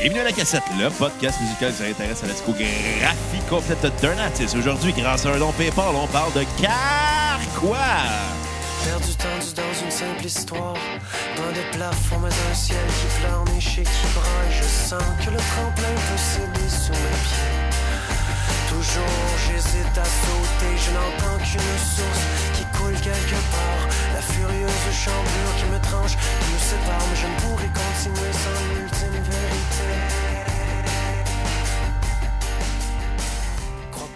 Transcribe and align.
Bienvenue 0.00 0.20
à 0.20 0.24
la 0.24 0.32
cassette, 0.32 0.62
le 0.78 0.90
podcast 0.90 1.40
musical 1.40 1.72
qui 1.72 1.78
s'intéresse 1.78 2.22
à 2.22 2.26
la 2.28 2.32
discographie 2.32 3.42
complète 3.50 3.84
d'un 4.00 4.16
artiste. 4.18 4.54
Aujourd'hui, 4.54 4.92
grâce 4.92 5.26
à 5.26 5.30
un 5.30 5.38
don 5.38 5.50
PayPal, 5.50 5.92
on 5.92 6.06
parle 6.06 6.32
de 6.34 6.44
Carquois. 6.62 7.76
Perdu 8.84 9.12
tendu 9.16 9.54
dans 9.56 9.84
une 9.84 9.90
simple 9.90 10.24
histoire 10.24 10.74
Dans 11.36 11.52
des 11.52 11.66
plafonds 11.76 12.20
mais 12.22 12.28
un 12.28 12.54
ciel 12.54 12.78
qui 12.86 13.20
pleure 13.20 13.42
un 13.44 13.58
échec 13.58 13.84
qui 13.84 14.06
braille 14.14 14.52
Je 14.56 14.62
sens 14.62 15.02
que 15.18 15.30
le 15.30 15.36
tremplin 15.36 15.94
peut 15.94 16.16
céder 16.16 16.68
sous 16.68 16.92
mes 16.92 17.18
pieds 17.26 17.58
Toujours 18.68 19.28
j'hésite 19.48 19.98
à 19.98 20.04
sauter 20.04 20.72
Je 20.76 20.90
n'entends 20.92 21.38
qu'une 21.44 21.78
source 21.78 22.24
qui 22.54 22.64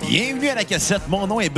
Bienvenue 0.09 0.49
à 0.49 0.55
la 0.55 0.65
cassette. 0.65 1.03
Mon 1.09 1.27
nom 1.27 1.41
est 1.41 1.49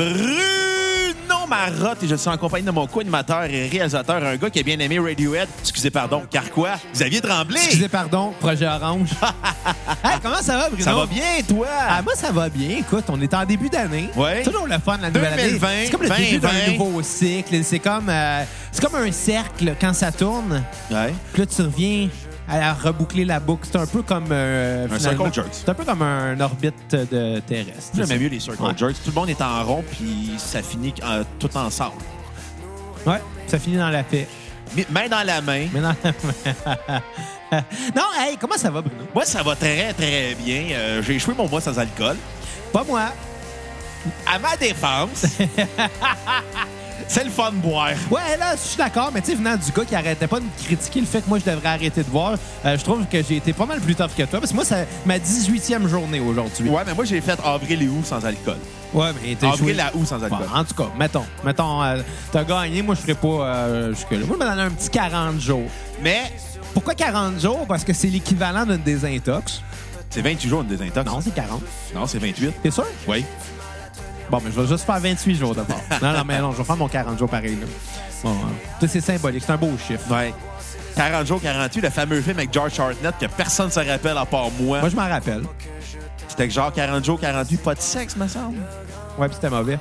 Marotte 1.47 2.03
et 2.03 2.09
je 2.09 2.15
suis 2.15 2.29
en 2.29 2.37
compagnie 2.37 2.65
de 2.65 2.71
mon 2.71 2.87
co-animateur 2.87 3.45
et 3.45 3.69
réalisateur, 3.69 4.23
un 4.23 4.37
gars 4.37 4.51
qui 4.51 4.61
a 4.61 4.63
bien 4.63 4.79
aimé 4.79 4.99
Radiohead. 4.99 5.49
Excusez, 5.61 5.91
pardon, 5.91 6.23
Carquois. 6.31 6.77
Xavier 6.93 7.21
Tremblay. 7.21 7.61
Excusez, 7.61 7.89
pardon, 7.89 8.33
projet 8.41 8.67
orange. 8.67 9.11
hey, 10.05 10.19
comment 10.23 10.43
ça 10.43 10.57
va, 10.57 10.69
Bruno? 10.69 10.85
Ça 10.85 10.95
va 10.95 11.07
bien, 11.07 11.43
toi? 11.47 11.67
Ah, 11.89 12.03
moi, 12.03 12.15
ça 12.15 12.31
va 12.33 12.49
bien. 12.49 12.79
Écoute, 12.79 13.05
on 13.09 13.21
est 13.21 13.35
en 13.35 13.45
début 13.45 13.69
d'année. 13.69 14.09
Ouais. 14.17 14.43
Toujours 14.43 14.67
le 14.67 14.79
fun, 14.79 14.99
la 15.01 15.11
nouvelle 15.11 15.37
2020, 15.37 15.69
année. 15.69 15.85
C'est 15.85 15.91
comme 15.91 16.03
le 16.03 16.09
début 16.09 16.39
2020. 16.39 16.49
d'un 16.49 16.73
nouveau 16.73 17.03
cycle. 17.03 17.65
C'est 17.65 17.79
comme, 17.79 18.09
euh, 18.09 18.45
c'est 18.73 18.85
comme 18.85 18.95
un 18.97 19.13
cercle 19.13 19.75
quand 19.81 19.93
ça 19.93 20.13
tourne. 20.13 20.63
Ouais. 20.91 21.15
Puis 21.33 21.43
là, 21.43 21.47
tu 21.47 21.63
reviens 21.63 22.09
à 22.49 22.73
reboucler 22.75 23.25
la 23.25 23.41
boucle. 23.41 23.67
C'est 23.71 23.79
un 23.79 23.87
peu 23.87 24.03
comme... 24.03 24.27
euh, 24.31 24.87
Un 24.91 24.99
circle 24.99 25.33
jerk. 25.33 25.49
C'est 25.53 25.69
un 25.69 25.75
peu 25.75 25.85
comme 25.85 26.03
un 26.03 26.39
orbite 26.41 26.95
de 26.95 27.41
terrestre. 27.41 27.93
J'aimais 27.97 28.19
mieux 28.19 28.29
les 28.29 28.41
circle 28.41 28.63
Ouais. 28.63 28.73
jerks. 28.77 28.97
Tout 29.05 29.11
le 29.11 29.15
monde 29.15 29.31
est 29.31 29.41
en 29.43 29.65
rond, 29.65 29.85
puis 29.91 30.35
ça 30.39 30.63
finit 30.63 30.93
euh, 31.03 31.25
tout 31.39 31.57
ensemble. 31.57 32.03
Ouais, 33.07 33.21
ça 33.47 33.59
finit 33.59 33.77
dans 33.79 33.91
la 33.91 34.03
paix. 34.03 34.27
Mais- 34.77 34.87
Main 34.91 35.09
dans 35.09 35.25
la 35.25 35.41
main. 35.41 35.67
Mais 35.73 35.81
non, 35.81 35.95
non, 37.97 38.03
hey, 38.19 38.37
comment 38.39 38.57
ça 38.57 38.71
va, 38.71 38.81
Bruno? 38.83 39.05
Moi, 39.15 39.25
ça 39.25 39.43
va 39.43 39.55
très, 39.57 39.93
très 39.93 40.35
bien. 40.35 40.65
Euh, 40.73 41.03
J'ai 41.03 41.15
échoué 41.15 41.35
mon 41.37 41.49
mois 41.49 41.61
sans 41.61 41.79
alcool. 41.79 42.17
Pas 42.73 42.83
moi. 42.85 43.11
À 44.27 44.39
ma 44.39 44.55
défense, 44.57 45.25
c'est 47.09 47.25
le 47.25 47.31
fun 47.31 47.51
de 47.53 47.57
boire. 47.57 47.91
Ouais, 48.11 48.37
là, 48.39 48.53
je 48.57 48.61
suis 48.61 48.77
d'accord, 48.77 49.11
mais 49.13 49.21
tu 49.21 49.31
sais, 49.31 49.35
venant 49.37 49.57
du 49.57 49.71
gars 49.73 49.85
qui 49.85 49.95
arrêtait 49.95 50.27
pas 50.27 50.41
de 50.41 50.45
me 50.45 50.51
critiquer 50.65 51.01
le 51.01 51.07
fait 51.07 51.21
que 51.23 51.29
moi, 51.29 51.39
je 51.39 51.51
devrais 51.51 51.69
arrêter 51.69 52.03
de 52.03 52.09
boire, 52.09 52.35
euh, 52.65 52.79
je 52.79 52.83
trouve 52.85 53.05
que 53.07 53.23
j'ai 53.23 53.37
été 53.37 53.53
pas 53.53 53.67
mal 53.67 53.81
plus 53.81 53.95
tough 53.95 54.11
que 54.17 54.23
toi. 54.25 54.41
Parce 54.41 54.51
que 54.51 54.57
moi, 54.57 54.65
c'est 54.65 54.87
ma 55.05 55.19
18e 55.19 55.87
journée 55.89 56.21
aujourd'hui. 56.21 56.69
Ouais, 56.69 56.83
mais 56.87 56.95
moi, 56.95 57.05
j'ai 57.05 57.21
fait 57.21 57.39
avril 57.45 57.83
et 57.83 57.89
août 57.89 58.05
sans 58.05 58.25
alcool. 58.25 58.57
Ouais, 58.93 59.11
mais 59.23 59.37
Avril 59.47 59.75
joué... 59.75 59.81
à 59.81 59.91
août 59.95 60.07
sans 60.07 60.23
alcool. 60.23 60.47
Bon, 60.49 60.57
en 60.59 60.65
tout 60.65 60.75
cas, 60.75 60.89
mettons, 60.97 61.25
mettons, 61.45 61.83
euh, 61.83 62.01
t'as 62.31 62.45
gagné, 62.45 62.81
moi, 62.83 62.95
je 62.95 63.01
ferais 63.01 63.15
pas 63.15 63.27
euh, 63.29 63.93
jusque-là. 63.93 64.19
Moi, 64.27 64.37
je 64.41 64.45
me 64.45 64.51
donner 64.51 64.63
un 64.63 64.71
petit 64.71 64.89
40 64.89 65.41
jours. 65.41 65.69
Mais 66.01 66.33
Pourquoi 66.73 66.95
40 66.95 67.41
jours? 67.41 67.67
Parce 67.67 67.83
que 67.85 67.93
c'est 67.93 68.07
l'équivalent 68.09 68.65
d'une 68.65 68.77
désintox. 68.79 69.63
c'est 70.11 70.23
28 70.23 70.49
jours 70.49 70.63
de 70.65 70.77
désintox. 70.77 71.11
Non, 71.11 71.21
c'est 71.21 71.35
40. 71.35 71.61
Non, 71.95 72.07
c'est 72.07 72.19
28. 72.19 72.53
T'es 72.63 72.71
sûr? 72.71 72.87
Oui. 73.09 73.25
Bon, 74.31 74.41
mais 74.45 74.51
je 74.51 74.61
vais 74.61 74.67
juste 74.67 74.85
faire 74.85 74.99
28 75.01 75.35
jours 75.37 75.55
d'abord. 75.55 75.81
non, 76.03 76.13
non, 76.13 76.25
mais 76.27 76.39
non, 76.41 76.53
je 76.53 76.59
vais 76.59 76.65
faire 76.65 76.77
mon 76.77 76.89
40 76.89 77.19
jours 77.19 77.29
pareil. 77.29 77.57
Là. 77.61 77.67
Bon, 78.23 78.35
ça, 78.81 78.89
c'est 78.89 79.01
symbolique, 79.01 79.43
c'est 79.47 79.53
un 79.53 79.57
beau 79.57 79.71
chiffre. 79.87 80.11
Ouais. 80.11 80.33
40 80.97 81.27
jours, 81.27 81.41
48, 81.43 81.81
le 81.83 81.91
fameux 81.91 82.21
film 82.23 82.39
avec 82.39 82.53
George 82.53 82.79
Hartnett 82.79 83.15
que 83.21 83.27
personne 83.27 83.67
ne 83.67 83.71
se 83.73 83.81
rappelle 83.81 84.17
à 84.17 84.25
part 84.25 84.49
moi. 84.61 84.81
Moi, 84.81 84.89
je 84.89 84.97
m'en 84.97 85.09
rappelle. 85.09 85.43
C'était 86.29 86.49
genre 86.51 86.73
40 86.73 87.05
jours, 87.05 87.21
48, 87.21 87.57
pas 87.63 87.75
de 87.75 87.81
sexe, 87.81 88.17
me 88.17 88.27
semble. 88.29 88.59
Ouais, 89.19 89.27
puis 89.27 89.35
c'était 89.35 89.51
mauvais. 89.51 89.79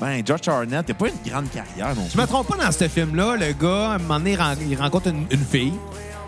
Ben, 0.00 0.22
George 0.26 0.48
Hartnett, 0.48 0.86
t'as 0.86 0.94
pas 0.94 1.06
une 1.08 1.30
grande 1.30 1.50
carrière 1.50 1.94
non 1.94 2.08
Je 2.12 2.18
me 2.20 2.26
trompe 2.26 2.48
pas 2.48 2.56
dans 2.64 2.72
ce 2.72 2.88
film-là, 2.88 3.36
le 3.36 3.52
gars, 3.52 3.90
à 3.90 3.94
un 3.94 3.98
moment 3.98 4.18
donné, 4.18 4.32
il 4.32 4.36
ren- 4.40 4.56
il 4.68 4.76
rencontre 4.80 5.08
une, 5.08 5.26
une 5.30 5.44
fille. 5.44 5.74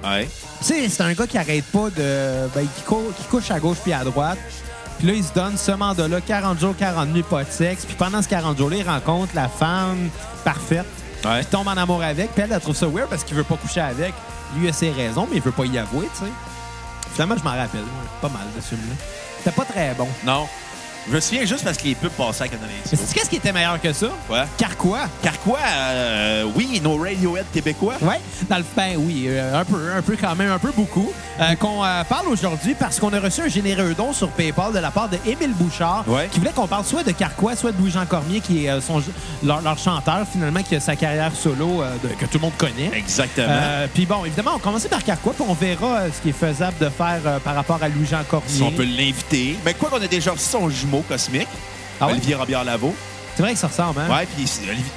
Ouais. 0.05 0.29
Tu 0.59 0.65
sais, 0.65 0.89
c'est 0.89 1.03
un 1.03 1.12
gars 1.15 1.27
qui 1.27 1.39
arrête 1.39 1.65
pas 1.65 1.89
de. 1.91 2.49
Ben, 2.55 2.67
qui, 2.77 2.83
cou- 2.83 3.12
qui 3.17 3.25
couche 3.25 3.51
à 3.51 3.59
gauche 3.59 3.79
puis 3.83 3.93
à 3.93 4.05
droite. 4.05 4.39
Puis 4.99 5.06
là, 5.06 5.12
il 5.15 5.25
se 5.25 5.32
donne 5.32 5.56
ce 5.56 5.72
mandat-là, 5.72 6.21
40 6.21 6.59
jours, 6.60 6.75
40 6.77 7.09
nuits, 7.09 7.22
pas 7.22 7.44
de 7.44 7.50
sexe. 7.50 7.84
Puis 7.84 7.97
pendant 7.97 8.22
ce 8.22 8.28
40 8.28 8.56
jours-là, 8.56 8.77
il 8.77 8.88
rencontre 8.88 9.34
la 9.34 9.49
femme 9.49 10.09
parfaite. 10.44 10.87
Ouais. 11.25 11.38
Puis 11.41 11.47
tombe 11.47 11.69
en 11.69 11.77
amour 11.77 12.03
avec. 12.03 12.32
Puis 12.32 12.43
elle, 12.43 12.53
elle 12.53 12.60
trouve 12.60 12.77
ça 12.77 12.87
weird 12.87 13.09
parce 13.09 13.25
qu'il 13.25 13.37
veut 13.37 13.44
pas 13.44 13.56
coucher 13.56 13.81
avec. 13.81 14.15
Lui 14.56 14.69
a 14.69 14.72
ses 14.72 14.91
raisons, 14.91 15.27
mais 15.31 15.38
il 15.38 15.43
veut 15.43 15.53
pas 15.53 15.65
y 15.65 15.78
avouer, 15.78 16.09
tu 16.15 16.25
sais. 16.25 16.32
Finalement, 17.12 17.37
je 17.38 17.44
m'en 17.44 17.56
rappelle. 17.56 17.84
Pas 18.21 18.28
mal 18.28 18.43
de 18.56 18.60
ce 18.60 18.69
film-là. 18.69 18.94
C'était 19.38 19.50
pas 19.56 19.65
très 19.65 19.94
bon. 19.94 20.09
Non. 20.25 20.47
Je 21.07 21.13
me 21.15 21.21
souviens 21.21 21.45
juste 21.45 21.63
parce 21.65 21.77
que 21.77 21.85
les 21.85 21.95
pubs 21.95 22.11
passaient 22.13 22.45
à 22.45 22.49
Canal 22.49 22.67
Mais 22.91 22.99
qu'est-ce 23.13 23.29
qui 23.29 23.37
était 23.37 23.53
meilleur 23.53 23.79
que 23.81 23.93
ça? 23.93 24.07
Quoi? 24.27 24.47
Carquois. 24.57 25.07
Car 25.23 25.39
quoi? 25.41 25.59
euh, 25.69 26.45
oui, 26.55 26.81
nos 26.83 26.97
Radiohead 26.97 27.45
québécois. 27.53 27.95
Oui, 28.01 28.15
dans 28.49 28.57
le 28.57 28.65
ben 28.75 28.95
oui, 28.97 29.25
euh, 29.29 29.61
un 29.61 29.65
peu, 29.67 29.93
un 29.95 30.01
peu 30.01 30.17
quand 30.19 30.35
même, 30.35 30.51
un 30.51 30.59
peu 30.59 30.73
beaucoup. 30.75 31.13
Euh, 31.41 31.55
qu'on 31.57 31.81
parle 32.09 32.29
aujourd'hui 32.29 32.75
parce 32.75 32.99
qu'on 33.01 33.13
a 33.13 33.21
reçu 33.21 33.43
un 33.43 33.49
généreux 33.49 33.93
don 33.95 34.13
sur 34.15 34.29
PayPal 34.31 34.73
de 34.73 34.79
la 34.79 34.91
part 34.91 35.09
de 35.11 35.19
Émile 35.27 35.53
Bouchard, 35.53 36.05
Ouais. 36.07 36.29
qui 36.33 36.39
voulait 36.39 36.53
qu'on 36.53 36.67
parle 36.69 36.85
soit 36.85 37.03
de 37.03 37.11
Carquois, 37.11 37.55
soit 37.57 37.73
de 37.73 37.79
Louis-Jean 37.79 38.07
Cormier, 38.07 38.41
qui 38.41 38.65
est 38.67 38.81
son, 38.81 39.03
leur, 39.43 39.61
leur 39.61 39.77
chanteur 39.79 40.27
finalement, 40.31 40.63
qui 40.63 40.75
a 40.77 40.81
sa 40.81 40.97
carrière 40.97 41.33
solo 41.35 41.83
de- 42.03 42.09
que 42.15 42.25
tout 42.25 42.35
le 42.39 42.41
monde 42.41 42.57
connaît. 42.57 42.91
Exactement. 42.95 43.49
Puis 43.93 44.07
bon, 44.07 44.25
évidemment, 44.25 44.53
on 44.55 44.59
commence 44.59 44.87
par 44.87 45.03
Carquois, 45.05 45.35
puis 45.35 45.45
on 45.47 45.55
verra 45.55 46.05
ce 46.17 46.23
qui 46.23 46.31
est 46.31 46.33
faisable 46.33 46.77
de 46.81 46.89
faire 46.89 47.41
par 47.45 47.55
rapport 47.55 47.79
à 47.83 47.89
Louis-Jean 47.89 48.23
Cormier. 48.31 48.49
si 48.49 48.63
on 48.63 48.71
peut 48.71 48.85
l'inviter. 48.85 49.59
Mais 49.67 49.75
quoi 49.75 49.91
qu'on 49.91 50.01
a 50.03 50.07
déjà 50.07 50.31
reçu 50.33 50.45
son 50.45 50.71
jumeau 50.71 50.94
cosmique, 51.03 51.49
Ah 52.00 52.06
ouais? 52.06 52.12
Olivier 52.12 52.34
Robillard-Lavaux. 52.34 52.94
C'est 53.37 53.43
vrai 53.43 53.53
que 53.55 53.59
ça 53.59 53.66
ressemble, 53.66 53.99
hein? 53.99 54.09
Ouais, 54.09 54.28
puis 54.37 54.47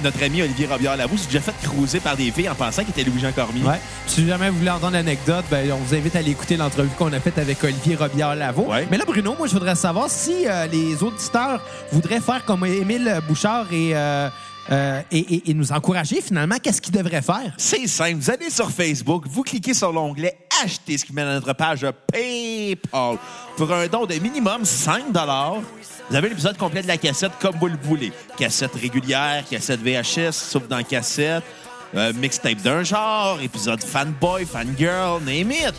notre 0.00 0.22
ami 0.22 0.42
Olivier 0.42 0.66
Robillard-Lavaux 0.68 1.16
s'est 1.16 1.26
déjà 1.26 1.40
fait 1.40 1.54
cruiser 1.60 1.98
par 1.98 2.16
des 2.16 2.30
filles 2.30 2.48
en 2.48 2.54
pensant 2.54 2.82
qu'il 2.84 2.90
était 2.90 3.02
Louis-Jean 3.02 3.32
Cormier. 3.32 3.64
Ouais. 3.64 3.80
Si 4.06 4.24
jamais 4.24 4.48
vous 4.50 4.58
voulez 4.58 4.70
entendre 4.70 4.92
l'anecdote, 4.92 5.44
ben, 5.50 5.72
on 5.72 5.76
vous 5.78 5.92
invite 5.96 6.14
à 6.14 6.20
aller 6.20 6.30
écouter 6.30 6.56
l'entrevue 6.56 6.88
qu'on 6.96 7.12
a 7.12 7.18
faite 7.18 7.36
avec 7.38 7.64
Olivier 7.64 7.96
Robillard-Lavaux. 7.96 8.66
Ouais. 8.70 8.86
Mais 8.92 8.96
là, 8.96 9.04
Bruno, 9.04 9.34
moi, 9.36 9.48
je 9.48 9.54
voudrais 9.54 9.74
savoir 9.74 10.08
si 10.08 10.46
euh, 10.46 10.66
les 10.68 11.02
auditeurs 11.02 11.60
voudraient 11.90 12.20
faire 12.20 12.44
comme 12.44 12.64
Émile 12.64 13.20
Bouchard 13.26 13.66
et, 13.72 13.96
euh, 13.96 14.28
euh, 14.70 15.00
et, 15.10 15.18
et- 15.18 15.50
et 15.50 15.54
nous 15.54 15.72
encourager, 15.72 16.20
finalement, 16.20 16.56
qu'est-ce 16.62 16.80
qu'ils 16.80 16.94
devraient 16.94 17.22
faire? 17.22 17.52
C'est 17.56 17.88
simple. 17.88 18.18
Vous 18.20 18.30
allez 18.30 18.50
sur 18.50 18.70
Facebook, 18.70 19.24
vous 19.28 19.42
cliquez 19.42 19.74
sur 19.74 19.90
l'onglet 19.92 20.36
Acheter, 20.64 20.98
ce 20.98 21.04
qui 21.04 21.12
met 21.12 21.22
à 21.22 21.34
notre 21.34 21.52
page 21.52 21.86
PayPal. 22.12 23.16
Pour 23.56 23.72
un 23.72 23.86
don 23.86 24.06
de 24.06 24.14
minimum 24.14 24.64
5 24.64 25.04
vous 26.10 26.16
avez 26.16 26.28
l'épisode 26.30 26.56
complet 26.56 26.82
de 26.82 26.88
la 26.88 26.96
cassette 26.96 27.32
comme 27.40 27.56
vous 27.58 27.66
le 27.68 27.76
voulez. 27.82 28.12
Cassette 28.38 28.74
régulière, 28.74 29.44
cassette 29.48 29.80
VHS, 29.80 30.32
sauf 30.32 30.66
dans 30.66 30.82
cassette, 30.82 31.44
euh, 31.94 32.12
mixtape 32.14 32.62
d'un 32.62 32.82
genre, 32.82 33.38
épisode 33.42 33.82
fanboy, 33.82 34.46
fangirl, 34.46 35.20
name 35.24 35.52
it. 35.52 35.74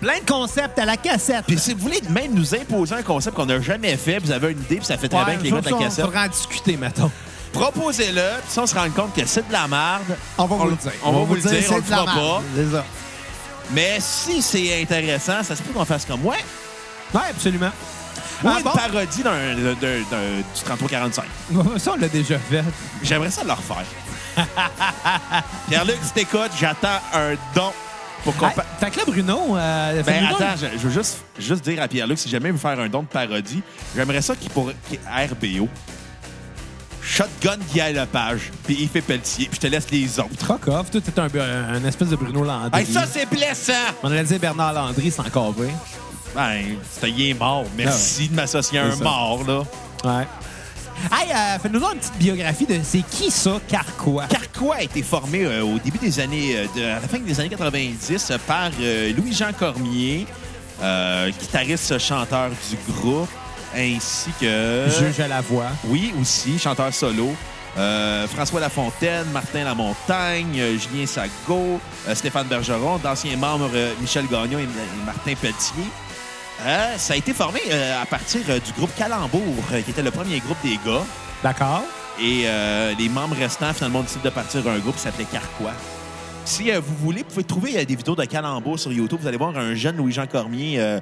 Plein 0.00 0.18
de 0.18 0.28
concepts 0.30 0.78
à 0.80 0.84
la 0.84 0.96
cassette. 0.96 1.44
Puis 1.46 1.58
si 1.58 1.74
vous 1.74 1.80
voulez 1.80 2.00
même 2.10 2.34
nous 2.34 2.54
imposer 2.54 2.96
un 2.96 3.02
concept 3.02 3.36
qu'on 3.36 3.46
n'a 3.46 3.60
jamais 3.60 3.96
fait, 3.96 4.18
vous 4.18 4.32
avez 4.32 4.50
une 4.50 4.60
idée, 4.60 4.76
puis 4.76 4.84
ça 4.86 4.96
fait 4.98 5.08
très 5.08 5.18
Ouais, 5.18 5.24
bien 5.26 5.34
avec 5.34 5.44
les 5.44 5.50
gars 5.52 5.60
de 5.60 5.70
la 5.70 5.78
cassette, 5.78 6.04
On 6.04 6.08
faudra 6.08 6.24
en 6.24 6.28
discuter, 6.28 6.76
mettons. 6.76 7.10
proposez-le, 7.52 8.20
puis 8.42 8.50
si 8.50 8.58
on 8.58 8.66
se 8.66 8.74
rend 8.74 8.90
compte 8.90 9.14
que 9.14 9.24
c'est 9.26 9.46
de 9.46 9.52
la 9.52 9.68
merde, 9.68 10.16
On 10.38 10.46
va 10.46 10.56
On 10.56 10.58
vous 10.58 10.70
le 10.70 10.76
dire. 10.76 10.92
on 11.04 11.12
va 11.12 11.18
vous 11.20 11.34
le 11.36 11.40
dire, 11.40 11.50
c'est 11.50 11.72
on 11.72 11.76
le 11.76 11.82
fera 11.82 12.04
pas. 12.04 12.42
Mais 13.70 13.98
si 14.00 14.42
c'est 14.42 14.82
intéressant, 14.82 15.42
ça 15.42 15.56
se 15.56 15.62
peut 15.62 15.72
qu'on 15.72 15.84
fasse 15.84 16.04
comme 16.04 16.20
moi. 16.20 16.36
Ouais, 17.14 17.20
absolument. 17.30 17.70
Ou 18.44 18.48
Ah, 18.48 18.56
une 18.58 18.64
bon? 18.64 18.70
parodie 18.70 19.22
d'un, 19.22 19.54
d'un- 19.54 19.74
d'un- 19.74 20.02
d'un- 20.10 20.36
du 20.36 20.60
33-45. 20.86 21.22
Ça, 21.78 21.92
on 21.92 21.96
l'a 21.96 22.08
déjà 22.08 22.38
fait. 22.38 22.64
J'aimerais 23.02 23.30
ça 23.30 23.44
le 23.44 23.52
refaire. 23.52 23.84
Pierre-Luc, 25.68 25.98
si 26.02 26.12
t'écoutes, 26.12 26.50
j'attends 26.58 27.00
un 27.12 27.34
don 27.54 27.72
pour 28.24 28.36
qu'on... 28.36 28.46
Ah, 28.46 28.62
fait 28.80 28.90
que 28.90 28.98
là, 28.98 29.04
Bruno... 29.06 29.56
euh, 29.56 30.02
Ben 30.02 30.04
fais-nous 30.04 30.28
donc- 30.30 30.40
attends, 30.40 30.56
je, 30.60 30.78
je 30.78 30.88
veux 30.88 30.90
juste, 30.90 31.18
juste 31.38 31.64
dire 31.64 31.82
à 31.82 31.88
Pierre-Luc, 31.88 32.18
si 32.18 32.28
jamais 32.28 32.48
il 32.48 32.52
veut 32.52 32.58
faire 32.58 32.78
un 32.78 32.88
don 32.88 33.02
de 33.02 33.06
parodie, 33.06 33.62
j'aimerais 33.96 34.22
ça 34.22 34.34
qu'il 34.36 34.50
pourrait... 34.50 34.74
qu'il- 34.88 34.98
RBO. 35.06 35.68
Shotgun 37.04 37.58
Guy 37.74 37.92
Lepage, 37.92 38.50
puis 38.64 38.76
il 38.80 38.88
fait 38.88 39.00
Pelletier, 39.00 39.46
puis 39.46 39.56
je 39.60 39.60
te 39.60 39.66
laisse 39.66 39.90
les 39.90 40.18
autres. 40.20 40.46
Fuck 40.46 40.68
off. 40.68 40.90
Toi, 40.90 41.00
t'es 41.00 41.18
un, 41.20 41.28
un 41.74 41.84
espèce 41.84 42.08
de 42.08 42.16
Bruno 42.16 42.44
Landry. 42.44 42.80
Hey, 42.80 42.86
ça, 42.86 43.04
c'est 43.12 43.28
blessant! 43.28 43.72
On 44.02 44.10
allait 44.10 44.22
dire 44.24 44.38
Bernard 44.38 44.72
Landry, 44.72 45.10
c'est 45.10 45.20
encore 45.20 45.52
vrai. 45.52 45.70
Ben, 46.34 46.62
c'est 47.00 47.10
il 47.10 47.30
est 47.30 47.34
mort. 47.34 47.64
Merci 47.76 48.28
de 48.28 48.34
m'associer 48.36 48.78
à 48.78 48.84
un 48.86 48.96
ça. 48.96 49.02
mort, 49.04 49.42
là. 49.46 49.58
Ouais. 50.04 50.26
Hey, 51.10 51.30
euh, 51.32 51.58
fais-nous 51.60 51.80
une 51.80 51.98
petite 51.98 52.16
biographie 52.18 52.64
de 52.66 52.78
c'est 52.84 53.02
qui 53.02 53.30
ça, 53.30 53.58
Carquois? 53.66 54.26
Carquois 54.28 54.76
a 54.76 54.82
été 54.82 55.02
formé 55.02 55.44
euh, 55.44 55.62
au 55.64 55.78
début 55.78 55.98
des 55.98 56.20
années, 56.20 56.56
euh, 56.56 56.66
de- 56.76 56.84
à 56.84 57.00
la 57.00 57.08
fin 57.08 57.18
des 57.18 57.40
années 57.40 57.48
90 57.48 58.30
euh, 58.30 58.38
par 58.46 58.70
euh, 58.80 59.12
Louis-Jean 59.16 59.52
Cormier, 59.58 60.26
euh, 60.80 61.30
guitariste 61.30 61.98
chanteur 61.98 62.50
du 62.50 62.92
groupe, 62.92 63.28
ainsi 63.76 64.30
que... 64.40 64.86
Juge 64.88 65.20
à 65.20 65.28
la 65.28 65.40
voix. 65.40 65.70
Oui, 65.84 66.12
aussi, 66.20 66.58
chanteur 66.58 66.92
solo. 66.92 67.34
Euh, 67.78 68.28
François 68.28 68.60
Lafontaine, 68.60 69.30
Martin 69.32 69.64
Lamontagne, 69.64 70.60
euh, 70.60 70.78
Julien 70.78 71.06
Sago, 71.06 71.80
euh, 72.06 72.14
Stéphane 72.14 72.46
Bergeron, 72.46 72.98
d'anciens 72.98 73.36
membres 73.36 73.70
Michel 73.98 74.26
Gagnon 74.26 74.58
et, 74.58 74.64
et 74.64 75.06
Martin 75.06 75.34
Pelletier. 75.40 75.84
Ça 76.98 77.14
a 77.14 77.16
été 77.16 77.32
formé 77.32 77.60
à 78.00 78.06
partir 78.06 78.42
du 78.44 78.72
groupe 78.76 78.94
Calembour, 78.96 79.64
qui 79.84 79.90
était 79.90 80.02
le 80.02 80.12
premier 80.12 80.38
groupe 80.38 80.58
des 80.62 80.78
gars. 80.86 81.02
D'accord. 81.42 81.82
Et 82.20 82.46
les 82.96 83.08
membres 83.08 83.34
restants, 83.34 83.72
finalement, 83.72 83.98
ont 83.98 84.02
décidé 84.02 84.22
de 84.22 84.30
partir 84.30 84.60
un 84.68 84.78
groupe 84.78 84.94
qui 84.94 85.00
s'appelait 85.00 85.24
Carquois. 85.24 85.72
Si 86.44 86.70
vous 86.70 86.94
voulez, 87.00 87.22
vous 87.22 87.30
pouvez 87.30 87.42
trouver 87.42 87.84
des 87.84 87.96
vidéos 87.96 88.14
de 88.14 88.24
Calembour 88.26 88.78
sur 88.78 88.92
YouTube. 88.92 89.18
Vous 89.22 89.26
allez 89.26 89.38
voir 89.38 89.58
un 89.58 89.74
jeune 89.74 89.96
Louis-Jean 89.96 90.28
Cormier 90.28 91.00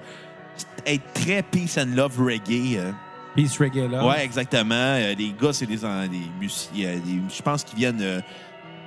être 0.87 1.13
très 1.15 1.43
peace 1.43 1.79
and 1.79 1.95
love 1.97 2.19
reggae. 2.21 2.77
euh. 2.79 2.93
Peace 3.37 3.59
Reggae, 3.61 3.89
là. 3.89 4.05
Ouais, 4.05 4.25
exactement. 4.25 4.75
Euh, 4.75 5.15
les 5.17 5.33
gars, 5.41 5.53
c'est 5.53 5.67
des, 5.67 5.85
en- 5.85 6.07
des 6.09 6.23
musiciens. 6.41 7.01
Je 7.29 7.43
pense 7.43 7.63
qu'ils 7.63 7.79
viennent 7.79 8.01
euh, 8.03 8.21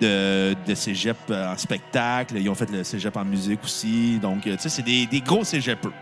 de, 0.01 0.55
de 0.67 0.75
cégep 0.75 1.15
en 1.29 1.57
spectacle. 1.57 2.35
Ils 2.37 2.49
ont 2.49 2.55
fait 2.55 2.69
le 2.69 2.83
cégep 2.83 3.15
en 3.15 3.23
musique 3.23 3.63
aussi. 3.63 4.19
Donc, 4.19 4.41
tu 4.41 4.51
sais, 4.57 4.67
c'est 4.69 4.81
des, 4.81 5.05
des 5.05 5.21
gros 5.21 5.43
cégepeux. 5.45 5.93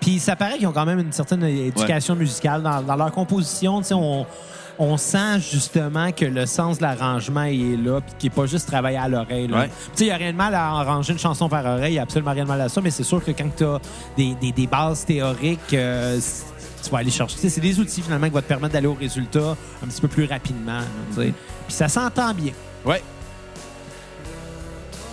Puis 0.00 0.18
ça 0.18 0.34
paraît 0.34 0.56
qu'ils 0.58 0.66
ont 0.66 0.72
quand 0.72 0.86
même 0.86 0.98
une 0.98 1.12
certaine 1.12 1.44
éducation 1.44 2.16
musicale 2.16 2.62
dans, 2.62 2.82
dans 2.82 2.96
leur 2.96 3.12
composition. 3.12 3.80
Tu 3.82 3.88
sais, 3.88 3.94
on, 3.94 4.26
on 4.78 4.96
sent 4.96 5.40
justement 5.52 6.12
que 6.12 6.24
le 6.24 6.46
sens 6.46 6.78
de 6.78 6.82
l'arrangement 6.82 7.42
est 7.44 7.76
là, 7.76 8.00
puis 8.00 8.14
qu'il 8.18 8.30
n'est 8.30 8.34
pas 8.36 8.46
juste 8.46 8.68
travailler 8.68 8.98
à 8.98 9.08
l'oreille. 9.08 9.50
Ouais. 9.52 9.68
Il 9.98 10.04
n'y 10.04 10.10
a 10.10 10.16
rien 10.16 10.32
de 10.32 10.36
mal 10.36 10.54
à 10.54 10.66
arranger 10.68 11.12
une 11.14 11.18
chanson 11.18 11.48
par 11.48 11.64
oreille, 11.66 11.90
il 11.90 11.94
n'y 11.94 11.98
a 11.98 12.02
absolument 12.02 12.32
rien 12.32 12.44
de 12.44 12.48
mal 12.48 12.60
à 12.60 12.68
ça, 12.68 12.80
mais 12.80 12.90
c'est 12.90 13.02
sûr 13.02 13.24
que 13.24 13.32
quand 13.32 13.48
tu 13.56 13.64
as 13.64 13.78
des, 14.16 14.34
des- 14.40 14.52
des 14.52 14.66
bases 14.66 15.04
théoriques, 15.04 15.74
euh, 15.74 16.18
tu 16.82 16.90
vas 16.90 16.98
aller 16.98 17.10
chercher. 17.10 17.36
C'est 17.48 17.60
des 17.60 17.78
outils 17.80 18.02
finalement 18.02 18.26
qui 18.28 18.32
vont 18.32 18.40
te 18.40 18.44
permettre 18.46 18.72
d'aller 18.74 18.86
au 18.86 18.94
résultat 18.94 19.56
un 19.82 19.86
petit 19.88 20.00
peu 20.00 20.08
plus 20.08 20.24
rapidement. 20.26 20.80
Puis 21.16 21.32
ça 21.68 21.88
s'entend 21.88 22.32
bien. 22.34 22.52
Ouais. 22.84 23.02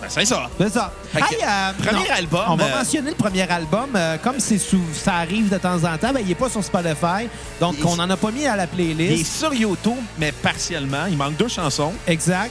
Ben, 0.06 0.10
c'est 0.20 0.24
ça. 0.24 0.48
C'est 0.58 0.72
ça. 0.72 0.92
Fait 1.12 1.20
que, 1.20 1.34
Hey, 1.34 1.40
euh, 1.42 1.72
premier 1.84 2.08
non. 2.08 2.14
album, 2.16 2.44
On 2.48 2.56
va 2.56 2.64
euh, 2.64 2.76
mentionner 2.78 3.10
le 3.10 3.16
premier 3.16 3.42
album. 3.50 3.90
euh, 3.94 4.16
comme 4.22 4.38
c'est 4.38 4.58
sous- 4.58 4.80
ça 4.94 5.16
arrive 5.16 5.48
de 5.48 5.58
temps 5.58 5.76
en 5.84 5.98
temps, 5.98 6.12
ben, 6.12 6.20
il 6.20 6.28
n'est 6.28 6.34
pas 6.34 6.48
sur 6.48 6.62
Spotify. 6.62 7.28
Donc, 7.60 7.76
Il- 7.78 7.86
on 7.86 7.96
n'en 7.96 8.08
a 8.10 8.16
pas 8.16 8.30
mis 8.30 8.46
à 8.46 8.56
la 8.56 8.64
Il 8.64 8.80
est 8.90 8.94
playlist. 8.94 9.38
sur 9.38 9.52
YouTube, 9.52 9.96
mais 10.18 10.32
partiellement. 10.32 11.06
Il 11.08 11.16
manque 11.16 11.36
deux 11.36 11.48
chansons. 11.48 11.92
Exact. 12.06 12.50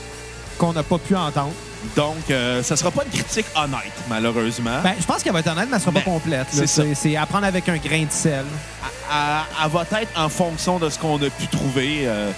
Qu'on 0.58 0.72
n'a 0.72 0.82
pas 0.82 0.98
pu 0.98 1.14
entendre. 1.16 1.52
Donc, 1.94 2.30
euh, 2.30 2.62
ça 2.62 2.76
sera 2.76 2.90
pas 2.90 3.04
une 3.04 3.10
critique 3.10 3.46
honnête, 3.54 3.92
malheureusement. 4.08 4.80
Ben, 4.82 4.94
je 4.98 5.04
pense 5.04 5.22
qu'elle 5.22 5.32
va 5.34 5.40
être 5.40 5.50
honnête, 5.52 5.68
mais 5.70 5.76
elle 5.76 5.80
sera 5.80 5.92
Ben, 5.92 6.00
pas 6.02 6.10
complète. 6.10 6.38
là. 6.40 6.44
c'est 6.50 6.66
ça. 6.66 6.82
C'est 6.82 6.94
c'est 6.94 7.16
à 7.16 7.26
prendre 7.26 7.46
avec 7.46 7.68
un 7.68 7.76
grain 7.76 8.04
de 8.04 8.10
sel. 8.12 8.44
elle, 9.12 9.16
elle 9.64 9.70
va 9.70 9.82
être 10.00 10.18
en 10.18 10.28
fonction 10.28 10.78
de 10.78 10.88
ce 10.90 10.98
qu'on 10.98 11.16
a 11.16 11.30
pu 11.30 11.46
trouver. 11.48 12.00
euh. 12.06 12.30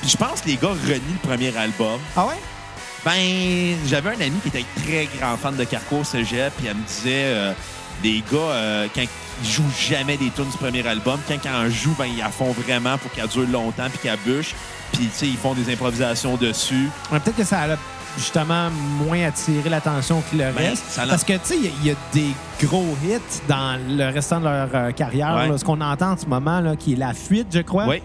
Puis 0.00 0.10
je 0.10 0.16
pense 0.16 0.40
que 0.40 0.48
les 0.48 0.56
gars 0.56 0.68
renient 0.68 1.18
le 1.22 1.28
premier 1.28 1.56
album. 1.56 2.00
Ah 2.16 2.26
ouais? 2.26 2.34
Ben, 3.04 3.76
j'avais 3.86 4.10
un 4.10 4.20
ami 4.20 4.38
qui 4.42 4.48
était 4.48 4.64
très 4.76 5.08
grand 5.18 5.36
fan 5.36 5.56
de 5.56 5.64
Carco 5.64 6.02
Cégep, 6.04 6.52
puis 6.56 6.66
elle 6.66 6.76
me 6.76 6.82
disait, 6.86 7.24
euh, 7.26 7.52
les 8.02 8.22
gars, 8.30 8.36
euh, 8.38 8.86
quand 8.94 9.02
ils 9.42 9.48
jouent 9.48 9.62
jamais 9.88 10.16
des 10.16 10.30
tunes 10.30 10.50
du 10.50 10.56
premier 10.58 10.86
album, 10.86 11.18
quand 11.28 11.34
ils 11.42 11.48
en 11.50 11.70
jouent, 11.70 11.94
ben, 11.98 12.06
ils 12.06 12.18
la 12.18 12.28
font 12.28 12.52
vraiment 12.52 12.98
pour 12.98 13.10
qu'elle 13.12 13.28
dure 13.28 13.46
longtemps, 13.48 13.88
puis 13.88 13.98
qu'elle 14.02 14.18
bûche. 14.26 14.54
Puis, 14.92 15.06
tu 15.06 15.10
sais, 15.12 15.26
ils 15.26 15.36
font 15.36 15.54
des 15.54 15.72
improvisations 15.72 16.36
dessus. 16.36 16.88
Ouais, 17.12 17.20
Peut-être 17.20 17.36
que 17.36 17.44
ça 17.44 17.60
a 17.62 17.76
justement 18.16 18.68
moins 19.04 19.26
attiré 19.28 19.68
l'attention 19.68 20.22
que 20.30 20.36
le 20.36 20.44
Ben, 20.52 20.70
reste. 20.70 20.84
ça 20.88 21.06
Parce 21.06 21.22
que, 21.24 21.34
tu 21.34 21.38
sais, 21.44 21.56
il 21.56 21.64
y 21.64 21.68
a- 21.68 21.72
il 21.82 21.86
y, 21.86 21.90
a 21.90 21.94
des 22.12 22.66
gros 22.66 22.96
hits 23.04 23.40
dans 23.48 23.78
le 23.88 24.12
restant 24.12 24.40
de 24.40 24.44
leur 24.44 24.68
euh, 24.74 24.90
carrière. 24.92 25.36
Ouais. 25.36 25.48
là. 25.48 25.56
ce 25.58 25.64
qu'on 25.64 25.80
entend 25.80 26.12
en 26.12 26.16
ce 26.16 26.26
moment, 26.26 26.60
là, 26.60 26.74
qui 26.74 26.94
est 26.94 26.96
La 26.96 27.14
Fuite, 27.14 27.48
je 27.52 27.60
crois. 27.60 27.86
Oui. 27.86 28.02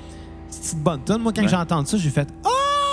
C'est 0.50 0.74
une 0.74 0.80
bonne 0.84 1.04
tune. 1.04 1.18
Moi, 1.18 1.32
quand 1.36 1.42
Ouais. 1.44 1.54
entendu 1.56 1.90
ça, 1.90 1.98
j'ai 1.98 2.10
fait« 2.12 2.28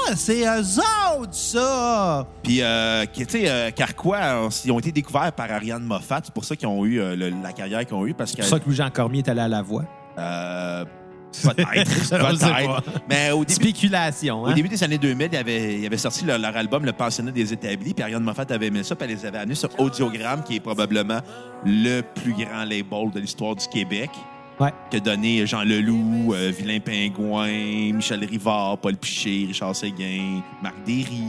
Ah, 0.08 0.12
c'est 0.16 0.42
eux 0.44 0.78
autres, 1.18 1.34
ça! 1.34 2.26
Puis, 2.42 2.62
euh, 2.62 3.04
tu 3.12 3.24
sais, 3.28 3.48
euh, 3.48 3.70
Carquois, 3.70 4.18
euh, 4.18 4.48
ils 4.64 4.72
ont 4.72 4.78
été 4.78 4.92
découverts 4.92 5.32
par 5.32 5.50
Ariane 5.50 5.82
Moffat. 5.84 6.20
C'est 6.24 6.34
pour 6.34 6.44
ça 6.44 6.56
qu'ils 6.56 6.68
ont 6.68 6.84
eu 6.84 7.00
euh, 7.00 7.14
le- 7.16 7.32
la 7.42 7.52
carrière 7.52 7.84
qu'ils 7.84 7.94
ont 7.96 8.06
eue, 8.06 8.14
parce» 8.14 8.30
que... 8.34 8.42
C'est 8.42 8.48
pour 8.48 8.58
ça 8.58 8.60
que 8.60 8.66
Louis-Jean 8.66 8.90
Cormier 8.90 9.18
est 9.20 9.28
allé 9.28 9.40
à 9.40 9.48
la 9.48 9.62
voix. 9.62 9.84
Euh, 10.18 10.84
peut-être. 11.42 12.10
Peut-être. 12.10 12.82
Mais 13.08 13.30
au 13.30 13.44
début, 13.44 13.52
Spéculation, 13.68 14.42
au 14.42 14.46
hein? 14.46 14.54
début 14.54 14.68
des 14.68 14.82
années 14.82 14.98
2000, 14.98 15.28
il 15.30 15.34
y 15.34 15.36
avait, 15.38 15.74
il 15.74 15.80
y 15.80 15.86
avait 15.86 15.96
sorti 15.96 16.24
leur, 16.24 16.38
leur 16.38 16.56
album 16.56 16.84
Le 16.84 16.92
Pensionnat 16.92 17.30
des 17.30 17.52
Établis. 17.52 17.94
Puis 17.94 18.02
Ariane 18.02 18.22
Moffat 18.24 18.46
avait 18.50 18.66
aimé 18.66 18.82
ça. 18.82 18.96
Puis 18.96 19.06
elle 19.08 19.14
les 19.16 19.24
avait 19.26 19.38
amenés 19.38 19.54
sur 19.54 19.68
Audiogramme, 19.78 20.42
qui 20.42 20.56
est 20.56 20.60
probablement 20.60 21.20
le 21.64 22.00
plus 22.00 22.32
grand 22.32 22.64
label 22.64 23.10
de 23.14 23.20
l'histoire 23.20 23.54
du 23.54 23.66
Québec. 23.68 24.10
Ouais. 24.60 24.72
A 24.92 25.00
donné 25.00 25.46
Jean 25.46 25.62
Leloup, 25.62 26.34
euh, 26.34 26.52
Vilain 26.56 26.80
Pingouin, 26.80 27.94
Michel 27.94 28.24
Rivard, 28.24 28.78
Paul 28.78 28.96
Piché, 28.96 29.46
Richard 29.48 29.74
Séguin, 29.74 30.42
Marc 30.62 30.74
Derry. 30.84 31.24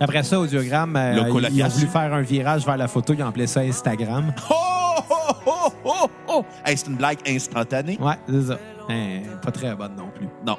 Après 0.00 0.22
ça, 0.22 0.40
Audiogramme, 0.40 0.96
euh, 0.96 1.14
ils 1.50 1.62
ont 1.62 1.68
voulu 1.68 1.86
faire 1.86 2.14
un 2.14 2.22
virage 2.22 2.64
vers 2.64 2.76
la 2.76 2.88
photo. 2.88 3.12
Ils 3.14 3.22
ont 3.22 3.26
appelé 3.28 3.46
ça 3.46 3.60
Instagram. 3.60 4.32
Oh, 4.94 5.00
oh, 5.10 5.42
oh, 5.46 5.72
oh, 5.84 6.10
oh! 6.28 6.44
Hey, 6.64 6.76
c'est 6.76 6.86
une 6.86 6.96
blague 6.96 7.18
instantanée. 7.26 7.98
Ouais, 8.00 8.14
c'est 8.28 8.42
ça. 8.48 8.58
Hein, 8.90 9.20
pas 9.42 9.50
très 9.50 9.74
bonne 9.74 9.96
non 9.96 10.08
plus. 10.14 10.28
Non. 10.46 10.56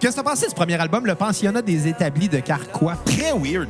Qu'est-ce 0.00 0.16
que 0.16 0.20
t'as 0.22 0.28
pensé 0.30 0.46
de 0.46 0.50
ce 0.50 0.54
premier 0.54 0.74
album, 0.80 1.06
Le 1.06 1.14
Pensionnat 1.14 1.62
des 1.62 1.86
établis 1.86 2.28
de 2.28 2.40
Carquois? 2.40 2.96
Très 3.04 3.32
weird. 3.32 3.68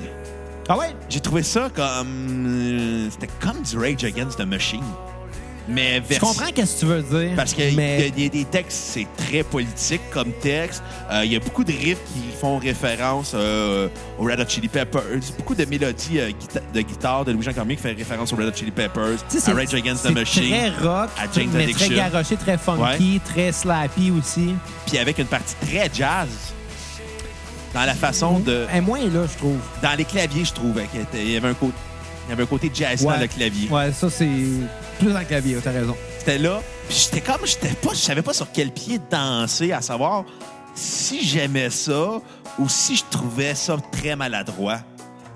Ah 0.68 0.78
ouais? 0.78 0.96
J'ai 1.10 1.20
trouvé 1.20 1.42
ça 1.42 1.68
comme. 1.74 2.46
euh, 2.48 3.08
C'était 3.10 3.28
comme 3.40 3.62
du 3.62 3.78
Rage 3.78 4.02
Against 4.04 4.38
the 4.38 4.46
Machine. 4.46 4.82
Mais 5.68 6.02
Je 6.08 6.18
comprends 6.18 6.46
qu'est-ce 6.54 6.76
que 6.76 6.80
tu 6.80 6.86
veux 6.86 7.02
dire. 7.02 7.36
Parce 7.36 7.52
qu'il 7.52 7.76
mais... 7.76 8.10
y, 8.16 8.24
a 8.26 8.28
des 8.30 8.44
textes, 8.46 8.78
c'est 8.94 9.06
très 9.18 9.42
politique 9.42 10.00
comme 10.10 10.32
texte. 10.32 10.82
Euh, 11.10 11.24
Il 11.26 11.32
y 11.32 11.36
a 11.36 11.40
beaucoup 11.40 11.62
de 11.62 11.72
riffs 11.72 11.98
qui 12.06 12.22
font 12.40 12.56
référence 12.58 13.32
euh, 13.34 13.88
aux 14.18 14.24
Red 14.24 14.40
Hot 14.40 14.48
Chili 14.48 14.68
Peppers. 14.68 15.02
Beaucoup 15.36 15.54
de 15.54 15.64
mélodies 15.66 16.20
euh, 16.20 16.30
guita- 16.30 16.62
de 16.72 16.80
guitare 16.80 17.24
de 17.26 17.32
Louis-Jean 17.32 17.52
Cormier 17.52 17.76
qui 17.76 17.82
fait 17.82 17.92
référence 17.92 18.32
aux 18.32 18.36
Red 18.36 18.46
Hot 18.48 18.52
Chili 18.56 18.70
Peppers, 18.70 19.18
à 19.46 19.52
Rage 19.52 19.74
Against 19.74 20.06
the 20.06 20.10
Machine. 20.10 20.48
très 20.50 20.70
rock, 20.70 21.10
à 21.18 21.30
Jane's 21.32 21.52
mais 21.52 21.64
Addiction. 21.64 21.86
très 21.86 21.96
garoché, 21.96 22.36
très 22.36 22.56
funky, 22.58 23.20
très 23.24 23.52
slappy 23.52 24.10
aussi. 24.10 24.54
Puis 24.86 24.96
avec 24.98 25.18
une 25.18 25.26
partie 25.26 25.54
très 25.66 25.90
jazz. 25.92 26.28
Dans 27.74 27.84
la 27.84 27.94
façon 27.94 28.38
de. 28.40 28.64
Et 28.74 28.80
moins 28.80 29.00
là, 29.00 29.26
je 29.30 29.36
trouve. 29.36 29.58
Dans 29.82 29.94
les 29.96 30.06
claviers, 30.06 30.44
je 30.46 30.52
qu'il 30.86 31.00
était- 31.02 31.22
il 31.22 31.30
y 31.32 31.36
avait 31.36 31.48
un 31.48 31.54
côté. 31.54 31.74
Il 32.26 32.30
y 32.30 32.32
avait 32.32 32.42
un 32.42 32.46
côté 32.46 32.70
jazz 32.72 33.02
dans 33.02 33.20
le 33.20 33.26
clavier. 33.26 33.68
Ouais, 33.70 33.92
ça, 33.92 34.08
c'est 34.10 34.26
plus 34.98 35.12
dans 35.12 35.18
le 35.18 35.24
clavier, 35.24 35.56
t'as 35.62 35.72
raison. 35.72 35.96
C'était 36.18 36.38
là. 36.38 36.60
J'étais 36.90 37.20
comme, 37.20 37.44
j'étais 37.44 37.74
pas, 37.74 37.90
je 37.92 37.98
savais 37.98 38.22
pas 38.22 38.32
sur 38.32 38.50
quel 38.52 38.70
pied 38.70 39.00
danser, 39.10 39.72
à 39.72 39.80
savoir 39.80 40.24
si 40.74 41.26
j'aimais 41.26 41.70
ça 41.70 42.20
ou 42.58 42.68
si 42.68 42.96
je 42.96 43.04
trouvais 43.10 43.54
ça 43.54 43.76
très 43.92 44.16
maladroit. 44.16 44.80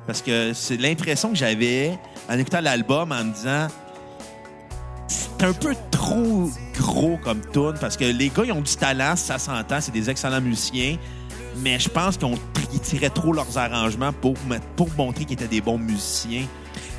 Parce 0.07 0.23
que 0.23 0.53
c'est 0.53 0.77
l'impression 0.77 1.31
que 1.31 1.37
j'avais 1.37 1.99
en 2.29 2.39
écoutant 2.39 2.61
l'album 2.61 3.13
en 3.13 3.25
me 3.25 3.33
disant 3.33 3.69
c'est 5.07 5.45
un 5.45 5.53
peu 5.53 5.75
trop 5.91 6.51
gros 6.79 7.19
comme 7.23 7.41
tune 7.53 7.75
parce 7.81 7.97
que 7.97 8.05
les 8.05 8.29
gars 8.29 8.45
ils 8.45 8.53
ont 8.53 8.61
du 8.61 8.75
talent, 8.75 9.15
ça 9.17 9.39
s'entend, 9.39 9.81
c'est 9.81 9.93
des 9.93 10.11
excellents 10.11 10.41
musiciens, 10.41 10.97
mais 11.59 11.79
je 11.79 11.89
pense 11.89 12.17
qu'ils 12.17 12.81
tiraient 12.81 13.11
trop 13.11 13.33
leurs 13.33 13.59
arrangements 13.59 14.13
pour, 14.13 14.35
pour 14.77 14.89
montrer 14.97 15.25
qu'ils 15.25 15.35
étaient 15.35 15.49
des 15.49 15.61
bons 15.61 15.79
musiciens. 15.79 16.47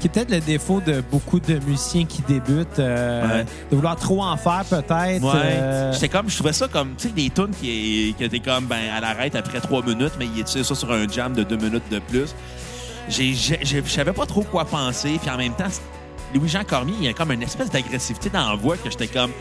Qui 0.03 0.07
est 0.07 0.11
peut-être 0.11 0.31
le 0.31 0.41
défaut 0.41 0.81
de 0.81 0.99
beaucoup 0.99 1.39
de 1.39 1.59
musiciens 1.59 2.03
qui 2.03 2.21
débutent, 2.23 2.77
euh, 2.77 3.25
Ouais. 3.37 3.45
de 3.71 3.75
vouloir 3.77 3.95
trop 3.95 4.21
en 4.21 4.35
faire 4.35 4.65
peut-être. 4.69 5.23
Ouais. 5.23 5.31
euh, 5.33 5.93
J'étais 5.93 6.09
comme, 6.09 6.29
je 6.29 6.35
trouvais 6.35 6.51
ça 6.51 6.67
comme, 6.67 6.95
tu 6.97 7.07
sais, 7.07 7.13
des 7.13 7.29
tunes 7.29 7.51
qui, 7.61 8.13
qui 8.17 8.23
étaient 8.25 8.41
comme, 8.41 8.65
ben, 8.65 8.81
à 8.93 8.99
l'arrêt 8.99 9.31
après 9.33 9.61
trois 9.61 9.81
minutes, 9.81 10.11
mais 10.19 10.25
il 10.25 10.41
était 10.41 10.61
ça 10.61 10.75
sur 10.75 10.91
un 10.91 11.07
jam 11.07 11.31
de 11.33 11.43
deux 11.43 11.55
minutes 11.55 11.89
de 11.89 11.99
plus. 11.99 12.35
Je 13.07 13.81
savais 13.87 14.11
pas 14.11 14.25
trop 14.25 14.41
quoi 14.43 14.65
penser, 14.65 15.17
puis 15.21 15.29
en 15.31 15.37
même 15.37 15.53
temps, 15.53 15.69
Louis-Jean 16.35 16.65
Cormier, 16.65 16.95
il 16.99 17.05
y 17.05 17.07
a 17.07 17.13
comme 17.13 17.31
une 17.31 17.43
espèce 17.43 17.69
d'agressivité 17.69 18.29
dans 18.29 18.49
la 18.49 18.55
voix 18.55 18.75
que 18.75 18.89
j'étais 18.91 19.07
comme. 19.07 19.31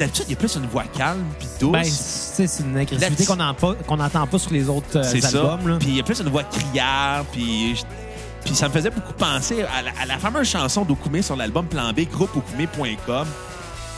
D'habitude, 0.00 0.24
il 0.26 0.30
y 0.32 0.34
a 0.34 0.38
plus 0.38 0.56
une 0.56 0.66
voix 0.66 0.82
calme 0.96 1.24
puis 1.38 1.46
douce. 1.60 1.70
ben, 1.70 1.84
c'est 1.84 2.62
une 2.64 2.76
agressivité 2.76 3.26
qu'on 3.26 3.36
n'entend 3.36 3.74
pas, 3.74 3.96
n'entend 3.96 4.26
pas 4.26 4.38
sur 4.40 4.52
les 4.52 4.68
autres 4.68 4.96
euh, 4.96 5.02
c'est 5.04 5.20
ça. 5.20 5.38
albums. 5.52 5.78
Puis 5.78 5.90
il 5.90 5.96
y 5.98 6.00
a 6.00 6.02
plus 6.02 6.18
une 6.20 6.30
voix 6.30 6.42
criard, 6.42 7.24
puis. 7.26 7.80
Puis 8.44 8.54
ça 8.54 8.68
me 8.68 8.72
faisait 8.72 8.90
beaucoup 8.90 9.12
penser 9.12 9.62
à 9.62 9.82
la, 9.82 9.90
à 10.02 10.06
la 10.06 10.18
fameuse 10.18 10.48
chanson 10.48 10.84
d'Okoumé 10.84 11.22
sur 11.22 11.36
l'album 11.36 11.66
Plan 11.66 11.92
B, 11.92 12.00
groupeokoumé.com. 12.10 13.26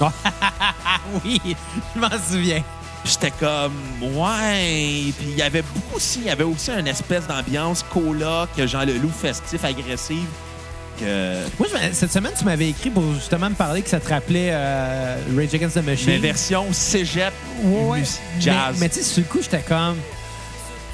Ah 0.00 0.10
oui, 1.24 1.40
je 1.94 2.00
m'en 2.00 2.08
souviens. 2.28 2.62
J'étais 3.04 3.30
comme, 3.32 3.72
ouais. 4.02 5.12
Puis 5.18 5.26
il 5.30 5.36
y 5.38 5.42
avait 5.42 5.62
beaucoup 5.62 5.96
aussi, 5.96 6.20
il 6.20 6.26
y 6.26 6.30
avait 6.30 6.44
aussi 6.44 6.70
une 6.70 6.86
espèce 6.86 7.26
d'ambiance 7.26 7.84
coloc, 7.92 8.48
Jean 8.66 8.84
Leloup 8.84 9.10
festif, 9.10 9.64
agressive. 9.64 10.26
Que... 11.00 11.44
Moi, 11.58 11.68
je- 11.72 11.92
cette 11.94 12.12
semaine, 12.12 12.32
tu 12.38 12.44
m'avais 12.44 12.68
écrit 12.68 12.90
pour 12.90 13.02
justement 13.14 13.48
me 13.50 13.54
parler 13.54 13.82
que 13.82 13.88
ça 13.88 13.98
te 13.98 14.08
rappelait 14.08 14.50
euh, 14.52 15.16
Rage 15.36 15.54
Against 15.54 15.74
the 15.80 15.84
Machine. 15.84 16.06
Mais 16.10 16.18
version 16.18 16.66
cégep, 16.72 17.32
Ouais, 17.64 18.02
jazz. 18.38 18.74
Mais, 18.74 18.80
mais 18.80 18.88
tu 18.88 18.96
sais, 18.96 19.02
sur 19.02 19.22
le 19.22 19.28
coup, 19.28 19.38
j'étais 19.42 19.62
comme. 19.62 19.96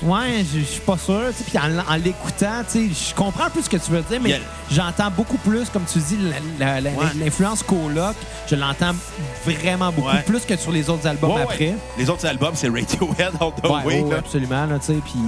Ouais, 0.02 0.44
je 0.54 0.60
suis 0.60 0.80
pas 0.80 0.96
sûr. 0.96 1.22
Puis 1.48 1.58
en, 1.58 1.92
en 1.92 1.96
l'écoutant, 1.96 2.62
je 2.72 3.14
comprends 3.14 3.50
peu 3.50 3.60
ce 3.60 3.68
que 3.68 3.76
tu 3.78 3.90
veux 3.90 4.02
dire, 4.02 4.20
mais 4.22 4.40
j'entends 4.70 5.10
beaucoup 5.10 5.38
plus, 5.38 5.68
comme 5.70 5.84
tu 5.92 5.98
dis, 5.98 6.18
la- 6.58 6.74
Ouais. 6.74 6.80
l'influence 7.18 7.62
coloc. 7.64 8.14
Je 8.48 8.54
l'entends 8.54 8.92
vraiment 9.44 9.90
beaucoup 9.90 10.08
Ouais. 10.08 10.22
plus 10.22 10.44
que 10.44 10.56
sur 10.56 10.70
les 10.70 10.88
autres 10.88 11.06
albums 11.06 11.32
Ouais, 11.32 11.42
après. 11.42 11.74
Les 11.98 12.08
autres 12.08 12.26
albums, 12.26 12.52
c'est 12.54 12.68
Radiohead, 12.68 13.32
All 13.40 13.52
the 13.60 13.66
Way. 13.68 14.02
ouais, 14.02 14.10
là. 14.10 14.18
absolument. 14.18 14.66
Là, 14.66 14.78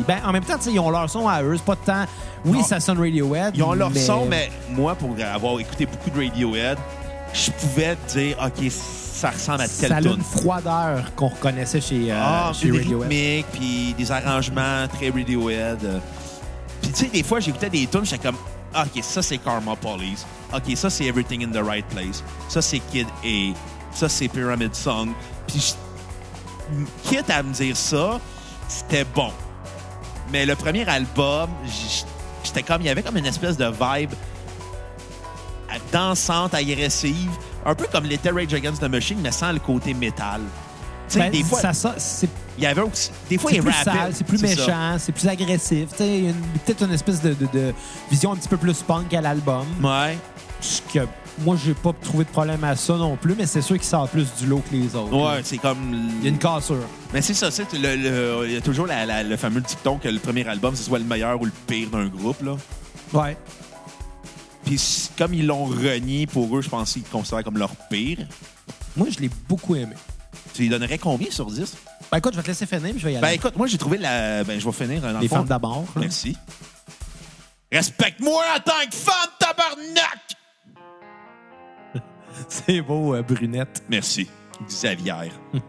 ben, 0.07 0.19
en 0.25 0.33
même 0.33 0.45
temps, 0.45 0.55
ils 0.71 0.79
ont 0.79 0.91
leur 0.91 1.11
son 1.11 1.27
à 1.29 1.43
eux. 1.43 1.57
C'est 1.57 1.65
pas 1.65 1.75
de 1.75 1.81
temps. 1.85 2.05
Oui, 2.45 2.59
Non. 2.59 2.65
ça 2.65 2.79
sonne 2.81 2.99
Radiohead. 2.99 3.57
Ils 3.57 3.63
ont 3.63 3.73
leur 3.75 3.91
son, 3.97 4.25
mais 4.27 4.51
moi, 4.71 4.95
pour 4.95 5.15
avoir 5.35 5.59
écouté 5.61 5.85
beaucoup 5.87 6.11
de 6.11 6.25
Radiohead, 6.25 6.79
je 7.33 7.51
pouvais 7.53 7.97
dire, 8.09 8.37
OK, 8.45 8.71
ça 8.71 9.31
ressemble 9.31 9.63
à 9.63 9.67
ça 9.67 9.83
telle 9.89 9.93
a 9.93 10.01
tune. 10.03 10.13
une 10.17 10.23
froideur 10.23 11.15
qu'on 11.15 11.29
reconnaissait 11.29 11.81
chez, 11.81 12.11
euh, 12.11 12.17
Ah, 12.21 12.53
chez 12.55 12.71
des 12.71 12.79
Radiohead. 12.79 13.09
rythmiques, 13.11 13.47
puis 13.53 13.95
des 13.97 14.11
arrangements 14.13 14.87
très 14.89 15.11
Radiohead. 15.11 15.85
euh. 15.85 15.99
Puis 16.83 16.91
tu 16.93 17.05
sais, 17.05 17.07
des 17.11 17.23
fois, 17.23 17.41
j'écoutais 17.41 17.71
des 17.71 17.87
tunes, 17.87 18.05
j'étais 18.05 18.27
comme, 18.29 18.37
OK, 18.75 19.03
ça, 19.03 19.21
c'est 19.23 19.39
Karma 19.39 19.77
Police. 19.77 20.25
OK, 20.55 20.77
ça, 20.77 20.89
c'est 20.91 21.05
Everything 21.05 21.45
in 21.45 21.51
the 21.51 21.63
Right 21.65 21.87
Place. 21.89 22.23
Ça, 22.49 22.63
c'est 22.63 22.79
Kid 22.79 23.07
A. 23.25 23.55
Ça, 23.95 24.09
c'est 24.09 24.29
Pyramid 24.29 24.75
Song. 24.75 25.11
Puis, 25.47 25.75
quitte 27.05 27.29
à 27.31 27.43
me 27.43 27.53
dire 27.53 27.77
ça, 27.77 28.19
c'était 28.69 29.05
bon. 29.15 29.31
Mais 30.33 30.47
le 30.47 30.55
premier 30.55 30.89
album, 30.89 31.51
j'étais 32.45 32.63
comme, 32.63 32.81
il 32.83 32.87
y 32.87 32.91
avait 32.91 33.03
comme 33.03 33.17
une 33.17 33.27
espèce 33.27 33.57
de 33.57 33.67
vibe 33.67 34.13
dansante, 35.93 36.55
agressive, 36.55 37.31
un 37.65 37.75
peu 37.75 37.87
comme 37.93 38.05
l'était 38.05 38.31
Rage 38.31 38.55
Against 38.55 38.81
the 38.81 38.89
Machine, 38.89 39.19
mais 39.23 39.31
sans 39.33 39.53
le 39.53 39.59
côté 39.59 39.95
métal. 39.95 40.41
Ben, 41.15 41.31
des 41.31 41.43
fois, 41.43 41.59
ça, 41.61 41.73
ça, 41.73 41.95
il 42.57 42.63
y 42.63 42.67
avait 42.67 42.83
aussi. 42.83 43.11
Des 43.29 43.37
fois, 43.37 43.51
c'est 43.51 43.57
il 43.59 43.73
sale, 43.73 44.13
c'est 44.13 44.25
plus 44.25 44.41
méchant, 44.41 44.97
c'est 44.99 45.11
plus 45.13 45.27
agressif. 45.27 45.89
Il 45.99 46.27
y 46.27 46.29
a 46.29 46.33
peut-être 46.65 46.85
une 46.85 46.93
espèce 46.93 47.21
de, 47.21 47.31
de- 47.35 47.49
de 47.53 47.75
vision 48.11 48.33
un 48.33 48.37
petit 48.37 48.49
peu 48.49 48.57
plus 48.57 48.81
punk 48.83 49.13
à 49.15 49.21
l'album. 49.21 49.67
Ouais. 49.83 50.17
Ce 50.61 50.81
que 50.83 51.01
moi, 51.41 51.57
j'ai 51.65 51.75
pas 51.75 51.93
trouvé 52.01 52.23
de 52.25 52.29
problème 52.31 52.63
à 52.63 52.77
ça 52.77 52.95
non 52.95 53.17
plus, 53.17 53.35
mais 53.37 53.47
c'est 53.47 53.61
sûr 53.63 53.75
qu'il 53.77 53.85
sort 53.87 54.09
plus 54.09 54.29
du 54.39 54.47
lot 54.47 54.63
que 54.71 54.77
les 54.77 54.95
autres. 54.95 55.13
Ouais, 55.13 55.41
c'est 55.43 55.59
comme. 55.59 55.79
Il 56.19 56.25
y 56.25 56.27
a 56.27 56.31
une 56.31 56.39
cassure. 56.39 56.77
Mais 57.13 57.23
c'est 57.23 57.35
ça, 57.35 57.51
c'est 57.51 57.73
le, 57.73 57.97
le- 57.97 58.43
il 58.47 58.53
y 58.53 58.57
a 58.57 58.61
toujours 58.61 58.87
la- 58.87 59.05
la- 59.05 59.25
le 59.25 59.37
fameux 59.37 59.63
dicton 59.63 59.99
que 59.99 60.09
le 60.09 60.21
premier 60.21 60.47
album, 60.47 60.77
ce 60.77 60.85
soit 60.85 61.01
le 61.01 61.05
meilleur 61.07 61.41
ou 61.41 61.45
le 61.47 61.53
pire 61.67 61.89
d'un 61.91 62.07
groupe. 62.07 62.41
Là. 62.43 62.53
Ouais. 63.13 63.37
Puis 64.65 65.11
comme 65.17 65.35
ils 65.35 65.47
l'ont 65.47 65.65
renié 65.65 66.27
pour 66.27 66.57
eux, 66.57 66.63
je 66.63 66.69
pense 66.69 66.93
qu'ils 66.93 67.03
le 67.03 67.09
considèrent 67.09 67.45
comme 67.45 67.59
leur 67.59 67.75
pire. 67.89 68.19
Moi, 68.97 69.09
je 69.11 69.19
l'ai 69.21 69.31
beaucoup 69.49 69.75
aimé. 69.77 69.95
Tu 70.55 70.63
lui 70.63 70.69
donnerais 70.69 70.99
combien 70.99 71.31
sur 71.31 71.47
10? 71.47 71.77
Ben 72.11 72.19
écoute, 72.19 72.33
je 72.33 72.39
vais 72.39 72.43
te 72.43 72.49
laisser 72.49 72.67
finir, 72.67 72.91
puis 72.91 72.99
je 73.01 73.05
vais 73.07 73.13
y 73.13 73.17
aller. 73.17 73.23
Ben 73.27 73.33
écoute, 73.35 73.57
moi 73.57 73.67
j'ai 73.67 73.79
trouvé 73.79 73.99
la. 73.99 74.43
Ben 74.45 74.59
je 74.61 74.65
vais 74.67 74.73
finir 74.73 75.01
dans 75.01 75.13
le 75.13 75.19
les 75.21 75.29
fond. 75.29 75.37
femmes 75.37 75.47
d'abord. 75.47 75.85
là. 75.95 76.01
Merci. 76.03 76.37
Respecte-moi 77.73 78.43
en 78.57 78.61
tant 78.61 78.89
que 78.91 78.97
femme, 78.97 79.31
tabarnak! 79.39 80.37
C'est 82.49 82.81
beau, 82.81 83.15
euh, 83.15 83.23
brunette. 83.23 83.83
Merci, 83.89 84.29
Xavier. 84.67 85.31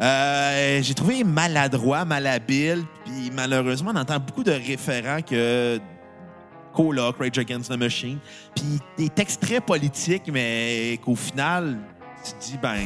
Euh, 0.00 0.82
j'ai 0.82 0.94
trouvé 0.94 1.22
maladroit, 1.24 2.04
malhabile, 2.04 2.84
puis 3.04 3.30
malheureusement, 3.32 3.92
on 3.94 3.98
entend 3.98 4.18
beaucoup 4.18 4.42
de 4.42 4.50
référents 4.52 5.22
que 5.22 5.78
Coloc, 6.74 7.16
Rage 7.18 7.38
Against 7.38 7.70
the 7.70 7.76
Machine, 7.78 8.18
puis 8.54 8.80
des 8.98 9.08
textes 9.08 9.40
très 9.40 9.60
politiques, 9.60 10.24
mais 10.32 10.98
qu'au 11.04 11.14
final, 11.16 11.76
tu 12.24 12.32
te 12.32 12.44
dis, 12.44 12.58
ben, 12.62 12.80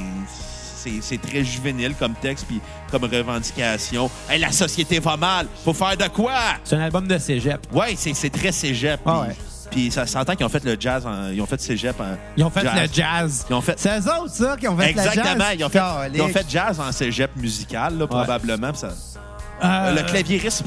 c'est 1.02 1.20
très 1.20 1.44
juvénile 1.44 1.94
comme 1.98 2.14
texte, 2.14 2.46
puis 2.46 2.60
comme 2.90 3.04
revendication. 3.04 4.10
Hey, 4.28 4.38
la 4.40 4.52
société 4.52 5.00
va 5.00 5.16
mal, 5.16 5.46
faut 5.64 5.74
faire 5.74 5.96
de 5.96 6.08
quoi? 6.08 6.32
C'est 6.64 6.76
un 6.76 6.80
album 6.80 7.06
de 7.06 7.18
cégep. 7.18 7.66
Ouais, 7.72 7.94
c'est 7.96 8.30
très 8.30 8.52
cégep. 8.52 9.00
Ah 9.04 9.20
puis- 9.22 9.28
ouais. 9.30 9.36
Puis 9.70 9.90
ça 9.90 10.06
s'entend 10.06 10.34
qu'ils 10.34 10.46
ont 10.46 10.48
fait 10.48 10.64
le 10.64 10.76
jazz, 10.80 11.04
en- 11.06 11.28
ils 11.28 11.42
ont 11.42 11.46
fait 11.46 11.60
cégep 11.60 12.00
en 12.00 12.16
Ils 12.38 12.42
ont 12.42 12.48
fait 12.48 12.62
jazz. 12.62 12.74
le 12.80 12.88
jazz. 12.90 13.46
Ils 13.50 13.54
ont 13.54 13.60
fait 13.60 13.78
C'est 13.78 13.98
eux 13.98 14.02
autres, 14.18 14.34
ça, 14.34 14.56
qui 14.56 14.66
ont 14.66 14.74
fait 14.78 14.88
Exactement. 14.90 15.24
le 15.34 15.40
jazz. 15.40 15.56
Ils 15.58 15.64
ont, 15.64 15.68
fait, 15.68 15.80
ils 16.14 16.22
ont 16.22 16.28
fait 16.28 16.46
jazz 16.48 16.80
en 16.80 16.90
cégep 16.90 17.36
musical, 17.36 17.98
là, 17.98 18.06
probablement. 18.06 18.72
ça- 18.72 18.94
Euh, 19.62 19.94
Le 19.94 20.02
claviériste, 20.04 20.62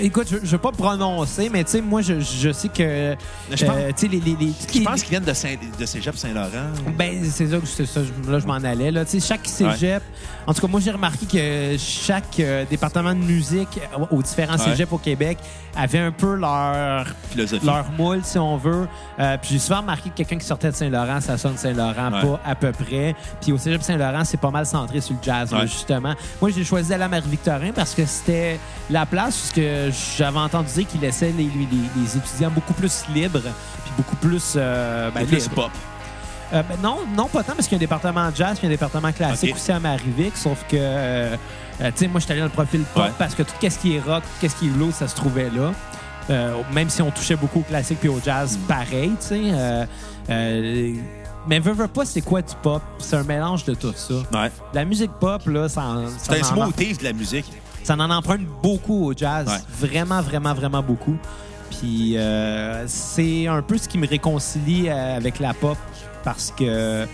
Écoute, 0.00 0.28
je 0.30 0.36
ne 0.36 0.40
vais 0.46 0.58
pas 0.58 0.72
prononcer, 0.72 1.48
mais 1.52 1.64
tu 1.64 1.72
sais, 1.72 1.80
moi, 1.80 2.00
je, 2.02 2.20
je 2.20 2.52
sais 2.52 2.68
que. 2.68 3.14
Je 3.50 3.64
pense- 3.66 3.74
euh, 3.76 3.88
tu 3.96 4.06
sais, 4.06 4.08
les, 4.08 4.20
les, 4.20 4.36
les- 4.36 4.52
je 4.74 4.80
pense 4.82 5.00
qu'ils 5.02 5.10
viennent 5.10 5.24
de, 5.24 5.32
Saint, 5.32 5.54
de 5.78 5.86
cégep 5.86 6.16
Saint-Laurent. 6.16 6.48
Ben, 6.96 7.24
c'est 7.30 7.46
ça, 7.48 7.58
que- 7.58 7.66
c'est 7.66 7.86
ça, 7.86 8.00
je- 8.04 8.30
là, 8.30 8.38
je 8.38 8.46
m'en 8.46 8.54
allais. 8.54 8.90
Là. 8.90 9.04
Chaque 9.20 9.46
cégep, 9.46 10.02
en 10.46 10.54
tout 10.54 10.60
cas, 10.60 10.66
moi, 10.68 10.80
j'ai 10.80 10.90
remarqué 10.90 11.26
que 11.26 11.76
chaque 11.78 12.40
euh, 12.40 12.64
département 12.68 13.14
de 13.14 13.20
musique 13.20 13.80
euh, 13.98 14.04
aux 14.10 14.22
différents 14.22 14.52
Ouais. 14.56 14.64
cégeps 14.64 14.92
au 14.92 14.98
Québec 14.98 15.38
avait 15.74 16.00
un 16.00 16.12
peu 16.12 16.34
leur, 16.34 17.06
Philosophie. 17.30 17.64
leur 17.64 17.90
moule, 17.92 18.20
si 18.24 18.38
on 18.38 18.56
veut. 18.58 18.86
Euh, 19.18 19.36
puis 19.40 19.50
j'ai 19.52 19.58
souvent 19.58 19.80
remarqué 19.80 20.10
que 20.10 20.16
quelqu'un 20.16 20.36
qui 20.36 20.44
sortait 20.46 20.70
de 20.70 20.74
Saint-Laurent, 20.76 21.20
ça 21.20 21.38
sonne 21.38 21.56
Saint-Laurent, 21.56 22.12
Ouais. 22.12 22.20
pas 22.22 22.40
à 22.44 22.54
peu 22.54 22.72
près. 22.72 23.14
Puis 23.40 23.52
au 23.52 23.58
cégep 23.58 23.82
Saint-Laurent, 23.82 24.24
c'est 24.24 24.40
pas 24.40 24.50
mal 24.50 24.66
centré 24.66 25.00
sur 25.00 25.14
le 25.14 25.20
jazz, 25.22 25.50
là, 25.52 25.64
justement. 25.64 26.14
Moi, 26.40 26.50
j'ai 26.50 26.64
choisi 26.64 26.92
à 26.92 27.08
Marie-Victorin 27.08 27.70
parce 27.74 27.94
que 27.94 28.04
c'était 28.04 28.58
la 28.90 29.06
place 29.06 29.44
où 29.44 29.54
j'avais 30.16 30.38
entendu 30.38 30.72
dire 30.72 30.86
qu'il 30.86 31.00
laissait 31.00 31.32
les, 31.36 31.44
les- 31.44 31.68
les 32.02 32.16
étudiants 32.16 32.50
beaucoup 32.50 32.72
plus 32.74 33.04
libres, 33.14 33.40
puis 33.40 33.92
beaucoup 33.96 34.16
plus... 34.16 34.54
euh, 34.56 35.10
ben, 35.10 35.20
C'est 35.20 35.26
plus 35.36 35.48
pop. 35.48 35.70
Euh, 36.52 36.62
ben 36.68 36.76
non, 36.82 36.98
non, 37.16 37.28
pas 37.28 37.42
tant, 37.42 37.54
parce 37.54 37.66
qu'il 37.66 37.72
y 37.72 37.74
a 37.76 37.78
un 37.78 37.86
département 37.86 38.28
jazz 38.34 38.58
puis 38.58 38.66
un 38.66 38.70
département 38.70 39.10
classique 39.12 39.54
aussi 39.54 39.72
à 39.72 39.80
Marivic, 39.80 40.36
sauf 40.36 40.62
que, 40.68 40.76
euh, 40.78 41.36
tu 41.80 41.90
sais, 41.96 42.08
moi, 42.08 42.20
je 42.20 42.24
suis 42.24 42.32
allé 42.32 42.40
dans 42.42 42.46
le 42.46 42.52
profil 42.52 42.82
pop 42.94 43.04
Ouais. 43.04 43.10
parce 43.18 43.34
que 43.34 43.42
tout 43.42 43.54
ce 43.60 43.78
qui 43.78 43.96
est 43.96 44.00
rock, 44.00 44.22
tout 44.40 44.48
ce 44.48 44.54
qui 44.56 44.66
est 44.66 44.70
blues, 44.70 44.94
ça 44.94 45.08
se 45.08 45.14
trouvait 45.16 45.48
là. 45.50 45.72
Euh, 46.30 46.54
même 46.72 46.88
si 46.90 47.00
on 47.02 47.10
touchait 47.10 47.36
beaucoup 47.36 47.60
au 47.60 47.62
classique 47.62 47.98
puis 48.00 48.08
au 48.10 48.20
jazz, 48.24 48.56
Mm. 48.58 48.66
pareil, 48.66 49.12
tu 49.20 49.26
sais. 49.28 50.98
mais 51.48 51.58
veux, 51.58 51.72
veux 51.72 51.88
pas, 51.88 52.04
c'est 52.04 52.20
quoi 52.20 52.42
du 52.42 52.54
pop? 52.62 52.82
C'est 52.98 53.16
un 53.16 53.24
mélange 53.24 53.64
de 53.64 53.74
tout 53.74 53.92
ça. 53.96 54.14
Ouais. 54.32 54.50
La 54.74 54.84
musique 54.84 55.10
pop, 55.18 55.44
là, 55.46 55.68
ça, 55.68 55.82
C'est 56.18 56.38
un 56.38 56.42
smoothies 56.44 56.96
de 56.98 57.04
la 57.04 57.12
musique. 57.12 57.50
Ça 57.84 57.94
en 57.94 58.10
emprunte 58.10 58.42
beaucoup 58.62 59.06
au 59.06 59.14
jazz. 59.16 59.46
Ouais. 59.48 59.88
Vraiment, 59.88 60.20
vraiment, 60.22 60.54
vraiment 60.54 60.82
beaucoup. 60.82 61.16
Puis 61.70 62.16
euh, 62.16 62.84
c'est 62.86 63.46
un 63.46 63.62
peu 63.62 63.78
ce 63.78 63.88
qui 63.88 63.98
me 63.98 64.06
réconcilie 64.06 64.88
euh, 64.88 65.16
avec 65.16 65.38
la 65.38 65.54
pop 65.54 65.78
parce 66.24 66.52
que. 66.56 67.06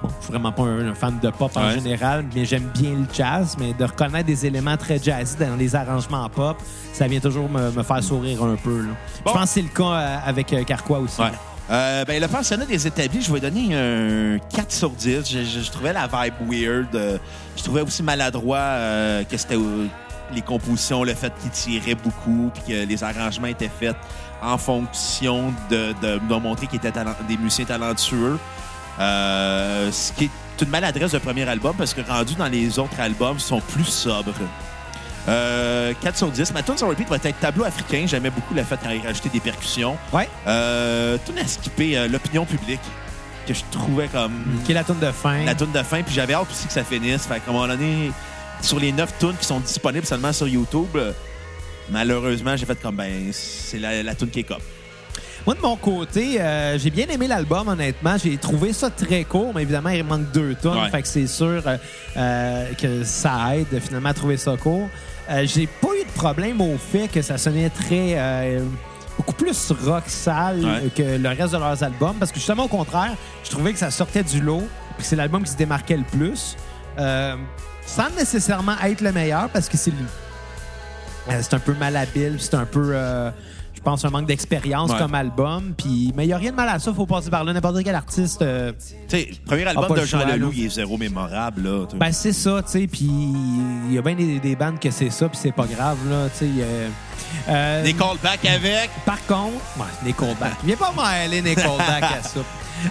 Bon, 0.00 0.08
je 0.20 0.24
suis 0.26 0.32
vraiment 0.32 0.52
pas 0.52 0.62
un, 0.62 0.94
fan 0.94 1.18
de 1.20 1.28
pop 1.30 1.50
en 1.56 1.66
Ouais. 1.66 1.74
général, 1.74 2.24
mais 2.32 2.44
j'aime 2.44 2.70
bien 2.72 2.90
le 2.92 3.04
jazz. 3.12 3.56
Mais 3.58 3.72
de 3.72 3.84
reconnaître 3.84 4.26
des 4.26 4.46
éléments 4.46 4.76
très 4.76 4.98
jazzy 5.02 5.36
dans 5.38 5.56
les 5.56 5.74
arrangements 5.74 6.28
pop, 6.28 6.56
ça 6.92 7.08
vient 7.08 7.18
toujours 7.18 7.48
me, 7.48 7.72
me 7.72 7.82
faire 7.82 8.02
sourire 8.04 8.42
un 8.44 8.54
peu. 8.54 8.82
là. 8.82 8.88
Bon. 9.24 9.32
Je 9.32 9.38
pense 9.38 9.42
que 9.42 9.48
c'est 9.48 9.62
le 9.62 9.68
cas 9.68 9.82
euh, 9.92 10.18
avec 10.24 10.54
Carquois 10.66 11.00
aussi. 11.00 11.20
Ouais. 11.20 11.32
Euh, 11.70 12.04
ben, 12.06 12.20
le 12.20 12.28
pensionnat 12.28 12.64
des 12.64 12.86
établis, 12.86 13.20
je 13.20 13.32
vais 13.32 13.40
donner 13.40 13.74
un 13.74 14.38
4 14.54 14.72
sur 14.72 14.90
10. 14.90 15.30
Je, 15.30 15.70
trouvais 15.70 15.92
la 15.92 16.06
vibe 16.06 16.34
weird. 16.50 16.94
euh, 16.94 17.18
je 17.56 17.62
trouvais 17.62 17.82
aussi 17.82 18.02
maladroit 18.02 18.56
euh, 18.56 19.24
que 19.24 19.36
c'était 19.36 19.58
les 20.32 20.40
compositions, 20.40 21.04
le 21.04 21.14
fait 21.14 21.32
qu'ils 21.40 21.50
tiraient 21.50 21.94
beaucoup, 21.94 22.50
puis 22.54 22.62
que 22.74 22.86
les 22.86 23.04
arrangements 23.04 23.48
étaient 23.48 23.70
faits 23.80 23.96
en 24.42 24.56
fonction 24.56 25.52
de, 25.70 25.92
de, 26.00 26.34
montrer 26.36 26.66
qu'ils 26.66 26.78
étaient 26.78 26.92
des 27.28 27.36
musiciens 27.36 27.66
talentueux. 27.66 28.38
Ce 28.98 30.12
qui 30.12 30.24
est 30.24 30.62
une 30.62 30.70
maladresse 30.70 31.12
de 31.12 31.18
premier 31.18 31.46
album, 31.48 31.74
parce 31.76 31.92
que 31.92 32.00
rendu 32.00 32.34
dans 32.34 32.48
les 32.48 32.78
autres 32.78 32.98
albums, 32.98 33.36
ils 33.36 33.40
sont 33.40 33.60
plus 33.60 33.84
sobres. 33.84 34.32
Euh, 35.28 35.92
4 36.00 36.16
sur 36.16 36.30
10. 36.30 36.52
Ma 36.54 36.62
tune 36.62 36.78
sur 36.78 36.88
repeat 36.88 37.08
va 37.08 37.16
être 37.16 37.40
Tableau 37.40 37.64
africain. 37.64 38.04
J'aimais 38.06 38.30
beaucoup 38.30 38.54
le 38.54 38.62
fait 38.62 38.78
quand 38.82 38.90
il 38.90 39.04
rajoutait 39.06 39.28
des 39.28 39.40
percussions. 39.40 39.96
Ouais. 40.12 40.28
Euh, 40.46 41.18
tune 41.26 41.38
à 41.38 41.46
skipper 41.46 41.98
euh, 41.98 42.08
l'opinion 42.08 42.44
publique 42.44 42.80
que 43.46 43.54
je 43.54 43.62
trouvais 43.70 44.08
comme 44.08 44.32
Qui 44.64 44.72
est 44.72 44.74
la 44.74 44.84
tune 44.84 44.98
de 45.00 45.10
fin. 45.10 45.44
la 45.44 45.54
tune 45.54 45.72
de 45.72 45.82
fin. 45.82 46.02
Puis 46.02 46.14
j'avais 46.14 46.34
hâte 46.34 46.50
aussi 46.50 46.66
que 46.66 46.72
ça 46.72 46.84
finisse. 46.84 47.26
Fait 47.26 47.40
qu'à 47.40 47.50
un 47.50 47.52
moment 47.52 47.66
donné, 47.68 48.10
sur 48.62 48.78
les 48.78 48.92
neuf 48.92 49.12
tunes 49.18 49.36
qui 49.38 49.46
sont 49.46 49.60
disponibles 49.60 50.06
seulement 50.06 50.32
sur 50.32 50.48
YouTube, 50.48 50.86
euh, 50.96 51.12
malheureusement, 51.90 52.56
j'ai 52.56 52.66
fait 52.66 52.80
comme 52.80 52.96
ben 52.96 53.30
c'est 53.32 53.78
la, 53.78 54.02
la 54.02 54.14
tune 54.14 54.30
qui 54.30 54.40
est 54.40 54.44
cop. 54.44 54.60
Moi, 55.46 55.54
de 55.54 55.60
mon 55.62 55.76
côté, 55.76 56.38
euh, 56.40 56.78
j'ai 56.78 56.90
bien 56.90 57.06
aimé 57.06 57.26
l'album, 57.26 57.68
honnêtement. 57.68 58.16
J'ai 58.22 58.36
trouvé 58.36 58.74
ça 58.74 58.90
très 58.90 59.24
court, 59.24 59.52
mais 59.54 59.62
évidemment, 59.62 59.88
il 59.88 60.04
manque 60.04 60.30
deux 60.32 60.54
tonnes. 60.56 60.78
Ouais. 60.78 60.90
Fait 60.90 61.00
que 61.00 61.08
c'est 61.08 61.26
sûr 61.26 61.62
euh, 62.16 62.66
que 62.74 63.02
ça 63.04 63.56
aide 63.56 63.80
finalement 63.80 64.10
à 64.10 64.14
trouver 64.14 64.36
ça 64.36 64.56
court. 64.58 64.90
Euh, 65.30 65.44
j'ai 65.46 65.66
pas 65.66 65.88
eu 66.00 66.04
de 66.04 66.10
problème 66.12 66.60
au 66.60 66.76
fait 66.78 67.08
que 67.08 67.20
ça 67.22 67.36
sonnait 67.38 67.68
très. 67.70 68.14
euh, 68.18 68.64
beaucoup 69.16 69.32
plus 69.34 69.72
rock 69.84 70.04
sale 70.06 70.64
Ouais. 70.64 70.90
que 70.94 71.02
le 71.02 71.28
reste 71.28 71.52
de 71.52 71.58
leurs 71.58 71.82
albums. 71.82 72.14
Parce 72.18 72.30
que 72.30 72.38
justement, 72.38 72.64
au 72.64 72.68
contraire, 72.68 73.14
je 73.44 73.50
trouvais 73.50 73.72
que 73.72 73.78
ça 73.78 73.90
sortait 73.90 74.22
du 74.22 74.40
lot. 74.40 74.62
Puis 74.96 75.06
c'est 75.06 75.16
l'album 75.16 75.42
qui 75.42 75.50
se 75.50 75.56
démarquait 75.56 75.96
le 75.96 76.04
plus. 76.04 76.56
Euh, 76.98 77.34
sans 77.84 78.10
nécessairement 78.16 78.74
être 78.84 79.00
le 79.00 79.12
meilleur, 79.12 79.48
parce 79.50 79.68
que 79.68 79.76
c'est 79.76 79.92
euh, 81.30 81.38
c'est 81.42 81.54
un 81.54 81.58
peu 81.58 81.74
malhabile, 81.74 82.36
c'est 82.38 82.54
un 82.54 82.64
peu. 82.64 82.92
Euh, 83.88 83.90
pense, 83.92 84.04
un 84.04 84.10
manque 84.10 84.26
d'expérience 84.26 84.90
Ouais. 84.90 84.98
comme 84.98 85.14
album. 85.14 85.74
Puis, 85.76 86.12
mais 86.16 86.24
il 86.24 86.28
n'y 86.28 86.32
a 86.32 86.38
rien 86.38 86.50
de 86.50 86.56
mal 86.56 86.68
à 86.68 86.78
ça. 86.78 86.92
faut 86.92 87.06
passer 87.06 87.30
par 87.30 87.44
là. 87.44 87.52
N'importe 87.52 87.82
quel 87.82 87.94
artiste. 87.94 88.42
euh, 88.42 88.72
Tu 89.08 89.16
sais, 89.18 89.28
le 89.30 89.46
premier 89.46 89.66
album 89.66 89.96
de 89.96 90.04
Jean 90.04 90.24
Leloup, 90.26 90.52
il 90.54 90.66
est 90.66 90.70
zéro 90.70 90.96
mémorable, 90.98 91.62
là. 91.62 91.86
Ben, 91.96 92.12
c'est 92.12 92.32
ça, 92.32 92.62
tu 92.62 92.70
sais. 92.72 92.86
Puis, 92.86 93.08
il 93.08 93.92
y 93.92 93.98
a 93.98 94.02
bien 94.02 94.14
des, 94.14 94.38
des 94.40 94.56
bandes 94.56 94.78
que 94.78 94.90
c'est 94.90 95.10
ça, 95.10 95.28
puis 95.28 95.38
c'est 95.40 95.52
pas 95.52 95.66
grave, 95.66 95.98
là. 96.08 96.28
Tu 96.38 96.46
sais. 96.46 96.50
euh, 96.60 96.88
euh, 97.48 97.82
Des 97.84 97.92
callbacks 97.94 98.44
avec. 98.44 98.90
Par 99.04 99.24
contre, 99.26 99.54
ouais, 99.78 99.84
Nickelback. 100.06 100.56
Viens 100.64 100.76
pas 100.76 100.92
mêler 100.96 101.42
Nickelback 101.42 102.02
à 102.02 102.22
ça. 102.22 102.40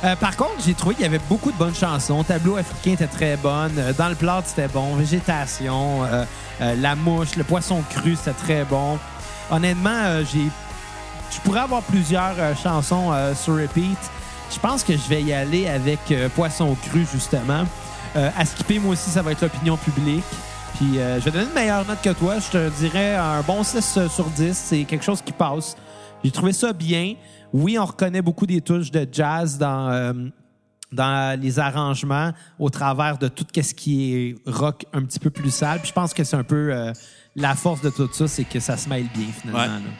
Euh, 0.03 0.15
par 0.17 0.35
contre, 0.35 0.55
j'ai 0.65 0.73
trouvé 0.73 0.95
qu'il 0.95 1.03
y 1.05 1.07
avait 1.07 1.21
beaucoup 1.29 1.49
de 1.51 1.57
bonnes 1.57 1.73
chansons. 1.73 2.21
Tableau 2.23 2.57
africain 2.57 2.91
était 2.91 3.07
très 3.07 3.37
bonne. 3.37 3.71
Euh, 3.77 3.93
Dans 3.97 4.09
le 4.09 4.15
plat, 4.15 4.41
c'était 4.45 4.67
bon. 4.67 4.95
Végétation, 4.95 6.03
euh, 6.03 6.25
euh, 6.61 6.75
La 6.81 6.95
mouche, 6.95 7.35
le 7.37 7.43
poisson 7.45 7.81
cru, 7.89 8.15
c'était 8.17 8.33
très 8.37 8.63
bon. 8.65 8.99
Honnêtement, 9.49 9.89
euh, 10.03 10.23
j'ai, 10.31 10.41
je 11.31 11.39
pourrais 11.41 11.61
avoir 11.61 11.81
plusieurs 11.83 12.35
euh, 12.37 12.55
chansons 12.55 13.11
euh, 13.11 13.33
sur 13.35 13.55
repeat. 13.55 13.97
Je 14.51 14.59
pense 14.59 14.83
que 14.83 14.93
je 14.93 15.07
vais 15.09 15.21
y 15.21 15.33
aller 15.33 15.67
avec 15.67 15.99
euh, 16.11 16.29
Poisson 16.29 16.75
cru, 16.89 17.05
justement. 17.11 17.65
À 18.15 18.45
skipper, 18.45 18.79
moi 18.79 18.93
aussi, 18.93 19.11
ça 19.11 19.21
va 19.21 19.31
être 19.31 19.41
l'opinion 19.41 19.77
publique. 19.77 20.23
Puis 20.75 20.93
je 20.95 21.23
vais 21.23 21.29
donner 21.29 21.45
une 21.45 21.53
meilleure 21.53 21.85
note 21.85 22.01
que 22.01 22.09
toi. 22.13 22.39
Je 22.39 22.49
te 22.49 22.69
dirais 22.79 23.15
un 23.15 23.41
bon 23.41 23.61
6 23.61 23.99
sur 24.09 24.25
10. 24.25 24.57
C'est 24.57 24.85
quelque 24.85 25.05
chose 25.05 25.21
qui 25.21 25.31
passe. 25.31 25.75
J'ai 26.23 26.31
trouvé 26.31 26.51
ça 26.51 26.73
bien. 26.73 27.13
Oui, 27.53 27.77
on 27.77 27.85
reconnaît 27.85 28.23
beaucoup 28.23 28.47
des 28.47 28.59
touches 28.61 28.89
de 28.89 29.07
jazz 29.11 29.59
dans, 29.59 30.31
dans 30.91 31.39
les 31.39 31.59
arrangements 31.59 32.31
au 32.59 32.69
travers 32.69 33.17
de 33.17 33.27
tout 33.27 33.45
ce 33.55 33.73
qui 33.73 34.15
est 34.15 34.35
rock 34.45 34.85
un 34.93 35.03
petit 35.03 35.19
peu 35.19 35.29
plus 35.29 35.51
sale. 35.51 35.79
Puis 35.79 35.89
je 35.89 35.93
pense 35.93 36.13
que 36.13 36.23
c'est 36.23 36.37
un 36.37 36.43
peu 36.43 36.73
euh, 36.73 36.93
la 37.35 37.55
force 37.55 37.81
de 37.81 37.89
tout 37.89 38.09
ça, 38.11 38.27
c'est 38.27 38.45
que 38.45 38.59
ça 38.59 38.77
se 38.77 38.87
mêle 38.87 39.07
bien 39.13 39.27
finalement. 39.31 39.59
Ouais. 39.59 39.67
là. 39.67 39.91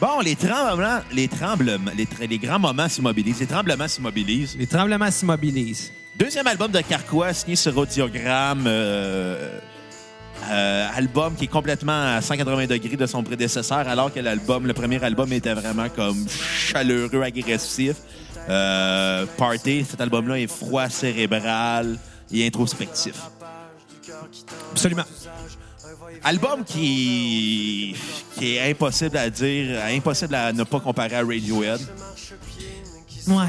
Bon, 0.00 0.20
les 0.20 0.34
tremblements, 0.34 1.00
les 1.12 1.28
tremblements, 1.28 1.90
les, 1.96 2.26
les 2.26 2.38
grands 2.38 2.58
moments 2.58 2.88
s'immobilisent. 2.88 3.40
Les 3.40 3.46
tremblements 3.46 3.86
s'immobilisent. 3.88 4.56
Les 4.58 4.66
tremblements 4.66 5.10
s'immobilisent. 5.10 5.92
Deuxième 6.16 6.46
album 6.46 6.70
de 6.72 6.80
Carquois, 6.80 7.32
signé 7.32 7.56
sur 7.56 7.76
Audiogramme. 7.76 8.64
euh, 8.66 9.58
euh, 10.50 10.88
album 10.96 11.36
qui 11.36 11.44
est 11.44 11.48
complètement 11.48 12.16
à 12.16 12.20
180 12.20 12.66
degrés 12.66 12.96
de 12.96 13.06
son 13.06 13.22
prédécesseur, 13.22 13.86
alors 13.86 14.12
que 14.12 14.18
l'album, 14.18 14.66
le 14.66 14.72
premier 14.72 15.02
album 15.04 15.32
était 15.32 15.54
vraiment 15.54 15.88
comme 15.88 16.26
chaleureux, 16.28 17.22
agressif. 17.22 17.96
Euh, 18.48 19.24
Party, 19.38 19.86
cet 19.88 20.00
album-là 20.00 20.40
est 20.40 20.48
froid, 20.50 20.88
cérébral 20.88 21.96
et 22.32 22.44
introspectif. 22.44 23.14
Absolument. 24.72 25.04
Album 26.24 26.64
qui, 26.64 27.96
qui 28.38 28.56
est 28.56 28.70
impossible 28.70 29.16
à 29.16 29.28
dire, 29.30 29.80
impossible 29.86 30.34
à 30.34 30.52
ne 30.52 30.62
pas 30.64 30.80
comparer 30.80 31.16
à 31.16 31.20
Radiohead. 31.20 31.80
Ouais. 33.26 33.44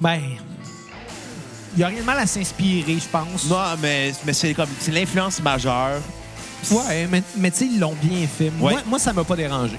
Ben. 0.00 0.20
Il 1.74 1.78
n'y 1.78 1.82
a 1.84 1.88
rien 1.88 2.00
de 2.00 2.04
mal 2.04 2.18
à 2.18 2.26
s'inspirer, 2.26 2.98
je 2.98 3.08
pense. 3.08 3.46
Non, 3.46 3.56
mais, 3.82 4.12
mais 4.24 4.32
c'est 4.32 4.54
comme 4.54 4.68
c'est 4.78 4.92
l'influence 4.92 5.40
majeure. 5.42 6.00
Ouais, 6.70 7.06
mais, 7.10 7.22
mais 7.36 7.50
tu 7.50 7.58
sais, 7.58 7.66
ils 7.66 7.80
l'ont 7.80 7.96
bien 8.00 8.26
fait. 8.26 8.50
Moi, 8.50 8.72
Ouais. 8.74 8.78
moi, 8.86 8.98
ça 8.98 9.12
m'a 9.12 9.24
pas 9.24 9.36
dérangé. 9.36 9.76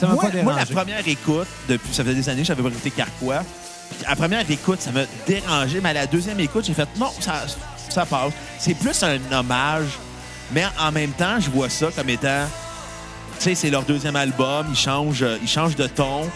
Ça 0.00 0.06
m'a 0.06 0.14
Moi, 0.14 0.22
pas 0.24 0.30
dérangé. 0.30 0.44
moi, 0.44 0.56
la 0.58 0.66
première 0.66 1.06
écoute, 1.06 1.46
depuis 1.68 1.92
ça 1.94 2.02
faisait 2.04 2.14
des 2.16 2.28
années 2.28 2.40
que 2.42 2.48
j'avais 2.48 2.62
pas 2.62 2.68
écouté 2.70 2.90
Carquois. 2.90 3.42
La 4.08 4.16
première 4.16 4.50
écoute, 4.50 4.80
ça 4.80 4.90
m'a 4.92 5.02
dérangé, 5.26 5.80
mais 5.80 5.90
à 5.90 5.92
la 5.92 6.06
deuxième 6.06 6.40
écoute, 6.40 6.64
j'ai 6.64 6.74
fait 6.74 6.88
non, 6.98 7.10
ça, 7.20 7.44
ça 7.90 8.06
passe. 8.06 8.32
C'est 8.58 8.74
plus 8.74 9.00
un 9.02 9.18
hommage, 9.30 9.86
mais 10.52 10.64
en 10.80 10.92
même 10.92 11.12
temps, 11.12 11.40
je 11.40 11.50
vois 11.50 11.68
ça 11.68 11.88
comme 11.94 12.08
étant, 12.08 12.46
tu 13.38 13.44
sais, 13.44 13.54
c'est 13.54 13.70
leur 13.70 13.82
deuxième 13.82 14.16
album, 14.16 14.66
ils 14.70 14.76
changent, 14.76 15.22
euh, 15.22 15.38
ils 15.42 15.48
changent 15.48 15.76
de 15.76 15.86
ton. 15.86 16.30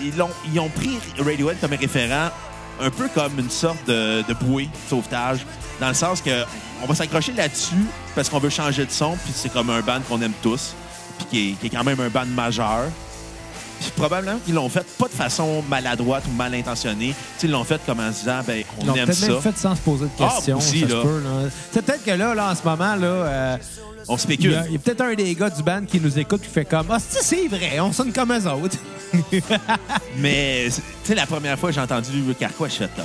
Ils 0.00 0.20
ont, 0.22 0.30
ils 0.52 0.58
ont 0.58 0.68
pris 0.68 0.98
Radiohead 1.18 1.60
comme 1.60 1.74
référent, 1.74 2.30
un 2.80 2.90
peu 2.90 3.08
comme 3.08 3.38
une 3.38 3.50
sorte 3.50 3.86
de, 3.86 4.24
bouée 4.40 4.64
de 4.64 4.88
sauvetage, 4.88 5.46
dans 5.80 5.88
le 5.88 5.94
sens 5.94 6.20
que 6.20 6.44
on 6.82 6.86
va 6.86 6.94
s'accrocher 6.94 7.32
là-dessus 7.32 7.86
parce 8.14 8.28
qu'on 8.28 8.38
veut 8.38 8.50
changer 8.50 8.84
de 8.84 8.90
son, 8.90 9.16
puis 9.16 9.32
c'est 9.34 9.52
comme 9.52 9.70
un 9.70 9.80
band 9.80 10.00
qu'on 10.08 10.20
aime 10.20 10.32
tous, 10.42 10.74
puis 11.30 11.56
qui 11.60 11.66
est 11.66 11.70
quand 11.70 11.84
même 11.84 12.00
un 12.00 12.08
band 12.08 12.26
majeur. 12.26 12.84
Probablement 13.96 14.38
qu'ils 14.44 14.54
l'ont 14.54 14.68
fait 14.68 14.86
pas 14.98 15.06
de 15.06 15.12
façon 15.12 15.62
maladroite 15.68 16.24
ou 16.28 16.32
mal 16.36 16.54
intentionnée. 16.54 17.14
Ils 17.42 17.50
l'ont 17.50 17.64
fait 17.64 17.80
comme 17.84 18.00
en 18.00 18.12
se 18.12 18.20
disant, 18.20 18.40
ben, 18.46 18.58
Ils 18.58 18.64
on 18.82 18.86
l'ont 18.86 18.94
aime 18.96 19.06
peut-être 19.06 19.18
ça. 19.18 19.28
même 19.28 19.40
fait 19.40 19.56
sans 19.58 19.74
se 19.76 19.80
poser 19.80 20.04
de 20.04 20.10
Ah, 20.20 20.28
questions. 20.36 20.58
aussi, 20.58 20.80
ça 20.80 20.88
se 20.88 20.92
là. 20.94 21.02
peut, 21.02 21.20
là. 21.22 21.50
C'est 21.72 21.82
peut-être 21.84 22.04
que 22.04 22.10
là, 22.10 22.34
là, 22.34 22.50
en 22.50 22.54
ce 22.54 22.62
moment, 22.62 22.94
là, 22.96 23.06
euh, 23.06 23.56
On 24.08 24.16
il 24.16 24.20
spécule. 24.20 24.52
y 24.52 24.54
a, 24.54 24.66
il 24.66 24.72
y 24.72 24.76
a 24.76 24.78
peut-être 24.78 25.00
un 25.02 25.14
des 25.14 25.34
gars 25.34 25.50
du 25.50 25.62
band 25.62 25.82
qui 25.86 26.00
nous 26.00 26.18
écoute 26.18 26.42
qui 26.42 26.48
fait 26.48 26.64
comme 26.64 26.86
Ah, 26.90 26.98
c'est 27.00 27.22
c'est 27.22 27.48
vrai, 27.48 27.80
on 27.80 27.92
sonne 27.92 28.12
comme 28.12 28.32
eux 28.32 28.46
autres. 28.50 28.76
Mais, 30.18 30.66
tu 30.70 30.80
sais, 31.04 31.14
la 31.14 31.26
première 31.26 31.58
fois 31.58 31.68
que 31.70 31.74
j'ai 31.74 31.80
entendu 31.80 32.10
Carquois, 32.38 32.68
je 32.68 32.74
suis 32.74 32.84
top. 32.88 33.04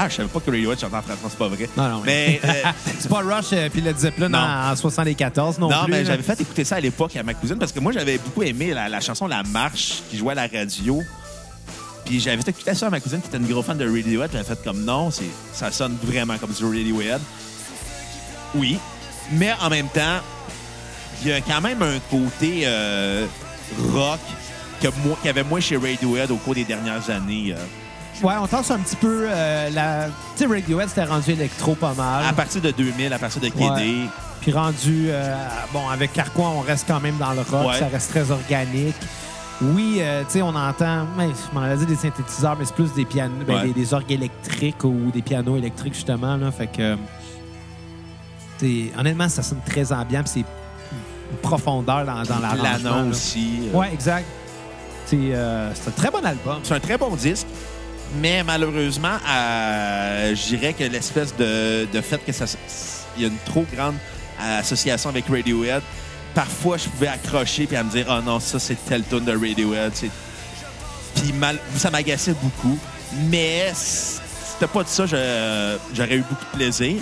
Ah, 0.00 0.08
je 0.08 0.14
savais 0.14 0.28
pas 0.28 0.38
que 0.38 0.48
Radiohead 0.50 0.78
chantait 0.78 0.94
en 0.94 1.02
français, 1.02 1.18
c'est 1.30 1.38
pas 1.38 1.48
vrai. 1.48 1.68
Non, 1.76 1.88
non, 1.88 2.02
mais, 2.06 2.40
euh, 2.44 2.52
c'est 3.00 3.08
pas 3.08 3.18
Rush 3.20 3.46
euh, 3.52 3.68
puis 3.68 3.80
Led 3.80 3.98
Zeppelin 3.98 4.28
Non. 4.28 4.38
en, 4.38 4.70
en 4.72 4.76
74 4.76 5.58
non, 5.58 5.68
non, 5.68 5.82
plus. 5.84 5.90
mais 5.90 5.98
là. 5.98 6.10
j'avais 6.12 6.22
fait 6.22 6.40
écouter 6.40 6.62
ça 6.64 6.76
à 6.76 6.80
l'époque 6.80 7.16
à 7.16 7.24
ma 7.24 7.34
cousine 7.34 7.56
parce 7.58 7.72
que 7.72 7.80
moi, 7.80 7.90
j'avais 7.90 8.16
beaucoup 8.18 8.44
aimé 8.44 8.72
la, 8.72 8.88
la 8.88 9.00
chanson 9.00 9.26
La 9.26 9.42
Marche 9.42 10.02
qui 10.08 10.16
jouait 10.18 10.32
à 10.38 10.48
la 10.48 10.58
radio. 10.60 11.02
Puis 12.04 12.20
j'avais 12.20 12.40
fait 12.40 12.50
écouter 12.50 12.74
ça 12.74 12.86
à 12.86 12.90
ma 12.90 13.00
cousine 13.00 13.20
qui 13.20 13.26
était 13.26 13.38
une 13.38 13.46
grosse 13.48 13.66
fan 13.66 13.76
de 13.76 13.84
Radiohead. 13.84 14.30
J'avais 14.32 14.44
fait 14.44 14.62
comme 14.62 14.84
non, 14.84 15.10
ça 15.52 15.72
sonne 15.72 15.96
vraiment 16.02 16.38
comme 16.38 16.52
du 16.52 16.64
Radiohead. 16.64 17.20
Oui, 18.54 18.78
mais 19.32 19.52
en 19.60 19.68
même 19.68 19.88
temps, 19.88 20.20
il 21.22 21.28
y 21.28 21.32
a 21.32 21.40
quand 21.40 21.60
même 21.60 21.82
un 21.82 21.98
côté 22.08 22.62
euh, 22.64 23.26
rock 23.92 24.20
qu'il 24.80 24.90
y 25.24 25.28
avait 25.28 25.42
moins 25.42 25.60
chez 25.60 25.76
Radiohead 25.76 26.30
au 26.30 26.36
cours 26.36 26.54
des 26.54 26.64
dernières 26.64 27.10
années. 27.10 27.52
Ouais, 28.22 28.34
on 28.40 28.46
tasse 28.46 28.70
un 28.70 28.78
petit 28.78 28.96
peu. 28.96 29.26
euh, 29.30 29.70
la... 29.70 30.06
Tu 30.36 30.44
sais, 30.44 30.46
Radiohead, 30.46 30.88
c'était 30.88 31.04
rendu 31.04 31.30
électro 31.32 31.74
pas 31.74 31.94
mal. 31.94 32.24
à 32.26 32.32
partir 32.32 32.60
de 32.60 32.70
2000, 32.70 33.12
à 33.12 33.18
partir 33.18 33.40
de 33.40 33.48
KD. 33.48 33.60
Ouais. 33.62 33.94
Puis 34.40 34.52
rendu, 34.52 35.06
euh, 35.08 35.34
bon, 35.72 35.88
avec 35.88 36.12
Carquois, 36.12 36.48
on 36.48 36.60
reste 36.60 36.86
quand 36.88 37.00
même 37.00 37.16
dans 37.18 37.32
le 37.32 37.40
rock, 37.42 37.68
Ouais. 37.68 37.78
ça 37.78 37.88
reste 37.88 38.10
très 38.10 38.30
organique. 38.30 38.94
Oui, 39.60 39.96
euh, 40.00 40.22
tu 40.24 40.34
sais, 40.34 40.42
on 40.42 40.54
entend, 40.54 41.04
mais 41.16 41.28
je 41.28 41.54
m'en 41.58 41.66
ai 41.66 41.76
dit 41.76 41.86
des 41.86 41.96
synthétiseurs, 41.96 42.56
mais 42.58 42.64
c'est 42.64 42.74
plus 42.74 42.92
des 42.94 43.04
pianos, 43.04 43.44
ben, 43.46 43.54
Ouais. 43.56 43.66
des, 43.66 43.72
des 43.72 43.92
orgues 43.94 44.12
électriques 44.12 44.84
ou 44.84 45.10
des 45.12 45.22
pianos 45.22 45.56
électriques, 45.56 45.94
justement, 45.94 46.36
là. 46.36 46.50
Fait 46.52 46.68
que, 46.68 46.96
honnêtement, 48.98 49.28
ça 49.28 49.42
sonne 49.42 49.60
très 49.66 49.92
ambiant, 49.92 50.22
puis 50.22 50.30
c'est 50.34 50.40
une 50.40 51.36
profondeur 51.42 52.04
dans, 52.06 52.22
dans 52.22 52.38
là. 52.38 53.04
aussi. 53.10 53.68
euh. 53.72 53.76
Ouais, 53.76 53.90
exact. 53.92 54.26
C'est 55.06 55.16
euh, 55.32 55.72
c'est 55.74 55.88
un 55.88 55.92
très 55.92 56.10
bon 56.10 56.24
album. 56.24 56.58
C'est 56.62 56.74
un 56.74 56.80
très 56.80 56.98
bon 56.98 57.14
disque, 57.16 57.46
mais 58.16 58.42
malheureusement, 58.42 59.18
euh, 59.28 60.34
je 60.34 60.56
dirais 60.56 60.72
que 60.72 60.84
l'espèce 60.84 61.34
de, 61.36 61.86
fait 62.02 62.24
que 62.24 62.32
ça, 62.32 62.44
il 63.16 63.22
y 63.22 63.24
a 63.24 63.28
une 63.28 63.38
trop 63.44 63.66
grande 63.72 63.96
association 64.38 65.10
avec 65.10 65.26
Radiohead. 65.28 65.82
Parfois, 66.34 66.76
je 66.76 66.88
pouvais 66.88 67.08
accrocher 67.08 67.66
puis 67.66 67.76
à 67.76 67.82
me 67.82 67.90
dire, 67.90 68.06
oh 68.08 68.22
non, 68.24 68.38
ça 68.38 68.58
c'est 68.58 68.76
tel 68.86 69.02
tune 69.04 69.24
de 69.24 69.32
Radiohead. 69.32 69.92
Puis 71.16 71.32
mal, 71.32 71.58
ça 71.76 71.90
m'agaçait 71.90 72.34
beaucoup, 72.40 72.78
mais 73.30 73.72
si 73.74 74.18
c'était 74.52 74.72
pas 74.72 74.84
de 74.84 74.88
ça, 74.88 75.06
j'aurais 75.06 76.16
eu 76.16 76.24
beaucoup 76.28 76.44
de 76.52 76.56
plaisir. 76.56 77.00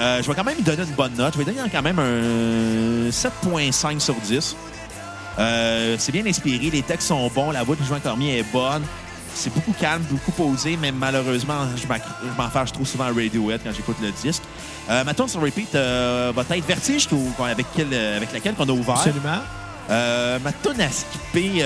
Euh, 0.00 0.22
je 0.22 0.28
vais 0.28 0.34
quand 0.34 0.44
même 0.44 0.56
lui 0.56 0.62
donner 0.62 0.82
une 0.82 0.94
bonne 0.94 1.14
note. 1.14 1.34
Je 1.34 1.38
vais 1.38 1.44
lui 1.44 1.54
donner 1.54 1.68
quand 1.70 1.82
même 1.82 1.98
un 1.98 3.10
7.5 3.10 4.00
sur 4.00 4.14
10. 4.14 4.56
Euh, 5.38 5.96
c'est 5.98 6.12
bien 6.12 6.26
inspiré, 6.26 6.70
les 6.70 6.82
textes 6.82 7.08
sont 7.08 7.28
bons, 7.28 7.52
la 7.52 7.62
voix 7.62 7.76
de 7.76 7.82
Joan 7.84 8.00
Cormier 8.00 8.38
est 8.38 8.52
bonne. 8.52 8.82
C'est 9.34 9.52
beaucoup 9.52 9.72
calme, 9.72 10.02
beaucoup 10.10 10.30
posé, 10.32 10.76
mais 10.80 10.92
malheureusement, 10.92 11.66
je 11.76 11.86
m'en 12.36 12.48
fâche 12.50 12.72
trop 12.72 12.84
souvent 12.84 13.04
à 13.04 13.08
Radiohead 13.08 13.60
quand 13.64 13.72
j'écoute 13.74 13.96
le 14.02 14.10
disque. 14.12 14.42
Euh, 14.90 15.04
ma 15.04 15.14
tune 15.14 15.28
sur 15.28 15.40
repeat 15.40 15.74
euh, 15.74 16.32
va 16.34 16.42
être 16.56 16.66
Vertige, 16.66 17.08
qu'on- 17.08 17.32
avec, 17.44 17.66
quel- 17.74 17.86
euh, 17.92 18.16
avec 18.16 18.32
laquelle 18.32 18.54
on 18.58 18.68
a 18.68 18.72
ouvert. 18.72 18.96
Absolument. 18.96 19.40
Euh, 19.90 20.38
ma 20.44 20.52
tune 20.52 20.80
à 20.80 20.90
skipper, 20.90 21.64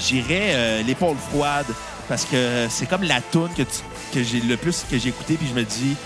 j'irais 0.00 0.82
l'épaule 0.84 1.16
froide, 1.30 1.66
parce 2.08 2.24
que 2.24 2.66
c'est 2.70 2.86
comme 2.86 3.02
la 3.02 3.20
tune 3.20 3.48
que, 3.56 4.22
j'ai 4.22 4.40
le 4.40 4.56
plus 4.56 4.84
que 4.90 4.98
j'ai 4.98 5.10
écouté, 5.10 5.34
puis 5.34 5.46
je 5.48 5.54
me 5.54 5.64
dis, 5.64 5.96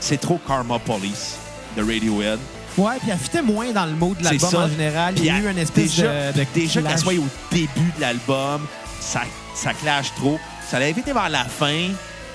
c'est 0.00 0.20
trop 0.20 0.40
Karma 0.46 0.78
Police 0.78 1.36
de 1.76 1.82
Radiohead. 1.82 2.38
Ouais, 2.76 2.96
puis 3.00 3.10
elle 3.10 3.18
fitait 3.18 3.42
moins 3.42 3.72
dans 3.72 3.86
le 3.86 3.92
mode 3.92 4.18
de 4.18 4.24
l'album 4.24 4.54
en 4.54 4.68
général. 4.68 5.14
Il 5.16 5.24
y 5.24 5.30
a 5.30 5.38
eu 5.38 5.50
une 5.50 5.58
espèce 5.58 5.96
déjà, 5.96 6.32
de, 6.32 6.38
de 6.40 6.46
Déjà 6.54 6.82
qu'elle 6.82 6.98
soit 6.98 7.14
au 7.14 7.26
début 7.50 7.92
de 7.96 8.00
l'album, 8.00 8.66
ça, 9.00 9.22
ça 9.56 9.72
clash 9.72 10.14
trop. 10.14 10.38
Ça 10.68 10.78
l'avait 10.78 10.92
été 10.92 11.12
vers 11.12 11.28
la 11.28 11.44
fin, 11.44 11.88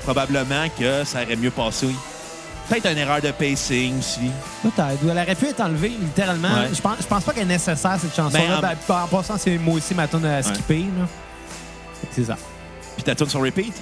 probablement 0.04 0.68
que 0.78 1.04
ça 1.04 1.24
aurait 1.24 1.36
mieux 1.36 1.52
passé. 1.52 1.88
Peut-être 2.70 2.92
une 2.92 2.98
erreur 3.00 3.22
de 3.22 3.32
pacing 3.32 4.00
aussi. 4.00 4.32
Peut-être. 4.64 5.00
Elle 5.04 5.10
aurait 5.10 5.36
pu 5.36 5.46
être 5.48 5.60
enlevée, 5.60 5.90
littéralement. 5.90 6.54
Ouais. 6.54 6.70
Je, 6.74 6.82
pense, 6.82 6.98
je 7.02 7.08
pense 7.08 7.24
pas 7.24 7.34
qu'elle 7.34 7.44
est 7.44 7.54
nécessaire, 7.54 7.98
cette 8.00 8.16
chanson-là. 8.16 8.62
Ben, 8.62 8.76
Ben, 8.88 8.96
en... 9.04 9.08
passant, 9.08 9.38
c'est 9.38 9.58
moi 9.58 9.76
aussi 9.76 9.94
ma 9.94 10.08
tune 10.08 10.26
à 10.26 10.42
skipper. 10.42 10.86
C'est 12.12 12.24
ça. 12.24 12.38
Puis 12.96 13.04
ta 13.04 13.14
tune 13.14 13.30
sur 13.30 13.42
repeat? 13.42 13.74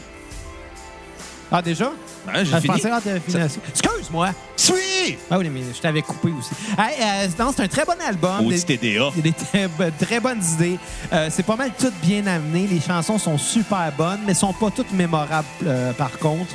Ah, 1.51 1.61
déjà? 1.63 1.87
Ouais, 2.27 2.45
j'ai 2.45 2.53
Ah, 2.53 2.61
fini. 2.61 2.73
pensais 2.79 3.19
fini. 3.21 3.43
Excuse-moi! 3.69 4.29
Suis! 4.55 5.17
Ah 5.31 5.37
oui, 5.39 5.49
mais 5.49 5.61
je 5.75 5.81
t'avais 5.81 6.01
coupé 6.03 6.29
aussi. 6.37 6.51
Hey, 6.77 6.95
euh, 7.01 7.27
non, 7.39 7.51
c'est 7.55 7.63
un 7.63 7.67
très 7.67 7.85
bon 7.85 7.99
album. 7.99 8.45
Au 8.45 8.49
Des- 8.51 8.61
TDA. 8.61 9.09
Il 9.15 9.17
y 9.17 9.19
a 9.19 9.21
des 9.23 9.33
très, 9.33 9.67
bo- 9.67 9.83
très 9.99 10.19
bonnes 10.19 10.43
idées. 10.53 10.77
Euh, 11.11 11.27
c'est 11.31 11.41
pas 11.45 11.55
mal 11.55 11.71
toutes 11.79 11.95
bien 12.01 12.27
amené. 12.27 12.67
Les 12.67 12.79
chansons 12.79 13.17
sont 13.17 13.37
super 13.39 13.91
bonnes, 13.97 14.19
mais 14.27 14.33
sont 14.35 14.53
pas 14.53 14.69
toutes 14.69 14.91
mémorables 14.91 15.47
euh, 15.65 15.91
par 15.93 16.11
contre. 16.19 16.53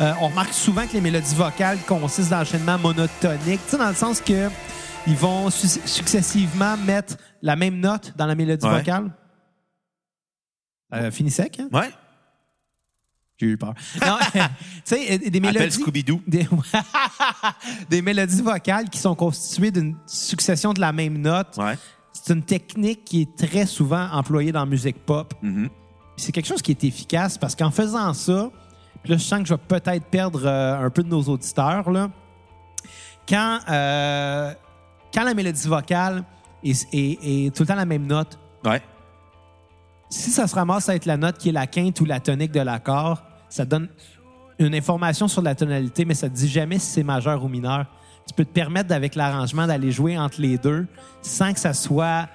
Euh, 0.00 0.12
on 0.20 0.28
remarque 0.28 0.52
souvent 0.52 0.86
que 0.86 0.92
les 0.92 1.00
mélodies 1.00 1.34
vocales 1.34 1.78
consistent 1.88 2.30
d'enchaînements 2.30 2.78
monotoniques, 2.78 3.60
tu 3.64 3.70
sais, 3.70 3.78
dans 3.78 3.88
le 3.88 3.94
sens 3.94 4.20
que 4.20 4.48
ils 5.06 5.16
vont 5.16 5.48
su- 5.50 5.80
successivement 5.86 6.76
mettre 6.76 7.16
la 7.40 7.56
même 7.56 7.80
note 7.80 8.12
dans 8.16 8.26
la 8.26 8.34
mélodie 8.34 8.66
Ouais. 8.66 8.78
vocale. 8.78 9.10
Fini 11.12 11.30
sec, 11.30 11.60
hein? 11.60 11.68
Ouais. 11.72 11.90
J'ai 13.40 13.46
eu 13.46 13.56
peur. 13.56 13.74
Non, 14.04 14.16
tu 14.32 14.40
sais, 14.84 15.18
des 15.18 15.40
mélodies. 15.40 15.78
Scooby-Doo. 15.80 16.20
Des, 16.26 16.48
des 17.90 18.02
mélodies 18.02 18.42
vocales 18.42 18.88
qui 18.90 18.98
sont 18.98 19.14
constituées 19.14 19.70
d'une 19.70 19.96
succession 20.06 20.72
de 20.72 20.80
la 20.80 20.92
même 20.92 21.18
note. 21.18 21.56
Ouais. 21.56 21.78
C'est 22.12 22.32
une 22.34 22.42
technique 22.42 23.04
qui 23.04 23.22
est 23.22 23.36
très 23.48 23.64
souvent 23.66 24.08
employée 24.12 24.50
dans 24.50 24.60
la 24.60 24.66
musique 24.66 25.04
pop. 25.06 25.34
Puis 25.40 25.70
C'est 26.16 26.32
quelque 26.32 26.46
chose 26.48 26.62
qui 26.62 26.72
est 26.72 26.82
efficace 26.82 27.38
parce 27.38 27.54
qu'en 27.54 27.70
faisant 27.70 28.12
ça, 28.12 28.50
là, 29.04 29.16
je 29.16 29.18
sens 29.18 29.40
que 29.42 29.46
je 29.48 29.54
vais 29.54 29.60
peut-être 29.68 30.06
perdre 30.06 30.42
euh, 30.44 30.84
un 30.84 30.90
peu 30.90 31.04
de 31.04 31.08
nos 31.08 31.22
auditeurs. 31.22 31.88
Là. 31.90 32.10
Quand, 33.28 33.60
euh, 33.70 34.52
quand 35.14 35.22
la 35.22 35.34
mélodie 35.34 35.68
vocale 35.68 36.24
est, 36.64 36.88
est- 36.92 37.18
est 37.46 37.54
tout 37.54 37.62
le 37.62 37.68
temps 37.68 37.76
la 37.76 37.84
même 37.84 38.06
note, 38.06 38.36
Ouais. 38.64 38.82
si 40.10 40.30
ça 40.32 40.48
se 40.48 40.54
ramasse 40.56 40.88
à 40.88 40.96
être 40.96 41.06
la 41.06 41.16
note 41.16 41.38
qui 41.38 41.50
est 41.50 41.52
la 41.52 41.68
quinte 41.68 42.00
ou 42.00 42.04
la 42.04 42.18
tonique 42.18 42.50
de 42.50 42.60
l'accord, 42.60 43.22
ça 43.48 43.64
donne 43.64 43.88
une 44.58 44.74
information 44.74 45.28
sur 45.28 45.42
la 45.42 45.54
tonalité, 45.54 46.04
mais 46.04 46.14
ça 46.14 46.28
ne 46.28 46.34
dit 46.34 46.48
jamais 46.48 46.78
si 46.78 46.86
c'est 46.86 47.02
majeur 47.02 47.44
ou 47.44 47.48
mineur. 47.48 47.86
Tu 48.26 48.34
peux 48.34 48.44
te 48.44 48.52
permettre, 48.52 48.92
avec 48.92 49.14
l'arrangement, 49.14 49.66
d'aller 49.66 49.90
jouer 49.90 50.18
entre 50.18 50.40
les 50.40 50.58
deux 50.58 50.86
sans 51.22 51.52
que 51.52 51.60
ça 51.60 51.72
soit. 51.72 52.28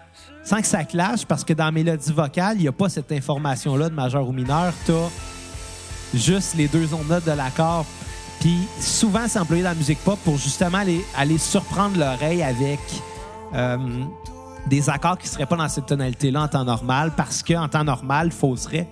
sans 0.44 0.60
que 0.60 0.68
ça 0.68 0.84
clash, 0.84 1.26
parce 1.26 1.44
que 1.44 1.54
dans 1.54 1.66
la 1.66 1.72
mélodie 1.72 2.12
vocale, 2.12 2.58
il 2.58 2.64
n'y 2.64 2.68
a 2.68 2.72
pas 2.72 2.90
cette 2.90 3.12
information-là 3.12 3.90
de 3.90 3.94
majeur 3.94 4.28
ou 4.28 4.34
mineur. 4.34 4.74
Tu 4.86 4.92
as 4.92 5.10
juste 6.14 6.56
les 6.56 6.68
deux 6.68 6.94
ondes 6.94 7.08
notes 7.08 7.26
de 7.26 7.32
l'accord. 7.32 7.86
Puis 8.40 8.58
souvent, 8.80 9.26
c'est 9.28 9.40
employé 9.40 9.64
dans 9.64 9.70
la 9.70 9.76
musique 9.76 10.00
pop 10.00 10.20
pour 10.24 10.38
justement 10.38 10.80
aller, 11.16 11.38
surprendre 11.38 11.98
l'oreille 11.98 12.44
avec 12.44 12.80
euh, 13.54 13.78
des 14.68 14.90
accords 14.90 15.18
qui 15.18 15.28
ne 15.28 15.32
seraient 15.32 15.46
pas 15.46 15.56
dans 15.56 15.70
cette 15.70 15.86
tonalité-là 15.86 16.44
en 16.44 16.48
temps 16.48 16.66
normal, 16.66 17.12
parce 17.16 17.42
qu'en 17.42 17.70
temps 17.70 17.84
normal, 17.84 18.32
fausserait. 18.32 18.88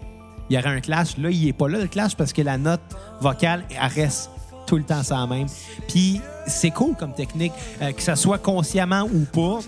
Il 0.52 0.56
y 0.56 0.58
aurait 0.58 0.68
un 0.76 0.82
clash. 0.82 1.18
Là, 1.18 1.30
il 1.30 1.46
n'est 1.46 1.54
pas 1.54 1.70
là, 1.70 1.78
le 1.80 1.88
clash, 1.88 2.14
parce 2.14 2.34
que 2.34 2.42
la 2.42 2.58
note 2.58 2.82
vocale, 3.22 3.64
elle 3.70 3.88
reste 4.04 4.30
tout 4.68 4.76
le 4.76 4.84
temps 4.84 5.02
ça 5.02 5.26
même. 5.26 5.48
Puis 5.88 6.20
c'est 6.46 6.72
cool 6.72 6.94
comme 6.98 7.14
technique, 7.14 7.54
euh, 7.82 7.94
que 7.94 8.02
ça 8.02 8.18
soit 8.18 8.38
consciemment 8.38 9.04
ou 9.04 9.24
pas, 9.32 9.60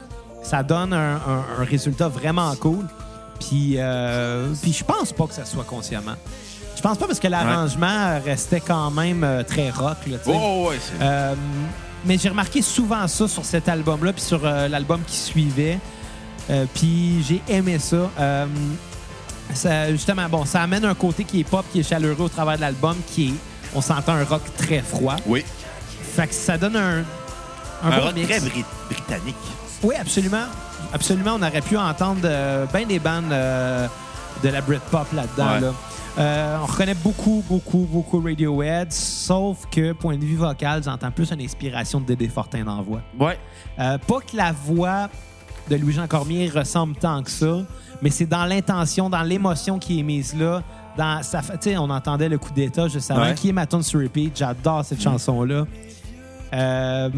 ça 0.43 0.61
donne 0.61 0.91
un, 0.91 1.15
un- 1.15 1.45
un 1.61 1.63
résultat 1.63 2.09
vraiment 2.09 2.53
cool. 2.57 2.85
Puis, 3.39 3.75
euh, 3.77 4.51
puis 4.61 4.73
je 4.73 4.83
pense 4.83 5.13
pas 5.13 5.25
que 5.25 5.33
ça 5.33 5.45
soit 5.45 5.63
consciemment. 5.63 6.15
Je 6.75 6.81
pense 6.81 6.97
pas 6.97 7.07
parce 7.07 7.19
que 7.21 7.29
l'arrangement 7.29 8.19
restait 8.25 8.59
quand 8.59 8.91
même 8.91 9.23
euh, 9.23 9.41
très 9.43 9.69
rock. 9.69 9.95
Là. 10.07 10.17
Oh, 10.27 10.67
ouais. 10.69 10.79
Euh, 11.01 11.33
mais 12.03 12.17
j'ai 12.17 12.27
remarqué 12.27 12.61
souvent 12.61 13.07
ça 13.07 13.25
sur 13.29 13.45
cet 13.45 13.69
album-là, 13.69 14.11
puis 14.11 14.21
sur 14.21 14.41
l'album 14.43 14.99
qui 15.07 15.15
suivait. 15.15 15.79
Puis 16.73 17.23
j'ai 17.23 17.41
aimé 17.47 17.79
ça. 17.79 18.09
Ça. 19.53 19.91
Justement, 19.91 20.27
bon, 20.29 20.45
ça 20.45 20.61
amène 20.61 20.85
un 20.85 20.95
côté 20.95 21.23
qui 21.23 21.41
est 21.41 21.43
pop, 21.43 21.65
qui 21.71 21.79
est 21.79 21.83
chaleureux 21.89 22.25
au 22.25 22.29
travers 22.29 22.55
de 22.55 22.61
l'album, 22.61 22.95
qui 23.07 23.29
est, 23.29 23.33
on 23.75 23.81
s'entend 23.81 24.13
un 24.13 24.23
rock 24.23 24.41
très 24.57 24.79
froid. 24.79 25.15
Oui. 25.25 25.43
Fait 26.15 26.27
que 26.27 26.33
ça 26.33 26.57
donne 26.57 26.75
un, 26.75 26.99
un, 27.83 27.91
Un 27.91 27.97
bon 27.97 28.03
rock 28.05 28.15
mix. 28.15 28.27
très 28.27 28.39
bri- 28.39 28.65
britannique. 28.89 29.35
Oui, 29.83 29.95
absolument. 29.99 30.45
Absolument, 30.93 31.35
on 31.35 31.41
aurait 31.41 31.61
pu 31.61 31.77
entendre 31.77 32.21
euh, 32.25 32.65
bien 32.73 32.85
des 32.85 32.99
bandes 32.99 33.31
euh, 33.31 33.87
de 34.43 34.49
la 34.49 34.61
Britpop 34.61 35.11
là-dedans. 35.13 35.53
Ouais. 35.55 35.59
là. 35.61 35.73
Euh, 36.19 36.57
on 36.61 36.65
reconnaît 36.67 36.93
beaucoup, 36.93 37.43
beaucoup, 37.49 37.87
beaucoup 37.91 38.21
Radiohead, 38.21 38.91
sauf 38.93 39.65
que, 39.71 39.93
point 39.93 40.15
de 40.17 40.23
vue 40.23 40.35
vocal, 40.35 40.83
j'entends 40.83 41.09
plus 41.09 41.31
une 41.31 41.41
inspiration 41.41 41.99
de 41.99 42.05
Dédé 42.05 42.27
Fortin 42.27 42.63
dans 42.63 42.75
la 42.77 42.83
voix. 42.83 43.01
Ouais. 43.19 43.39
Pas 43.77 44.19
que 44.19 44.37
la 44.37 44.51
voix 44.51 45.09
de 45.71 45.75
Louis-Jean 45.75 46.05
Cormier 46.07 46.51
ressemble 46.53 46.95
tant 46.97 47.23
que 47.23 47.31
ça, 47.31 47.63
mais 48.03 48.09
c'est 48.11 48.25
dans 48.27 48.45
l'intention, 48.45 49.09
dans 49.09 49.23
l'émotion 49.23 49.79
qui 49.79 49.99
est 49.99 50.03
mise 50.03 50.35
là. 50.35 50.61
Dans 50.97 51.23
sa, 51.23 51.41
on 51.79 51.89
entendait 51.89 52.29
le 52.29 52.37
coup 52.37 52.51
d'état 52.53 52.87
juste 52.87 53.09
avant, 53.09 53.21
Ouais. 53.21 53.31
Mm. 53.31 53.35
qui 53.35 53.49
est 53.49 53.53
ma 53.53 53.65
tune 53.65 53.81
sur 53.81 53.99
repeat. 53.99 54.37
J'adore 54.37 54.85
cette 54.85 55.01
chanson-là. 55.01 55.65
Euh, 56.53 57.09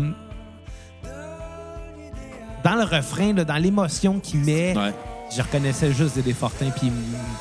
dans 2.63 2.75
le 2.75 2.83
refrain, 2.83 3.33
là, 3.33 3.43
dans 3.43 3.57
l'émotion 3.57 4.19
qu'il 4.19 4.39
met, 4.39 4.75
Ouais. 4.77 4.93
je 5.35 5.41
reconnaissais 5.41 5.91
juste 5.91 6.15
Dédé 6.15 6.33
Fortin 6.33 6.69
puis 6.69 6.91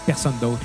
personne 0.06 0.34
d'autre. 0.40 0.60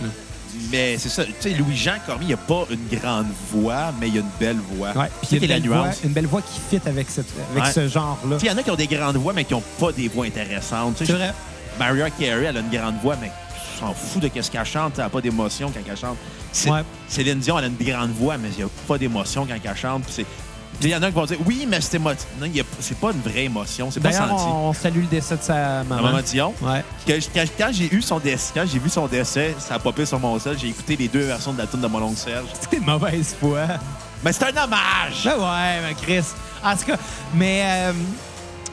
Mais 0.71 0.97
c'est 0.97 1.09
ça. 1.09 1.23
Tu 1.23 1.33
sais, 1.39 1.49
Louis-Jean 1.53 1.95
Cormier, 2.05 2.27
il 2.29 2.33
a 2.33 2.37
pas 2.37 2.65
une 2.71 2.99
grande 2.99 3.27
voix, 3.51 3.93
mais 3.99 4.09
il 4.09 4.17
a 4.17 4.21
une 4.21 4.25
belle 4.39 4.57
voix. 4.75 4.89
Ouais, 4.89 5.09
puis 5.21 5.37
il 5.37 5.45
y 5.47 5.51
a 5.53 5.57
une 5.57 5.61
belle, 5.63 5.71
voix, 5.71 5.87
une 6.03 6.11
belle 6.11 6.25
voix 6.27 6.41
qui 6.41 6.59
fit 6.59 6.81
avec, 6.87 7.09
cette, 7.09 7.27
avec 7.51 7.63
Ouais. 7.65 7.71
ce 7.71 7.87
genre-là. 7.87 8.37
Il 8.41 8.47
y 8.47 8.51
en 8.51 8.57
a 8.57 8.63
qui 8.63 8.71
ont 8.71 8.75
des 8.75 8.87
grandes 8.87 9.17
voix, 9.17 9.33
mais 9.33 9.45
qui 9.45 9.53
n'ont 9.53 9.63
pas 9.79 9.91
des 9.91 10.07
voix 10.07 10.25
intéressantes. 10.25 10.95
C'est 10.97 11.11
vrai. 11.13 11.33
Mariah 11.79 12.09
Carey, 12.11 12.43
elle 12.45 12.57
a 12.57 12.59
une 12.59 12.69
grande 12.69 12.95
voix, 13.01 13.15
mais 13.19 13.31
je 13.73 13.79
s'en 13.79 13.93
fous 13.93 14.19
de 14.19 14.27
qu'est-ce 14.27 14.51
qu'elle 14.51 14.65
chante. 14.65 14.93
Elle 14.97 15.03
n'a 15.05 15.09
pas 15.09 15.21
d'émotion 15.21 15.71
quand 15.71 15.79
elle 15.89 15.97
chante. 15.97 16.17
Ouais. 16.67 16.83
Céline 17.07 17.39
Dion, 17.39 17.57
elle 17.57 17.65
a 17.65 17.67
une 17.67 17.75
grande 17.91 18.11
voix, 18.11 18.37
mais 18.37 18.49
il 18.49 18.57
n'y 18.57 18.63
a 18.63 18.67
pas 18.87 18.97
d'émotion 18.97 19.45
quand 19.47 19.55
elle 19.63 19.77
chante. 19.77 20.03
Il 20.81 20.87
y 20.89 20.95
en 20.95 21.01
a 21.01 21.07
qui 21.07 21.13
vont 21.13 21.25
dire 21.25 21.37
oui, 21.45 21.65
mais 21.67 21.81
c'est 21.81 21.97
émo- 21.97 22.13
non, 22.39 22.47
c'est 22.79 22.97
pas 22.97 23.11
une 23.11 23.19
vraie 23.21 23.45
émotion. 23.45 23.89
C'est 23.91 23.99
pas 23.99 24.11
senti. 24.13 24.31
on, 24.47 24.69
on 24.69 24.73
salue 24.73 25.01
le 25.01 25.07
décès 25.07 25.35
de 25.35 25.41
sa 25.41 25.83
maman. 25.83 26.01
maman 26.03 26.19
Dion. 26.23 26.53
Ouais. 26.61 26.83
Que- 27.05 27.19
quand, 27.33 27.43
quand 27.57 27.69
j'ai 27.71 27.93
eu 27.93 28.01
son 28.01 28.19
décès, 28.19 28.51
quand 28.53 28.65
j'ai 28.71 28.79
vu 28.79 28.87
son 28.89 29.07
décès, 29.07 29.55
ça 29.59 29.75
a 29.75 29.79
popé 29.79 30.05
sur 30.05 30.19
mon 30.19 30.37
sel. 30.39 30.57
J'ai 30.59 30.67
écouté 30.69 30.95
les 30.95 31.07
deux 31.07 31.21
versions 31.23 31.51
de 31.53 31.57
la 31.57 31.67
tune 31.67 31.81
de 31.81 31.87
mon 31.87 32.01
oncle 32.03 32.17
Serge. 32.17 32.45
C'est 32.61 32.77
une 32.77 32.85
mauvaise 32.85 33.35
foi. 33.39 33.61
Mais 34.23 34.31
c'est 34.31 34.43
un 34.45 34.63
hommage. 34.63 35.23
Ben 35.25 35.37
ouais, 35.37 35.81
mais 35.87 35.95
Chris. 36.01 36.25
En 36.63 36.75
tout 36.75 36.85
cas, 36.85 36.97
mais, 37.33 37.61
euh, 37.65 37.93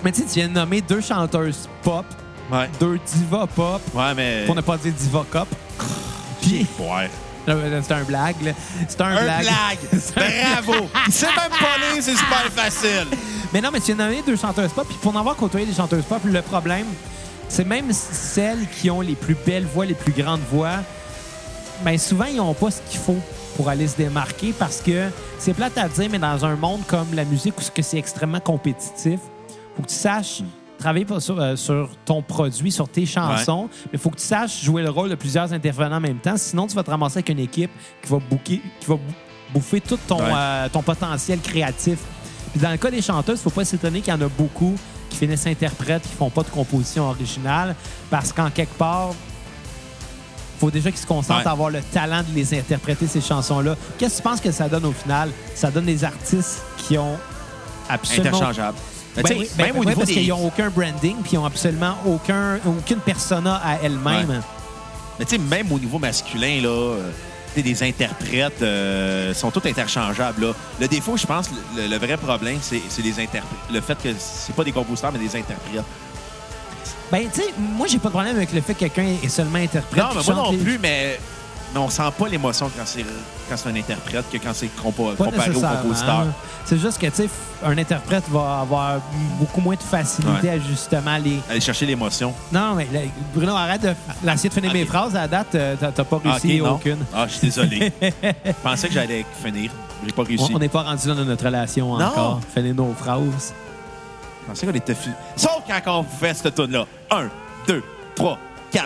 mais 0.04 0.12
tu 0.12 0.20
sais, 0.20 0.26
tu 0.26 0.34
viens 0.40 0.48
de 0.48 0.52
nommer 0.54 0.82
deux 0.82 1.00
chanteuses 1.00 1.68
pop, 1.82 2.04
Ouais. 2.50 2.68
deux 2.80 2.98
divas 3.04 3.46
pop, 3.46 3.80
Ouais, 3.94 4.14
mais. 4.14 4.44
pour 4.46 4.54
ne 4.54 4.60
pas 4.60 4.76
dire 4.76 4.92
diva 4.92 5.24
cop. 5.30 5.48
Puis, 6.40 6.66
Ouais. 6.78 7.10
c'est 7.46 7.92
un 7.92 8.02
blague, 8.04 8.40
là. 8.42 8.52
C'est 8.88 9.00
un, 9.00 9.06
Un 9.06 9.22
blague. 9.22 9.42
blague. 9.42 9.78
C'est 10.00 10.18
un- 10.18 10.60
Bravo. 10.62 10.86
Il 11.06 11.12
sait 11.12 11.26
même 11.26 11.36
pas 11.50 11.92
lire, 11.94 12.02
c'est 12.02 12.16
super 12.16 12.44
facile. 12.54 13.06
Mais 13.52 13.60
non, 13.60 13.70
mais 13.72 13.80
tu 13.80 13.92
de 13.92 13.98
nommer 13.98 14.22
deux 14.26 14.36
chanteuses 14.36 14.72
pop, 14.72 14.86
puis 14.88 14.96
pour 15.00 15.14
en 15.14 15.18
avoir 15.20 15.36
côtoyé 15.36 15.66
des 15.66 15.74
chanteuses 15.74 16.04
pop, 16.04 16.20
le 16.24 16.42
problème, 16.42 16.86
c'est 17.48 17.64
même 17.64 17.92
celles 17.92 18.66
qui 18.80 18.90
ont 18.90 19.00
les 19.00 19.14
plus 19.14 19.36
belles 19.46 19.66
voix, 19.66 19.86
les 19.86 19.94
plus 19.94 20.12
grandes 20.12 20.40
voix, 20.50 20.78
ben 21.84 21.96
souvent, 21.98 22.24
ils 22.24 22.36
n'ont 22.36 22.54
pas 22.54 22.70
ce 22.70 22.80
qu'il 22.90 22.98
faut 23.00 23.18
pour 23.56 23.68
aller 23.68 23.86
se 23.86 23.96
démarquer 23.96 24.52
parce 24.58 24.80
que 24.80 25.08
c'est 25.38 25.54
plate 25.54 25.78
à 25.78 25.88
dire, 25.88 26.08
mais 26.10 26.18
dans 26.18 26.44
un 26.44 26.56
monde 26.56 26.80
comme 26.86 27.08
la 27.14 27.24
musique 27.24 27.54
où 27.58 27.62
c'est 27.82 27.98
extrêmement 27.98 28.40
compétitif, 28.40 29.20
faut 29.76 29.82
que 29.82 29.88
tu 29.88 29.94
saches 29.94 30.42
travailler 30.78 31.06
sur, 31.20 31.40
euh, 31.40 31.56
sur 31.56 31.90
ton 32.04 32.22
produit, 32.22 32.70
sur 32.70 32.88
tes 32.88 33.06
chansons, 33.06 33.68
mais 33.86 33.90
il 33.94 33.98
faut 33.98 34.10
que 34.10 34.16
tu 34.18 34.24
saches 34.26 34.62
jouer 34.62 34.82
le 34.82 34.90
rôle 34.90 35.08
de 35.08 35.14
plusieurs 35.14 35.52
intervenants 35.52 35.96
en 35.96 36.00
même 36.00 36.18
temps. 36.18 36.36
Sinon, 36.36 36.66
tu 36.66 36.74
vas 36.74 36.82
te 36.82 36.90
ramasser 36.90 37.18
avec 37.18 37.28
une 37.30 37.38
équipe 37.38 37.70
qui 38.02 38.10
va, 38.10 38.18
qui 38.44 38.60
va 38.86 38.94
bou- 38.94 39.00
bouffer 39.54 39.80
tout 39.80 39.98
ton, 40.06 40.18
Ouais. 40.18 40.30
euh, 40.34 40.68
ton 40.70 40.82
potentiel 40.82 41.40
créatif. 41.40 41.98
Puis 42.52 42.60
dans 42.60 42.70
le 42.70 42.76
cas 42.76 42.90
des 42.90 43.02
chanteuses, 43.02 43.38
il 43.40 43.42
faut 43.42 43.50
pas 43.50 43.64
s'étonner 43.64 44.00
qu'il 44.00 44.12
y 44.12 44.16
en 44.16 44.20
a 44.20 44.28
beaucoup 44.28 44.74
qui 45.10 45.18
finissent 45.18 45.46
interprètes, 45.46 46.02
qui 46.02 46.14
font 46.16 46.30
pas 46.30 46.42
de 46.42 46.48
composition 46.50 47.08
originale, 47.08 47.74
parce 48.10 48.32
qu'en 48.32 48.50
quelque 48.50 48.74
part, 48.76 49.10
faut 50.58 50.70
déjà 50.70 50.90
qu'ils 50.90 51.00
se 51.00 51.06
concentrent 51.06 51.40
Ouais. 51.40 51.46
à 51.48 51.52
avoir 51.52 51.70
le 51.70 51.80
talent 51.82 52.22
de 52.28 52.34
les 52.34 52.58
interpréter, 52.58 53.06
ces 53.06 53.20
chansons-là. 53.20 53.76
Qu'est-ce 53.98 54.16
que 54.18 54.22
tu 54.22 54.28
penses 54.28 54.40
que 54.40 54.50
ça 54.52 54.68
donne 54.68 54.86
au 54.86 54.92
final? 54.92 55.30
Ça 55.54 55.70
donne 55.70 55.84
des 55.84 56.02
artistes 56.02 56.62
qui 56.78 56.96
ont 56.98 57.16
absolument... 57.88 58.28
Interchangeable. 58.36 58.78
Ben 59.22 59.28
sais, 59.28 59.38
oui, 59.38 59.50
ben 59.56 59.66
même 59.66 59.76
au 59.76 59.80
oui, 59.80 59.86
niveau 59.86 60.00
parce 60.00 60.08
des... 60.08 60.14
qu'ils 60.14 60.28
n'ont 60.28 60.46
aucun 60.46 60.68
branding, 60.70 61.16
puis 61.22 61.32
ils 61.34 61.38
ont 61.38 61.44
absolument 61.46 61.96
aucun, 62.06 62.58
aucune 62.66 62.98
persona 62.98 63.56
à 63.64 63.78
elle-même. 63.82 64.28
Ouais. 64.30 64.36
Mais 65.18 65.24
tu 65.24 65.36
sais, 65.36 65.38
même 65.38 65.70
au 65.72 65.78
niveau 65.78 65.98
masculin, 65.98 66.60
là, 66.62 66.68
euh, 66.68 67.10
des 67.56 67.82
interprètes 67.82 68.60
euh, 68.60 69.32
sont 69.32 69.50
tous 69.50 69.66
interchangeables. 69.66 70.46
Là. 70.46 70.52
Le 70.78 70.88
défaut, 70.88 71.16
je 71.16 71.26
pense, 71.26 71.48
le, 71.74 71.86
le 71.86 71.96
vrai 71.96 72.16
problème, 72.18 72.58
c'est. 72.60 72.82
Le 73.72 73.80
fait 73.80 73.96
que 74.02 74.08
c'est 74.18 74.54
pas 74.54 74.64
des 74.64 74.72
compositeurs, 74.72 75.12
mais 75.12 75.18
des 75.18 75.34
interprètes. 75.36 75.82
Ben, 77.10 77.22
tu 77.32 77.40
sais, 77.40 77.54
moi, 77.56 77.86
j'ai 77.86 77.98
pas 77.98 78.08
de 78.08 78.14
problème 78.14 78.36
avec 78.36 78.52
le 78.52 78.60
fait 78.60 78.74
que 78.74 78.80
quelqu'un 78.80 79.06
est 79.22 79.28
seulement 79.28 79.58
interprète. 79.58 80.02
Non, 80.02 80.10
mais 80.14 80.22
moi 80.24 80.34
non 80.34 80.50
les- 80.50 80.58
plus, 80.58 80.78
mais 80.78 81.18
mais 81.78 81.82
on 81.84 81.90
sent 81.90 82.02
pas 82.18 82.28
l'émotion 82.28 82.70
quand 82.74 82.84
c'est 82.86 83.04
quand 83.48 83.56
c'est 83.56 83.68
un 83.68 83.76
interprète 83.76 84.24
que 84.32 84.38
quand 84.38 84.52
c'est 84.54 84.66
compa- 84.66 85.14
comparé 85.14 85.50
au 85.50 85.60
compositeur. 85.60 86.26
C'est 86.64 86.78
juste 86.78 86.98
que, 86.98 87.06
tu 87.06 87.14
sais, 87.14 87.28
un 87.64 87.76
interprète 87.78 88.24
va 88.28 88.60
avoir 88.62 88.94
beaucoup 89.38 89.60
moins 89.60 89.74
de 89.76 89.82
facilité 89.82 90.48
Ouais. 90.48 90.54
à 90.54 90.58
justement 90.58 91.16
les. 91.18 91.38
Aller 91.50 91.60
chercher 91.60 91.86
l'émotion. 91.86 92.32
Non, 92.50 92.74
mais 92.74 92.88
là, 92.92 93.00
Bruno, 93.34 93.54
arrête 93.54 93.82
de- 93.82 93.94
d'essayer 94.22 94.48
de 94.48 94.54
finir 94.54 94.72
mes 94.72 94.84
phrases. 94.86 95.14
À 95.14 95.20
la 95.22 95.28
date, 95.28 95.54
euh, 95.54 95.76
t'as 95.78 95.92
pas 96.04 96.20
Ah, 96.24 96.30
réussi 96.32 96.60
aucune. 96.60 96.98
Ah, 97.14 97.26
je 97.28 97.34
suis 97.34 97.46
désolé. 97.48 97.92
Je 98.02 98.52
pensais 98.62 98.88
que 98.88 98.94
j'allais 98.94 99.24
finir. 99.44 99.70
J'ai 100.04 100.12
pas 100.12 100.22
réussi. 100.24 100.48
On 100.52 100.56
on 100.56 100.58
n'est 100.58 100.68
pas 100.68 100.82
rendu 100.82 101.06
là 101.08 101.14
dans 101.14 101.24
notre 101.24 101.44
relation 101.44 101.98
Non. 101.98 102.06
encore. 102.06 102.40
Finir 102.54 102.74
nos 102.74 102.92
phrases. 102.94 103.52
Je 104.42 104.48
pensais 104.48 104.66
qu'on 104.66 104.74
était 104.74 104.96
Sauf 105.36 105.62
quand 105.84 106.00
on 106.00 106.04
fait 106.04 106.34
cette 106.34 106.54
tune 106.54 106.70
là 106.72 106.84
Un, 107.10 107.28
deux, 107.68 107.82
trois, 108.14 108.38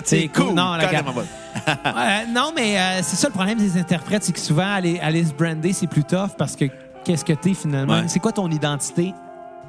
c'est 0.04 0.28
cool. 0.28 0.54
Non, 0.54 0.74
la 0.74 0.88
Euh, 1.68 2.24
mais 2.54 2.78
euh, 2.78 3.00
c'est 3.02 3.16
ça 3.16 3.28
le 3.28 3.32
problème 3.32 3.58
des 3.58 3.78
interprètes, 3.78 4.24
c'est 4.24 4.32
que 4.32 4.38
souvent, 4.38 4.72
aller, 4.72 4.98
aller 5.00 5.24
se 5.24 5.32
brander, 5.32 5.72
c'est 5.72 5.86
plus 5.86 6.04
tough 6.04 6.30
parce 6.38 6.56
que 6.56 6.66
qu'est-ce 7.04 7.24
que 7.24 7.32
t'es 7.32 7.54
finalement? 7.54 8.00
Ouais. 8.00 8.08
C'est 8.08 8.20
quoi 8.20 8.32
ton 8.32 8.48
identité? 8.50 9.14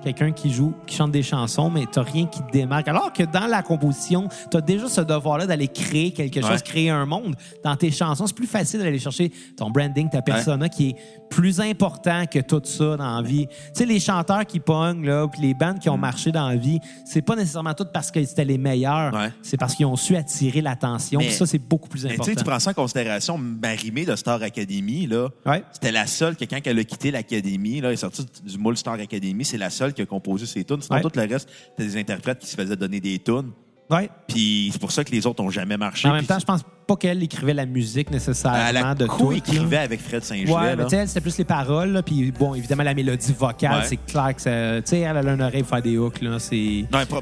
Quelqu'un 0.04 0.32
qui 0.32 0.52
joue, 0.52 0.74
qui 0.88 0.96
chante 0.96 1.12
des 1.12 1.24
chansons, 1.24 1.70
mais 1.70 1.86
t'as 1.92 2.02
rien 2.04 2.26
qui 2.26 2.42
te 2.42 2.52
démarque. 2.52 2.88
Alors 2.88 3.14
que 3.14 3.24
dans 3.24 3.48
la 3.48 3.62
composition, 3.62 4.28
t'as 4.50 4.62
déjà 4.62 4.88
ce 4.88 5.02
devoir-là 5.02 5.46
d'aller 5.46 5.68
créer 5.68 6.12
quelque 6.12 6.40
Ouais. 6.40 6.50
chose, 6.52 6.62
créer 6.64 6.90
un 6.90 7.06
monde. 7.06 7.36
Dans 7.64 7.76
tes 7.76 7.92
chansons, 7.92 8.26
c'est 8.28 8.36
plus 8.36 8.48
facile 8.48 8.80
d'aller 8.80 8.98
chercher 9.00 9.32
ton 9.56 9.70
branding, 9.70 10.10
ta 10.10 10.22
persona, 10.22 10.70
qui 10.70 10.90
est 10.90 10.96
plus 11.30 11.60
important 11.62 12.26
que 12.26 12.40
tout 12.40 12.62
ça 12.64 12.98
dans 12.98 13.16
la 13.18 13.22
vie. 13.22 13.48
Tu 13.48 13.56
sais, 13.74 13.86
les 13.86 14.00
chanteurs 14.00 14.46
qui 14.46 14.60
pognent, 14.60 15.06
là, 15.06 15.28
puis 15.32 15.42
les 15.42 15.54
bandes 15.54 15.80
qui 15.80 15.90
ont 15.90 15.98
marché 15.98 16.32
dans 16.32 16.50
la 16.50 16.56
vie, 16.56 16.80
c'est 17.06 17.22
pas 17.22 17.36
nécessairement 17.36 17.74
tout 17.74 17.86
parce 17.94 18.12
que 18.12 18.24
c'était 18.24 18.44
les 18.46 18.58
meilleurs. 18.58 19.14
Ouais. 19.14 19.32
C'est 19.42 19.58
parce 19.58 19.76
qu'ils 19.76 19.86
ont 19.86 19.96
su 19.96 20.16
attirer 20.16 20.62
l'attention. 20.62 21.20
Ça, 21.30 21.46
c'est 21.46 21.60
beaucoup 21.60 21.88
plus 21.88 22.06
important. 22.06 22.32
tu 22.36 22.44
prends 22.44 22.60
ça 22.60 22.72
en 22.72 22.74
considération, 22.74 23.38
Marimé 23.38 24.06
de 24.06 24.16
Star 24.16 24.42
Academy, 24.42 25.08
là, 25.08 25.30
c'était 25.72 25.92
la 25.92 26.08
seule 26.08 26.36
que 26.36 26.46
quand 26.46 26.60
elle 26.66 26.80
a 26.80 26.84
quitté 26.84 27.12
l'Académie, 27.12 27.82
là, 27.82 27.90
elle 27.90 27.94
est 27.94 27.98
sortie 27.98 28.26
du 28.44 28.58
moule 28.58 28.76
Star 28.78 28.96
Academy, 28.96 29.46
c'est 29.46 29.58
la 29.58 29.70
seule 29.70 29.91
qui 29.94 30.02
a 30.02 30.06
composé 30.06 30.46
ses 30.46 30.64
tunes. 30.64 30.82
Sinon, 30.82 30.98
Ouais. 30.98 31.02
tout 31.02 31.12
le 31.16 31.22
reste, 31.28 31.50
c'était 31.78 31.90
des 31.90 31.98
interprètes 32.00 32.40
qui 32.40 32.48
se 32.48 32.56
faisaient 32.56 32.76
donner 32.76 33.00
des 33.00 33.20
tunes. 33.20 33.52
Ouais. 33.90 34.10
Puis 34.28 34.70
c'est 34.72 34.80
pour 34.80 34.92
ça 34.94 35.04
que 35.04 35.12
les 35.12 35.28
autres 35.28 35.44
ont 35.44 35.50
jamais 35.50 35.76
marché. 35.76 36.08
En 36.08 36.14
même 36.14 36.26
temps, 36.26 36.40
je 36.40 36.46
pense 36.46 36.62
pas 36.88 36.96
qu'elle 36.96 37.22
écrivait 37.24 37.54
la 37.54 37.66
musique 37.66 38.10
nécessairement 38.10 38.66
elle 38.70 38.78
a 38.78 38.96
de 38.96 39.06
tout. 39.06 39.12
co-écrivait 39.18 39.78
avec 39.78 40.00
Fred 40.00 40.24
Saint-Gelais. 40.24 40.54
Ouais, 40.54 40.76
mais 40.78 40.84
tu 40.86 40.92
sais, 40.92 40.96
elle, 40.98 41.08
c'était 41.10 41.20
plus 41.22 41.38
les 41.38 41.44
paroles. 41.44 41.90
là, 41.92 42.02
Puis 42.02 42.32
bon, 42.32 42.56
évidemment, 42.56 42.84
la 42.84 42.94
mélodie 42.94 43.34
vocale, 43.38 43.80
Ouais. 43.82 43.86
c'est 43.86 43.98
clair 43.98 44.34
que 44.34 44.42
ça. 44.42 44.82
Tu 44.82 44.90
sais, 44.92 45.00
elle, 45.00 45.18
elle 45.18 45.28
a 45.28 45.34
une 45.34 45.42
oreille 45.42 45.62
pour 45.64 45.72
faire 45.72 45.82
des 45.82 45.98
hooks. 45.98 46.22
Là, 46.22 46.40
c'est... 46.40 46.86
Non, 46.92 47.06
pro- 47.06 47.22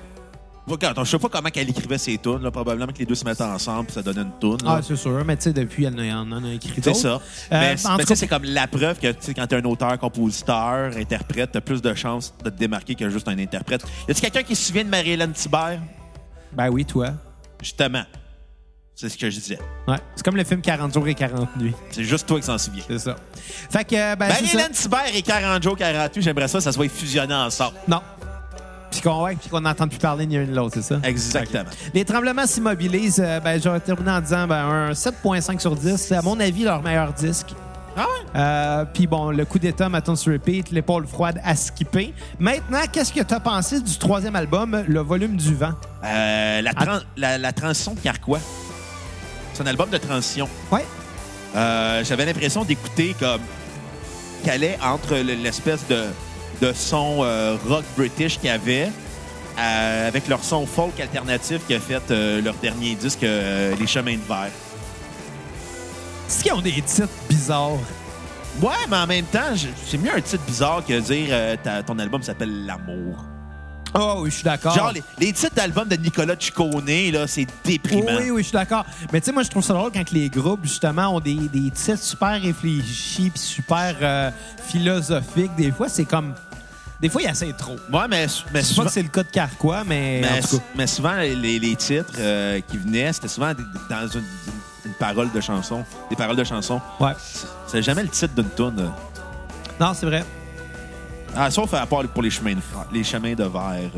Regarde, 0.70 1.00
je 1.04 1.10
sais 1.10 1.18
pas 1.20 1.30
comment 1.30 1.50
elle 1.54 1.70
écrivait 1.70 1.98
ses 1.98 2.18
tunes. 2.18 2.42
Là. 2.44 2.52
Probablement 2.52 2.92
que 2.92 3.00
les 3.00 3.06
deux 3.06 3.16
se 3.16 3.26
mettaient 3.26 3.44
ensemble 3.44 3.86
puis 3.86 3.96
ça 3.96 4.02
donnait 4.02 4.22
une 4.22 4.32
tune. 4.40 4.58
Ah, 4.66 4.80
c'est 4.86 4.96
sûr. 4.96 5.24
Mais 5.26 5.36
tu 5.36 5.44
sais, 5.44 5.54
depuis, 5.54 5.86
elle 5.86 6.00
en 6.14 6.32
a, 6.32 6.54
écrit 6.54 6.80
C'est 6.82 6.94
ça. 6.94 7.08
Euh, 7.08 7.20
mais 7.50 7.76
cas- 7.76 8.06
ça, 8.06 8.16
c'est 8.16 8.28
comme 8.28 8.44
la 8.44 8.68
preuve 8.68 9.00
que 9.00 9.08
tu 9.12 9.18
sais, 9.22 9.34
quand 9.34 9.48
tu 9.48 9.56
es 9.56 9.58
un 9.58 9.66
auteur, 9.66 9.98
compositeur, 9.98 10.96
interprète, 10.96 11.52
tu 11.52 11.58
as 11.58 11.62
plus 11.62 11.82
de 11.82 11.94
chances 11.94 12.34
de 12.44 12.50
te 12.50 12.58
démarquer 12.58 12.96
que 12.96 13.10
juste 13.10 13.28
un 13.28 13.38
interprète. 13.40 13.82
Y 14.08 14.12
a-t-il 14.12 14.22
quelqu'un 14.22 14.44
qui 14.44 14.56
se 14.56 14.68
souvient 14.68 14.84
de 14.84 14.90
Marie-Hélène 14.90 15.34
Thibert? 15.34 15.80
Ben 16.54 16.70
oui, 16.70 16.86
toi. 16.86 17.10
Justement. 17.62 18.04
C'est 18.96 19.08
ce 19.08 19.18
que 19.18 19.30
je 19.30 19.36
disais. 19.40 19.60
Ouais. 19.88 19.96
C'est 20.14 20.26
comme 20.26 20.36
le 20.36 20.44
film 20.44 20.60
40 20.62 20.94
jours 20.94 21.08
et 21.08 21.16
40 21.16 21.56
nuits. 21.56 21.74
C'est 21.90 22.04
juste 22.04 22.28
toi 22.28 22.38
qui 22.38 22.46
s'en 22.46 22.58
souviens. 22.58 22.84
C'est 22.86 23.00
ça. 23.00 23.16
Fait 23.70 23.86
que, 23.86 24.16
ben. 24.16 24.28
Marie-Hélène 24.28 24.72
Thibert 24.74 25.16
et 25.16 25.22
40 25.22 25.64
jours, 25.64 25.78
40 25.78 26.14
nuits, 26.16 26.22
j'aimerais 26.22 26.50
ça, 26.50 26.60
ça 26.60 26.72
soit 26.74 26.90
fusionné 26.90 27.34
ensemble. 27.34 27.78
Non. 27.88 28.02
Puis 28.92 29.02
qu'on 29.02 29.24
ouais, 29.24 29.38
n'entend 29.62 29.88
plus 29.88 30.00
parler 30.00 30.26
ni 30.26 30.36
l'un 30.38 30.46
ni 30.46 30.54
l'autre, 30.54 30.76
c'est 30.76 30.82
ça? 30.82 31.00
Exactement. 31.04 31.70
Les 31.94 32.04
tremblements 32.06 32.46
s'immobilisent. 32.48 33.22
Euh, 33.24 33.40
ben, 33.40 33.62
j'aurais 33.62 33.80
terminé 33.80 34.10
en 34.12 34.20
disant 34.22 34.48
ben, 34.48 34.66
un 34.66 34.92
7,5 34.92 35.60
sur 35.60 35.76
10. 35.76 35.98
C'est 35.98 36.16
à 36.16 36.22
mon 36.22 36.40
avis 36.40 36.64
leur 36.64 36.82
meilleur 36.82 37.14
disque. 37.14 37.54
Ah 37.96 38.02
ouais? 38.02 38.40
Euh, 38.40 38.86
Puis 38.94 39.08
bon, 39.08 39.30
le 39.32 39.46
coup 39.46 39.60
d'état, 39.60 39.90
maintenant 39.90 40.16
sur 40.16 40.32
repeat, 40.32 40.72
l'épaule 40.72 41.06
froide 41.08 41.40
à 41.44 41.56
skipper. 41.56 42.14
Maintenant, 42.40 42.80
qu'est-ce 42.92 43.12
que 43.14 43.22
tu 43.22 43.34
as 43.34 43.40
pensé 43.40 43.82
du 43.82 43.98
troisième 43.98 44.36
album, 44.36 44.84
Le 44.88 45.00
volume 45.02 45.36
du 45.38 45.54
vent? 45.56 45.74
Euh, 46.04 46.62
la, 46.62 46.72
la, 47.18 47.38
la 47.38 47.52
transition 47.54 47.94
de 47.94 48.00
Carquois. 48.00 48.40
C'est 49.54 49.64
un 49.64 49.68
album 49.68 49.90
de 49.90 49.98
transition. 49.98 50.48
Ouais. 50.72 50.86
J'avais 51.54 52.26
l'impression 52.26 52.64
d'écouter 52.64 53.16
comme 53.20 53.42
qu'elle 54.44 54.64
est 54.64 54.78
entre 54.82 55.16
le- 55.16 55.34
l'espèce 55.34 55.86
de, 55.90 56.06
de 56.62 56.74
son 56.74 57.20
euh, 57.22 57.58
rock 57.68 57.84
british 57.98 58.38
qu'il 58.40 58.50
y 58.50 58.52
avait 58.52 58.92
euh, 59.58 60.08
avec 60.08 60.28
leur 60.28 60.44
son 60.44 60.66
folk 60.66 61.00
alternatif 61.00 61.62
qui 61.68 61.74
a 61.74 61.80
fait 61.80 62.02
euh, 62.12 62.42
leur 62.42 62.56
dernier 62.56 62.96
disque, 62.96 63.22
Les 63.22 63.88
Chemins 63.88 64.18
de 64.18 64.28
Verre. 64.28 64.52
Est-ce 66.28 66.44
qu'ils 66.44 66.54
ont 66.54 66.62
des 66.62 66.82
titres 66.82 67.10
bizarres? 67.30 67.80
Ouais, 68.62 68.76
mais 68.90 68.98
en 68.98 69.08
même 69.08 69.26
temps, 69.26 69.54
c'est 69.86 69.98
mieux 69.98 70.14
un 70.14 70.22
titre 70.22 70.44
bizarre 70.46 70.84
que 70.86 71.00
dire 71.00 71.58
ton 71.86 71.98
album 71.98 72.22
s'appelle 72.22 72.66
L'amour. 72.66 73.24
Oh 73.96 74.20
oui, 74.20 74.30
je 74.30 74.36
suis 74.36 74.44
d'accord. 74.44 74.76
Genre, 74.76 74.92
les, 74.92 75.04
les 75.20 75.34
titres 75.34 75.56
d'albums 75.56 75.88
de 75.88 75.96
Nicolas 75.96 76.36
Ciccone, 76.40 77.12
là, 77.12 77.26
c'est 77.28 77.48
déprimant. 77.66 78.18
oui, 78.20 78.30
oui, 78.30 78.42
je 78.44 78.48
suis 78.50 78.54
d'accord. 78.54 78.86
Mais 79.12 79.20
tu 79.20 79.26
sais, 79.26 79.32
moi, 79.32 79.44
je 79.44 79.50
trouve 79.50 79.64
ça 79.64 79.74
drôle 79.74 79.92
quand 79.92 80.12
les 80.12 80.30
groupes, 80.30 80.64
justement, 80.64 81.16
ont 81.16 81.20
des, 81.20 81.34
des 81.34 81.72
titres 81.72 81.98
super 81.98 82.40
réfléchis 82.40 83.32
puis 83.32 83.40
super 83.40 83.96
euh, 84.02 84.32
philosophiques. 84.68 85.56
Des 85.58 85.72
fois, 85.72 85.90
c'est 85.90 86.06
comme... 86.06 86.36
Des 87.00 87.08
fois, 87.10 87.22
il 87.22 87.26
y 87.26 87.28
a 87.28 87.32
assez 87.32 87.54
trop. 87.54 87.78
Ouais, 87.94 88.08
mais, 88.10 88.26
mais 88.28 88.28
Je 88.28 88.28
sais 88.28 88.44
pas 88.54 88.62
souvent, 88.64 88.84
que 88.86 88.92
c'est 88.92 89.04
le 89.04 89.08
cas 89.10 89.24
de 89.24 89.30
Carquois, 89.30 89.84
mais, 89.86 90.20
mais, 90.22 90.40
en 90.40 90.42
tout 90.48 90.58
cas... 90.58 90.64
mais 90.76 90.88
souvent, 90.88 91.16
les, 91.16 91.58
les 91.60 91.76
titres 91.76 92.14
euh, 92.18 92.60
qui 92.68 92.78
venaient, 92.78 93.14
c'était 93.14 93.30
souvent 93.30 93.54
dans 93.90 94.08
une, 94.08 94.24
une 94.86 94.94
parole 94.94 95.32
de 95.32 95.40
chanson. 95.40 95.86
Des 96.10 96.16
paroles 96.18 96.36
de 96.36 96.44
chanson. 96.44 96.82
Ouais. 97.00 97.14
C'est 97.68 97.82
jamais 97.82 98.04
le 98.04 98.10
titre 98.10 98.34
d'une 98.36 98.50
tune. 98.50 98.92
Non, 99.80 99.94
c'est 99.94 100.06
vrai. 100.08 100.26
Ah, 101.36 101.50
sauf 101.50 101.74
à 101.74 101.86
part 101.86 102.04
pour 102.08 102.22
les 102.24 102.30
chemins 102.32 102.54
de, 102.56 102.62
les 102.92 103.04
chemins 103.04 103.34
de 103.34 103.44
verre. 103.46 103.92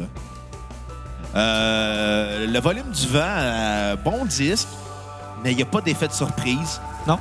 Euh, 1.36 2.46
le 2.46 2.60
volume 2.60 2.92
du 2.92 3.08
vent, 3.08 3.20
euh, 3.24 3.96
bon 3.96 4.26
disque, 4.26 4.68
mais 5.44 5.52
il 5.52 5.56
n'y 5.56 5.64
a 5.64 5.66
pas 5.66 5.82
d'effet 5.82 6.08
de 6.08 6.14
surprise. 6.14 6.80
Non. 7.08 7.18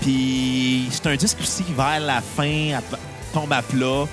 Puis 0.00 0.86
c'est 0.90 1.06
un 1.06 1.16
disque 1.16 1.38
aussi 1.40 1.64
qui, 1.64 1.72
vers 1.72 1.98
la 2.00 2.20
fin, 2.20 2.74
à- 2.74 2.96
tombe 3.32 3.52
à 3.52 3.62
plat. 3.62 4.04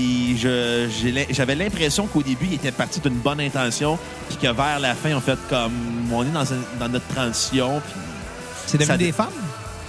Puis 0.00 0.38
j'avais 0.38 1.54
l'impression 1.54 2.06
qu'au 2.06 2.22
début, 2.22 2.46
il 2.46 2.54
était 2.54 2.72
parti 2.72 3.00
d'une 3.00 3.18
bonne 3.18 3.40
intention, 3.40 3.98
puis 4.28 4.38
que 4.38 4.50
vers 4.50 4.80
la 4.80 4.94
fin, 4.94 5.14
en 5.14 5.20
fait, 5.20 5.38
comme 5.50 5.72
on 6.10 6.22
est 6.22 6.30
dans, 6.78 6.88
notre 6.88 7.06
transition, 7.08 7.82
C'est 8.66 8.78
devenu 8.78 8.86
Ça 8.92 8.96
des 8.96 9.12
femmes? 9.12 9.28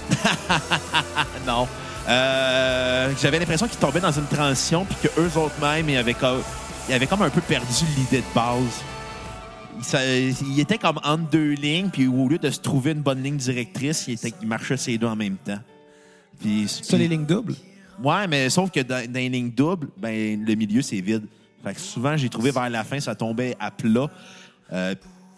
non. 1.47 1.65
Euh, 2.09 3.13
J'avais 3.21 3.39
l'impression 3.39 3.67
qu'ils 3.69 3.77
tombaient 3.79 4.01
dans 4.01 4.11
une 4.11 4.25
transition 4.25 4.83
puis 4.85 4.97
qu'eux 5.03 5.39
autres 5.39 5.55
mêmes, 5.61 5.87
ils 5.87 5.95
avaient, 5.97 6.13
comme, 6.13 6.41
ils 6.89 6.93
avaient 6.93 7.07
comme 7.07 7.21
un 7.21 7.29
peu 7.29 7.41
perdu 7.41 7.85
l'idée 7.95 8.17
de 8.17 8.35
base. 8.35 8.83
Ils, 9.93 10.59
étaient 10.59 10.77
comme 10.77 10.99
entre 11.05 11.29
deux 11.29 11.51
lignes, 11.51 11.89
puis 11.89 12.07
au 12.07 12.27
lieu 12.27 12.37
de 12.37 12.49
se 12.49 12.59
trouver 12.59 12.91
une 12.91 13.01
bonne 13.01 13.23
ligne 13.23 13.37
directrice, 13.37 14.05
ils, 14.09 14.15
étaient- 14.15 14.33
ils 14.41 14.47
marchaient 14.47 14.75
ces 14.77 14.97
deux 14.97 15.07
en 15.07 15.15
même 15.15 15.37
temps. 15.37 15.59
Puis, 16.41 16.67
Ça, 16.67 16.97
les 16.97 17.07
lignes 17.07 17.25
doubles? 17.25 17.55
Ouais, 18.03 18.27
mais 18.27 18.49
sauf 18.49 18.71
que 18.71 18.79
dans, 18.79 19.05
dans 19.05 19.13
les 19.19 19.29
lignes 19.29 19.51
doubles, 19.51 19.89
ben, 19.97 20.43
le 20.43 20.55
milieu, 20.55 20.81
c'est 20.81 21.01
vide. 21.01 21.25
Fait 21.63 21.73
que 21.73 21.79
souvent, 21.79 22.17
j'ai 22.17 22.29
trouvé 22.29 22.51
vers 22.51 22.69
la 22.69 22.83
fin, 22.83 22.99
ça 22.99 23.13
tombait 23.15 23.55
à 23.59 23.69
plat. 23.69 24.07
Euh, 24.73 24.95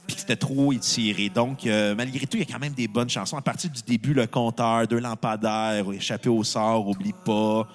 puis 0.08 0.17
c'était 0.19 0.36
trop 0.36 0.71
étiré. 0.73 1.30
Donc, 1.30 1.65
euh, 1.65 1.95
malgré 1.95 2.26
tout, 2.26 2.38
il 2.38 2.41
y 2.41 2.43
a 2.43 2.52
quand 2.54 2.60
même 2.60 2.73
des 2.73 2.88
bonnes 2.88 3.10
chansons. 3.10 3.38
À 3.38 3.41
partir 3.41 3.69
du 3.69 3.82
début, 3.82 4.13
Le 4.13 4.28
Compteur, 4.28 4.88
Deux 4.88 4.99
lampadaires, 4.99 5.86
Échappé 5.91 6.30
au 6.30 6.43
sort, 6.43 6.88
Oublie 6.88 7.13
pas, 7.26 7.67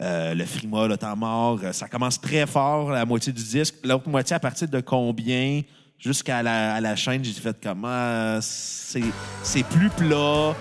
euh, 0.00 0.34
Le 0.34 0.44
Frima, 0.44 0.86
Le 0.86 0.96
temps 0.96 1.16
mort. 1.16 1.58
Euh, 1.62 1.72
Ça 1.72 1.88
commence 1.88 2.20
très 2.20 2.46
fort, 2.46 2.90
la 2.90 3.04
moitié 3.04 3.32
du 3.32 3.42
disque. 3.42 3.76
L'autre 3.84 4.08
moitié, 4.08 4.36
à 4.36 4.40
partir 4.40 4.68
de 4.68 4.80
combien 4.80 5.62
jusqu'à 5.98 6.42
la, 6.42 6.74
à 6.74 6.80
la 6.80 6.96
chaîne, 6.96 7.24
j'ai 7.24 7.32
fait 7.32 7.56
comment 7.62 8.38
c'est 8.40 9.04
c'est 9.42 9.62
plus 9.64 9.88
plat, 9.90 10.54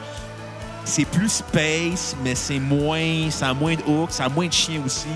c'est 0.86 1.06
plus 1.06 1.30
space, 1.30 2.16
mais 2.24 2.36
c'est 2.36 2.60
moins, 2.60 3.30
ça 3.30 3.50
a 3.50 3.54
moins 3.54 3.76
de 3.76 3.84
hooks, 3.84 4.12
ça 4.12 4.26
a 4.26 4.30
moins 4.30 4.48
de 4.48 4.54
chiens 4.54 4.82
aussi. 4.86 5.08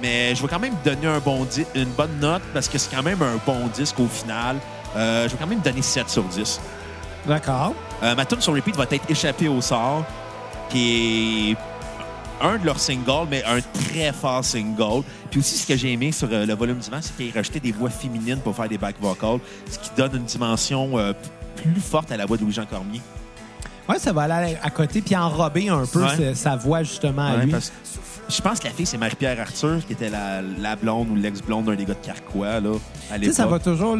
Mais 0.00 0.34
je 0.34 0.42
vais 0.42 0.48
quand 0.48 0.58
même 0.58 0.74
donner 0.84 1.06
un 1.06 1.18
bon 1.18 1.46
une 1.74 1.90
bonne 1.90 2.18
note 2.20 2.42
parce 2.54 2.68
que 2.68 2.78
c'est 2.78 2.94
quand 2.94 3.02
même 3.02 3.20
un 3.22 3.38
bon 3.46 3.66
disque 3.74 3.98
au 4.00 4.06
final. 4.06 4.56
Euh, 4.96 5.28
je 5.28 5.32
vais 5.32 5.38
quand 5.38 5.46
même 5.46 5.60
donner 5.60 5.82
7 5.82 6.08
sur 6.08 6.24
10. 6.24 6.60
D'accord. 7.26 7.74
Euh, 8.02 8.14
ma 8.14 8.24
tune 8.24 8.40
sur 8.40 8.54
repeat 8.54 8.76
va 8.76 8.84
être 8.90 9.10
Échappé 9.10 9.48
au 9.48 9.60
sort, 9.60 10.04
qui 10.70 11.52
est 11.52 11.56
un 12.42 12.56
de 12.56 12.64
leurs 12.64 12.80
singles, 12.80 13.28
mais 13.30 13.44
un 13.44 13.60
très 13.60 14.12
fort 14.12 14.42
single. 14.42 15.02
Puis 15.30 15.40
aussi, 15.40 15.58
ce 15.58 15.66
que 15.66 15.76
j'ai 15.76 15.92
aimé 15.92 16.12
sur 16.12 16.28
euh, 16.32 16.46
le 16.46 16.54
volume 16.54 16.78
du 16.78 16.90
vent, 16.90 17.00
c'est 17.02 17.12
qu'ils 17.14 17.34
rajouté 17.34 17.60
des 17.60 17.72
voix 17.72 17.90
féminines 17.90 18.38
pour 18.38 18.56
faire 18.56 18.68
des 18.68 18.78
back 18.78 18.96
vocals, 19.00 19.40
ce 19.70 19.78
qui 19.78 19.90
donne 19.96 20.16
une 20.16 20.24
dimension 20.24 20.92
plus 21.56 21.80
forte 21.80 22.10
à 22.10 22.16
la 22.16 22.24
voix 22.24 22.38
de 22.38 22.42
Louis-Jean 22.42 22.64
Cormier. 22.64 23.02
Ouais, 23.90 23.98
ça 23.98 24.12
va 24.12 24.22
aller 24.22 24.56
à 24.62 24.70
côté 24.70 25.00
puis 25.02 25.16
enrober 25.16 25.68
un 25.68 25.84
peu 25.86 26.04
Ouais. 26.04 26.34
sa, 26.34 26.56
voix, 26.56 26.82
justement, 26.82 27.26
à 27.26 27.36
Ouais, 27.36 27.44
lui. 27.44 27.50
parce, 27.52 27.72
Je 28.28 28.40
pense 28.40 28.60
que 28.60 28.66
la 28.66 28.70
fille, 28.70 28.86
c'est 28.86 28.96
Marie-Pierre 28.96 29.40
Arthur, 29.40 29.78
qui 29.84 29.92
était 29.94 30.08
la, 30.08 30.40
la 30.40 30.76
blonde 30.76 31.08
ou 31.10 31.16
l'ex-blonde 31.16 31.64
d'un 31.64 31.74
des 31.74 31.84
gars 31.84 31.94
de 31.94 32.06
Carquois, 32.06 32.60
là, 32.60 32.70
à 33.12 33.18
Tu 33.18 33.24
sais, 33.26 33.32
ça 33.32 33.46
va 33.46 33.58
toujours. 33.58 33.96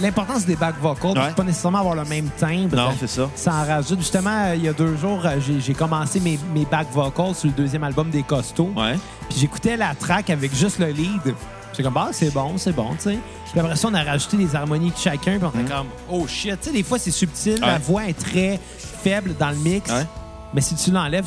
L'importance 0.00 0.44
des 0.46 0.56
back 0.56 0.74
vocals, 0.80 1.12
Ouais. 1.16 1.26
c'est 1.28 1.34
pas 1.36 1.44
nécessairement 1.44 1.78
avoir 1.78 1.94
le 1.94 2.04
même 2.04 2.28
timbre. 2.36 2.74
Non, 2.76 2.90
c'est 2.98 3.06
ça. 3.06 3.30
Ça 3.36 3.52
en 3.54 3.64
rajoute. 3.64 4.00
Justement, 4.00 4.52
il 4.52 4.64
y 4.64 4.68
a 4.68 4.72
deux 4.72 4.96
jours, 4.96 5.24
euh, 5.24 5.36
j'ai 5.46 5.60
j'ai 5.60 5.74
commencé 5.74 6.18
mes, 6.18 6.38
mes 6.54 6.64
back 6.64 6.88
vocals 6.92 7.34
sur 7.36 7.46
le 7.48 7.52
deuxième 7.54 7.84
album 7.84 8.10
des 8.10 8.24
Costauds. 8.24 8.72
Ouais. 8.76 8.96
Puis 9.28 9.38
j'écoutais 9.38 9.76
la 9.76 9.94
track 9.94 10.28
avec 10.30 10.52
juste 10.54 10.78
le 10.80 10.86
lead. 10.88 11.34
J'étais 11.76 11.82
comme, 11.82 11.96
ah, 11.98 12.08
c'est 12.12 12.32
bon, 12.32 12.56
c'est 12.56 12.72
bon, 12.74 12.90
tu 12.94 13.00
sais. 13.10 13.18
Puis 13.50 13.60
après 13.60 13.76
ça, 13.76 13.88
on 13.88 13.94
a 13.94 14.02
rajouté 14.02 14.36
les 14.38 14.56
harmonies 14.56 14.90
de 14.90 14.96
chacun. 14.96 15.38
Puis 15.38 15.48
on 15.54 15.60
était 15.60 15.70
comme, 15.72 15.88
oh 16.10 16.26
shit. 16.26 16.58
Tu 16.60 16.68
sais, 16.68 16.72
des 16.72 16.82
fois, 16.82 16.98
c'est 16.98 17.10
subtil. 17.10 17.58
La 17.60 17.66
Mm. 17.66 17.70
Ouais. 17.72 17.78
voix 17.80 18.04
est 18.08 18.18
très 18.18 18.58
faible 18.78 19.34
dans 19.38 19.50
le 19.50 19.56
mix. 19.56 19.90
Ouais. 19.90 20.06
Mais 20.54 20.60
si 20.62 20.74
tu 20.74 20.90
l'enlèves, 20.90 21.26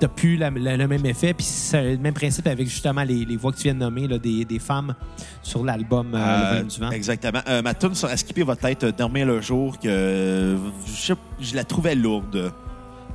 t'as 0.00 0.08
plus 0.08 0.36
la- 0.36 0.50
la- 0.50 0.76
le 0.78 0.88
même 0.88 1.04
effet. 1.04 1.34
Puis 1.34 1.44
c'est 1.44 1.82
le 1.92 1.98
même 1.98 2.14
principe 2.14 2.46
avec 2.46 2.66
justement 2.68 3.02
les, 3.02 3.24
les 3.26 3.36
voix 3.36 3.52
que 3.52 3.56
tu 3.58 3.64
viens 3.64 3.74
de 3.74 3.78
nommer, 3.80 4.08
là, 4.08 4.18
des, 4.18 4.44
des 4.44 4.58
femmes 4.58 4.94
sur 5.42 5.62
l'album 5.64 6.14
euh, 6.14 6.18
Le 6.18 6.44
Euh, 6.46 6.50
Volume 6.54 6.68
du 6.68 6.80
Vent. 6.80 6.90
exactement. 6.90 7.40
Euh, 7.46 7.60
ma 7.62 7.74
tune 7.74 7.94
sur 7.94 8.08
à 8.08 8.16
skipper 8.16 8.42
va 8.42 8.54
être 8.64 8.84
euh, 8.84 8.92
Dormir 8.92 9.26
le 9.26 9.40
jour 9.42 9.78
que 9.78 9.86
euh, 9.88 10.56
je, 10.86 10.92
sais- 11.12 11.14
je 11.40 11.54
la 11.54 11.64
trouvais 11.64 11.94
lourde. 11.94 12.52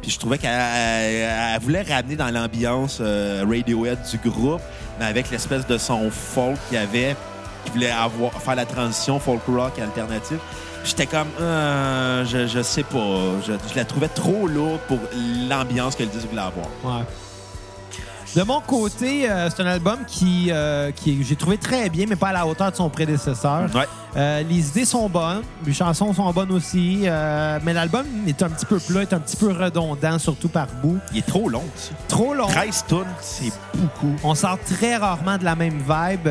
Puis 0.02 0.12
je 0.12 0.20
trouvais 0.20 0.38
qu'elle 0.38 0.52
elle- 0.52 1.30
elle 1.56 1.62
voulait 1.62 1.82
ramener 1.82 2.16
dans 2.16 2.30
l'ambiance 2.30 3.00
euh, 3.02 3.44
Radiohead 3.46 3.98
du 4.10 4.30
groupe, 4.30 4.62
mais 5.00 5.06
avec 5.06 5.32
l'espèce 5.32 5.66
de 5.66 5.78
son 5.78 6.10
folk 6.12 6.58
qu'il 6.68 6.78
avait, 6.78 7.16
qui 7.66 7.72
voulait 7.72 7.92
avoir, 7.92 8.34
faire 8.34 8.56
la 8.56 8.66
transition 8.66 9.20
folk 9.20 9.42
rock 9.48 9.80
alternative. 9.80 10.40
J'étais 10.84 11.08
comme, 11.08 11.28
euh, 11.42 12.26
je, 12.26 12.48
je 12.48 12.62
sais 12.62 12.84
pas, 12.84 13.18
je, 13.46 13.54
la 13.76 13.86
trouvais 13.86 14.08
trop 14.08 14.48
lourde 14.48 14.80
pour 14.88 15.00
l'ambiance 15.50 15.96
que 15.96 16.04
le 16.04 16.10
disque 16.10 16.28
voulait 16.30 16.42
avoir. 16.42 16.68
De 18.36 18.44
mon 18.44 18.62
côté, 18.62 19.28
euh, 19.28 19.50
c'est 19.50 19.64
un 19.64 19.66
album 19.66 19.98
qui, 20.06 20.50
euh, 20.52 20.92
qui 20.92 21.24
j'ai 21.24 21.36
trouvé 21.36 21.58
très 21.58 21.90
bien, 21.90 22.06
mais 22.08 22.16
pas 22.16 22.28
à 22.28 22.34
la 22.34 22.46
hauteur 22.46 22.70
de 22.70 22.76
son 22.76 22.88
prédécesseur. 22.88 23.68
Ouais. 23.74 23.88
Euh, 24.16 24.44
les 24.44 24.68
idées 24.70 24.86
sont 24.86 25.10
bonnes, 25.10 25.42
les 25.66 25.74
chansons 25.74 26.14
sont 26.14 26.32
bonnes 26.32 26.52
aussi, 26.52 27.06
mais 27.64 27.74
l'album 27.74 28.06
est 28.28 28.42
un 28.44 28.50
petit 28.50 28.68
peu 28.68 28.80
plat, 28.80 29.02
est 29.02 29.14
un 29.14 29.20
petit 29.20 29.36
peu 29.36 29.52
redondant, 29.52 30.20
surtout 30.20 30.48
par 30.48 30.68
bout. 30.82 31.00
Il 31.12 31.20
est 31.20 31.26
trop 31.26 31.50
long, 31.50 31.64
ça. 31.76 31.92
Trop 32.08 32.36
long. 32.36 32.48
13 32.48 32.86
tunes, 32.88 32.98
c'est 33.20 33.52
beaucoup. 33.74 34.16
On 34.24 34.36
sort 34.36 34.60
très 34.60 34.98
rarement 34.98 35.38
de 35.38 35.44
la 35.44 35.56
même 35.56 35.80
vibe, 35.80 36.30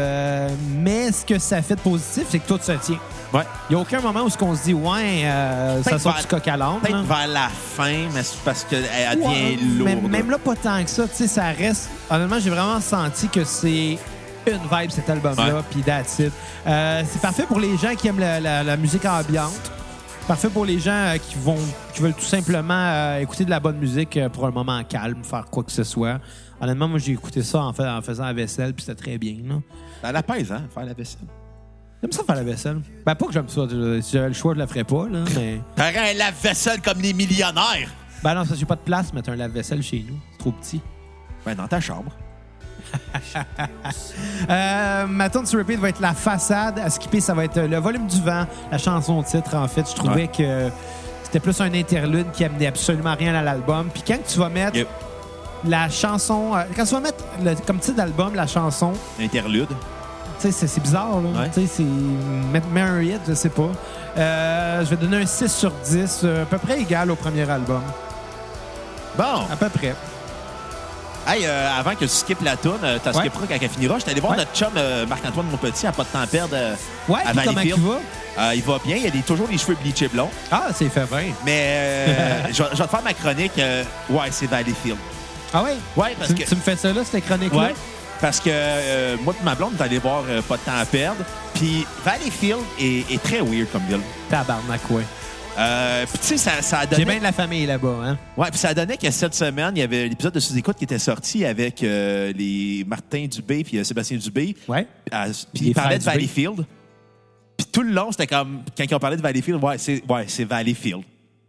mais 0.76 1.10
ce 1.10 1.26
que 1.26 1.38
ça 1.38 1.62
fait 1.62 1.76
de 1.76 1.80
positif, 1.80 2.26
c'est 2.30 2.38
que 2.38 2.46
tout 2.46 2.60
se 2.62 2.72
tient. 2.72 2.98
Ouais. 3.32 3.42
Il 3.68 3.74
n'y 3.74 3.78
a 3.78 3.82
aucun 3.82 4.00
moment 4.00 4.20
où 4.22 4.44
on 4.44 4.56
se 4.56 4.62
dit, 4.64 4.72
ouais, 4.74 5.22
euh, 5.24 5.82
ça 5.82 5.98
sort 5.98 6.14
du 6.18 6.26
coq 6.26 6.48
à 6.48 6.56
l'âne. 6.56 6.80
Peut-être 6.80 7.02
vers 7.02 7.26
la 7.28 7.48
fin, 7.48 8.06
mais 8.14 8.22
c'est 8.22 8.38
parce 8.42 8.64
qu'elle 8.64 8.84
elle 8.86 9.18
Ouais, 9.18 9.56
devient 9.56 9.78
lourde. 9.78 10.02
même 10.10 10.30
là, 10.30 10.38
pas 10.38 10.56
tant 10.56 10.82
que 10.82 10.88
ça. 10.88 11.06
Tu 11.08 11.14
sais, 11.14 11.26
ça 11.26 11.44
reste. 11.50 11.90
Honnêtement, 12.10 12.38
j'ai 12.40 12.48
vraiment 12.50 12.80
senti 12.80 13.28
que 13.28 13.44
c'est 13.44 13.98
une 14.46 14.60
vibe, 14.72 14.90
cet 14.90 15.10
album-là, 15.10 15.62
puis 15.70 15.82
that's 15.82 16.18
it. 16.20 16.32
Euh, 16.66 17.02
c'est 17.10 17.20
parfait 17.20 17.42
pour 17.46 17.60
les 17.60 17.76
gens 17.76 17.94
qui 17.94 18.08
aiment 18.08 18.18
la, 18.20 18.40
la- 18.40 18.62
la 18.62 18.76
musique 18.78 19.04
ambiante. 19.04 19.72
Parfait 20.26 20.48
pour 20.48 20.64
les 20.64 20.78
gens 20.78 20.90
euh, 20.92 21.16
qui 21.18 21.34
vont 21.36 21.56
qui 21.94 22.00
veulent 22.02 22.14
tout 22.14 22.24
simplement 22.24 22.72
euh, 22.74 23.18
écouter 23.20 23.44
de 23.44 23.50
la 23.50 23.60
bonne 23.60 23.76
musique 23.78 24.16
euh, 24.16 24.28
pour 24.30 24.46
un 24.46 24.50
moment 24.50 24.82
calme, 24.84 25.22
faire 25.22 25.44
quoi 25.50 25.62
que 25.64 25.72
ce 25.72 25.84
soit. 25.84 26.18
Honnêtement, 26.60 26.88
moi, 26.88 26.98
j'ai 26.98 27.12
écouté 27.12 27.42
ça 27.42 27.60
en, 27.60 27.72
fait- 27.74 27.86
en 27.86 28.00
faisant 28.02 28.24
la 28.24 28.32
vaisselle, 28.32 28.72
puis 28.74 28.84
c'était 28.86 29.02
très 29.02 29.18
bien. 29.18 29.36
là. 29.46 29.56
Ça 30.02 30.12
la 30.12 30.22
pèse, 30.22 30.50
hein, 30.52 30.62
faire 30.72 30.84
la 30.86 30.94
vaisselle. 30.94 31.26
J'aime 32.02 32.12
ça 32.12 32.22
faire 32.24 32.36
la 32.36 32.44
vaisselle. 32.44 32.80
Ben, 33.04 33.14
pas 33.14 33.26
que 33.26 33.32
j'aime 33.32 33.48
ça. 33.48 33.62
Si 34.02 34.12
j'avais 34.12 34.28
le 34.28 34.34
choix, 34.34 34.54
je 34.54 34.58
la 34.60 34.66
ferais 34.68 34.84
pas, 34.84 35.06
là, 35.10 35.24
mais... 35.34 35.60
T'aurais 35.76 36.10
un 36.10 36.14
lave-vaisselle 36.14 36.80
comme 36.80 37.00
les 37.00 37.12
millionnaires. 37.12 37.88
Ben 38.22 38.34
non, 38.34 38.44
ça, 38.44 38.54
j'ai 38.54 38.66
pas 38.66 38.76
de 38.76 38.80
place 38.80 39.12
mettre 39.12 39.30
un 39.30 39.36
lave-vaisselle 39.36 39.82
chez 39.82 40.04
nous. 40.08 40.16
C'est 40.32 40.38
trop 40.38 40.52
petit. 40.52 40.80
Ben, 41.44 41.54
dans 41.56 41.66
ta 41.68 41.80
chambre. 41.80 42.12
Euh, 44.50 45.06
ma 45.06 45.28
tune 45.28 45.44
sur 45.46 45.58
repeat 45.58 45.78
va 45.78 45.88
être 45.90 46.00
La 46.00 46.14
Façade. 46.14 46.78
À 46.78 46.88
skipper, 46.90 47.20
ça 47.20 47.34
va 47.34 47.44
être 47.44 47.60
le 47.60 47.76
volume 47.78 48.06
du 48.06 48.20
vent, 48.22 48.46
la 48.70 48.78
chanson 48.78 49.22
titre, 49.22 49.54
en 49.56 49.68
fait. 49.68 49.88
Je 49.90 49.94
trouvais 49.94 50.22
Ouais. 50.22 50.28
que 50.28 50.70
c'était 51.24 51.40
plus 51.40 51.60
un 51.60 51.72
interlude 51.74 52.30
qui 52.32 52.44
amenait 52.44 52.66
absolument 52.66 53.14
rien 53.14 53.34
à 53.34 53.42
l'album. 53.42 53.90
Puis 53.92 54.02
quand 54.06 54.18
tu 54.26 54.38
vas 54.38 54.48
mettre 54.48 54.76
Yep. 54.76 54.88
la 55.66 55.88
chanson... 55.90 56.54
euh, 56.56 56.62
quand 56.74 56.84
tu 56.84 56.94
vas 56.94 57.00
mettre 57.00 57.24
le- 57.44 57.54
comme 57.66 57.78
titre 57.78 57.96
d'album, 57.96 58.34
la 58.34 58.46
chanson, 58.46 58.92
Interlude. 59.20 59.68
C'est 60.38 60.52
c'est 60.68 60.80
bizarre, 60.80 61.20
là. 61.20 61.40
Ouais. 61.42 61.48
Tu 61.52 61.60
sais, 61.62 61.66
c'est... 61.76 61.82
Mettre 62.52 62.66
un 62.76 63.02
hit, 63.02 63.20
je 63.28 63.34
sais 63.34 63.48
pas. 63.48 63.70
Euh, 64.16 64.84
je 64.84 64.90
vais 64.90 64.96
donner 64.96 65.22
un 65.22 65.26
6 65.26 65.48
sur 65.52 65.70
10, 65.84 66.20
euh, 66.24 66.42
à 66.42 66.46
peu 66.46 66.58
près 66.58 66.80
égal 66.80 67.10
au 67.10 67.14
premier 67.16 67.48
album. 67.48 67.82
Bon. 69.16 69.24
À 69.52 69.56
peu 69.58 69.68
près. 69.68 69.94
Hey, 71.26 71.44
euh, 71.44 71.68
avant 71.78 71.90
que 71.94 72.00
tu 72.04 72.08
skippes 72.08 72.40
la 72.42 72.56
toune, 72.56 72.78
euh, 72.82 72.98
t'as 73.02 73.10
Ouais. 73.12 73.20
skipperas 73.20 73.44
quand 73.48 73.56
elle 73.60 73.68
finira. 73.68 73.98
J'étais 73.98 74.12
allé 74.12 74.20
voir 74.20 74.32
Ouais. 74.32 74.38
notre 74.38 74.52
chum 74.54 74.70
euh, 74.76 75.04
Marc-Antoine 75.06 75.46
Monpetit 75.50 75.86
à 75.86 75.92
pas 75.92 76.04
de 76.04 76.08
temps 76.08 76.20
à 76.22 76.26
perdre 76.26 76.56
Ouais, 77.08 77.18
à 77.26 77.32
comment 77.44 77.60
il 77.60 77.74
va? 77.74 78.54
Il 78.54 78.62
va 78.62 78.78
bien. 78.84 78.96
Il 78.96 79.06
a 79.06 79.10
des- 79.10 79.20
toujours 79.22 79.48
les 79.50 79.58
cheveux 79.58 79.76
bleachés 79.82 80.08
blonds. 80.08 80.30
Ah, 80.50 80.68
c'est 80.74 80.88
fait 80.88 81.04
bien. 81.10 81.32
Mais 81.44 81.60
euh, 81.66 82.40
je, 82.52 82.62
vais- 82.62 82.70
te 82.70 82.76
faire 82.76 83.02
ma 83.02 83.12
chronique. 83.12 83.52
ouais, 83.56 84.28
c'est 84.30 84.46
Valleyfield. 84.46 84.96
Ah 85.52 85.62
ouais? 85.64 85.76
Ouais, 85.96 86.14
parce 86.18 86.28
Tu, 86.30 86.34
que... 86.36 86.48
tu 86.48 86.54
me 86.54 86.60
fais 86.60 86.76
ça 86.76 86.92
là, 86.92 87.02
cette 87.04 87.26
chronique-là? 87.26 87.58
Ouais. 87.58 87.74
Parce 88.20 88.40
que 88.40 88.50
euh, 88.50 89.16
moi 89.22 89.34
et 89.40 89.44
ma 89.44 89.54
blonde, 89.54 89.72
on 89.76 89.78
est 89.78 89.86
allé 89.86 89.98
voir 89.98 90.24
euh, 90.28 90.42
Pas 90.42 90.56
de 90.56 90.62
temps 90.62 90.76
à 90.76 90.84
perdre. 90.84 91.24
Puis 91.54 91.86
Valleyfield 92.04 92.60
est, 92.80 93.10
est 93.12 93.22
très 93.22 93.40
weird 93.40 93.70
comme 93.70 93.84
ville. 93.86 94.00
Tabarnak, 94.28 94.80
ouais. 94.90 95.04
Euh, 95.58 96.06
puis 96.06 96.18
tu 96.18 96.26
sais, 96.26 96.36
ça, 96.36 96.62
ça 96.62 96.78
a 96.78 96.82
J'ai 96.82 96.90
donné... 96.90 97.04
bien 97.04 97.18
de 97.18 97.22
la 97.24 97.32
famille 97.32 97.66
là-bas, 97.66 97.98
hein? 98.04 98.18
Ouais, 98.36 98.48
puis 98.50 98.58
ça 98.58 98.72
donnait 98.74 98.96
que 98.96 99.10
cette 99.10 99.34
semaine, 99.34 99.72
il 99.74 99.80
y 99.80 99.82
avait 99.82 100.08
l'épisode 100.08 100.34
de 100.34 100.38
Sous-Écoute 100.40 100.76
qui 100.76 100.84
était 100.84 101.00
sorti 101.00 101.44
avec 101.44 101.82
euh, 101.82 102.32
les 102.32 102.84
Martin 102.86 103.26
Dubé 103.26 103.64
puis 103.64 103.78
euh, 103.78 103.84
Sébastien 103.84 104.18
Dubé. 104.18 104.54
Ouais. 104.68 104.86
Ah, 105.10 105.26
Puis 105.52 105.66
ils 105.66 105.74
parlaient 105.74 105.96
de 105.96 106.02
Dubé. 106.02 106.12
Valleyfield. 106.12 106.64
Puis 107.56 107.66
tout 107.72 107.82
le 107.82 107.90
long, 107.90 108.12
c'était 108.12 108.28
comme, 108.28 108.62
quand 108.76 108.84
ils 108.84 108.94
ont 108.94 109.00
parlé 109.00 109.16
de 109.16 109.22
Valleyfield, 109.22 109.62
ouais, 109.62 109.78
c'est 109.78 110.00
ouais, 110.08 110.26
c'est 110.28 110.44
Valleyfield. 110.44 111.02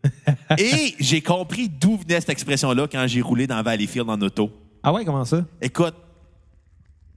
Et 0.58 0.96
j'ai 1.00 1.22
compris 1.22 1.70
d'où 1.70 1.98
venait 1.98 2.20
cette 2.20 2.30
expression-là 2.30 2.88
quand 2.92 3.06
j'ai 3.06 3.22
roulé 3.22 3.46
dans 3.46 3.62
Valleyfield 3.62 4.10
en 4.10 4.20
auto. 4.22 4.50
Ah 4.82 4.92
ouais, 4.92 5.06
comment 5.06 5.26
ça? 5.26 5.46
Écoute, 5.62 5.94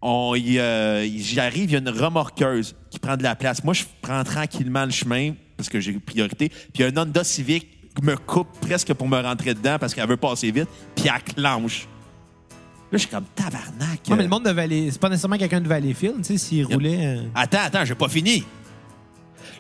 on, 0.03 0.35
y, 0.35 0.59
euh, 0.59 1.07
j'arrive, 1.19 1.71
il 1.71 1.73
y 1.73 1.77
a 1.77 1.79
une 1.79 1.89
remorqueuse 1.89 2.75
qui 2.91 2.99
prend 2.99 3.17
de 3.17 3.23
la 3.23 3.35
place. 3.37 3.63
Moi, 3.65 3.73
je 3.75 3.85
prends 4.01 4.25
tranquillement 4.25 4.85
le 4.85 4.91
chemin 4.91 5.33
parce 5.57 5.69
que 5.69 5.81
j'ai 5.81 5.93
priorité. 5.95 6.51
Puis 6.75 6.83
un 6.85 6.97
Honda 6.97 7.23
Civic 7.25 7.69
me 8.03 8.17
coupe 8.17 8.49
presque 8.61 8.93
pour 8.95 9.07
me 9.09 9.21
rentrer 9.21 9.55
dedans 9.55 9.77
parce 9.79 9.95
qu'elle 9.95 10.09
veut 10.09 10.17
passer 10.17 10.51
vite, 10.51 10.69
puis 10.97 11.05
elle 11.15 11.35
clenche. 11.35 11.87
Là, 12.91 12.99
je 12.99 12.99
suis 12.99 13.09
comme 13.09 13.25
tabarnak. 13.35 14.01
Mais 14.11 14.17
le 14.25 14.29
monde 14.29 14.45
de 14.45 14.51
Valley, 14.51 14.89
c'est 14.91 15.01
pas 15.01 15.09
nécessairement 15.09 15.39
quelqu'un 15.39 15.61
de 15.61 15.69
Valleyfield, 15.69 16.17
tu 16.19 16.25
sais, 16.25 16.37
s'il 16.39 16.67
roulait. 16.67 16.99
euh, 17.07 17.23
Attends, 17.35 17.61
attends, 17.65 17.85
j'ai 17.85 17.95
pas 17.95 18.09
fini. 18.09 18.45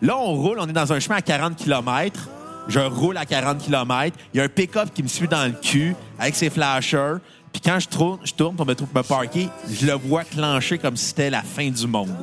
Là, 0.02 0.18
on 0.18 0.35
roule, 0.35 0.59
on 0.61 0.68
est 0.68 0.72
dans 0.72 0.92
un 0.92 1.00
chemin 1.00 1.16
à 1.16 1.22
40 1.22 1.57
km. 1.57 2.28
Je 2.68 2.78
roule 2.78 3.16
à 3.16 3.24
40 3.24 3.59
km. 3.59 4.16
Il 4.35 4.38
y 4.38 4.40
a 4.40 4.44
un 4.44 4.48
pick-up 4.48 4.90
qui 4.94 5.02
me 5.02 5.09
suit 5.09 5.28
dans 5.28 5.46
le 5.46 5.52
cul 5.52 5.94
avec 6.18 6.35
ses 6.35 6.50
flashers. 6.50 7.14
Puis 7.53 7.61
quand 7.61 7.79
je 7.79 7.88
tourne, 7.88 8.19
je 8.25 8.33
tourne 8.33 8.57
pour 8.57 8.67
me, 8.67 8.75
me 8.75 9.03
parker, 9.03 9.49
je 9.71 9.87
le 9.87 9.93
vois 9.95 10.25
clencher 10.25 10.79
comme 10.79 10.97
si 10.97 11.07
c'était 11.07 11.31
la 11.31 11.43
fin 11.43 11.69
du 11.69 11.87
monde. 11.87 12.15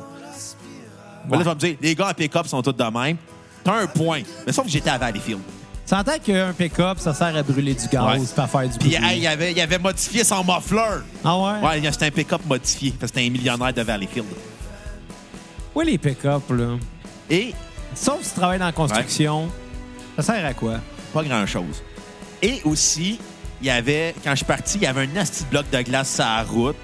Là, 1.30 1.38
tu 1.38 1.44
vas 1.44 1.54
me 1.54 1.60
dire, 1.60 1.76
les 1.80 1.94
gars 1.94 2.08
en 2.08 2.14
pick-up 2.14 2.46
sont 2.46 2.62
tous 2.62 2.72
de 2.72 2.82
même. 2.84 3.16
T'as 3.62 3.74
un 3.82 3.86
point. 3.86 4.22
Mais 4.46 4.52
sauf 4.52 4.64
que 4.64 4.70
j'étais 4.70 4.90
à 4.90 4.98
Valleyfield. 4.98 5.40
Tu 5.86 5.94
entends 5.94 6.18
qu'un 6.24 6.52
pick-up, 6.52 6.98
ça 6.98 7.12
sert 7.14 7.36
à 7.36 7.42
brûler 7.42 7.74
du 7.74 7.86
gaz, 7.88 8.20
Ouais. 8.20 8.26
pas 8.34 8.44
à 8.44 8.46
faire 8.48 8.68
du 8.68 8.78
Puis 8.78 8.94
hey, 8.94 9.20
il, 9.20 9.26
avait, 9.26 9.52
il 9.52 9.60
avait 9.60 9.78
modifié 9.78 10.24
son 10.24 10.42
muffler. 10.44 11.02
Ah 11.24 11.36
ouais? 11.38 11.68
Ouais, 11.82 11.92
c'était 11.92 12.06
un 12.06 12.10
pick-up 12.10 12.40
modifié. 12.46 12.90
Parce 12.98 13.12
que 13.12 13.18
c'était 13.18 13.28
un 13.28 13.30
millionnaire 13.30 13.72
de 13.72 13.82
Valleyfield. 13.82 14.26
Ouais, 15.74 15.84
les 15.84 15.98
pick-up, 15.98 16.42
là. 16.50 16.76
Et? 17.28 17.54
Sauf 17.94 18.22
si 18.22 18.30
tu 18.30 18.36
travailles 18.40 18.58
dans 18.58 18.66
la 18.66 18.72
construction, 18.72 19.48
ça 20.16 20.22
sert 20.22 20.44
à 20.46 20.54
quoi? 20.54 20.74
pas 21.12 21.24
grand-chose. 21.24 21.82
Et 22.40 22.60
aussi, 22.64 23.18
il 23.60 23.66
y 23.66 23.70
avait, 23.70 24.14
quand 24.24 24.30
je 24.30 24.36
suis 24.36 24.44
parti, 24.44 24.78
il 24.78 24.82
y 24.82 24.86
avait 24.86 25.02
un 25.02 25.06
nasty 25.06 25.44
bloc 25.50 25.66
de 25.70 25.82
glace 25.82 26.14
sur 26.14 26.24
la 26.24 26.42
route. 26.42 26.76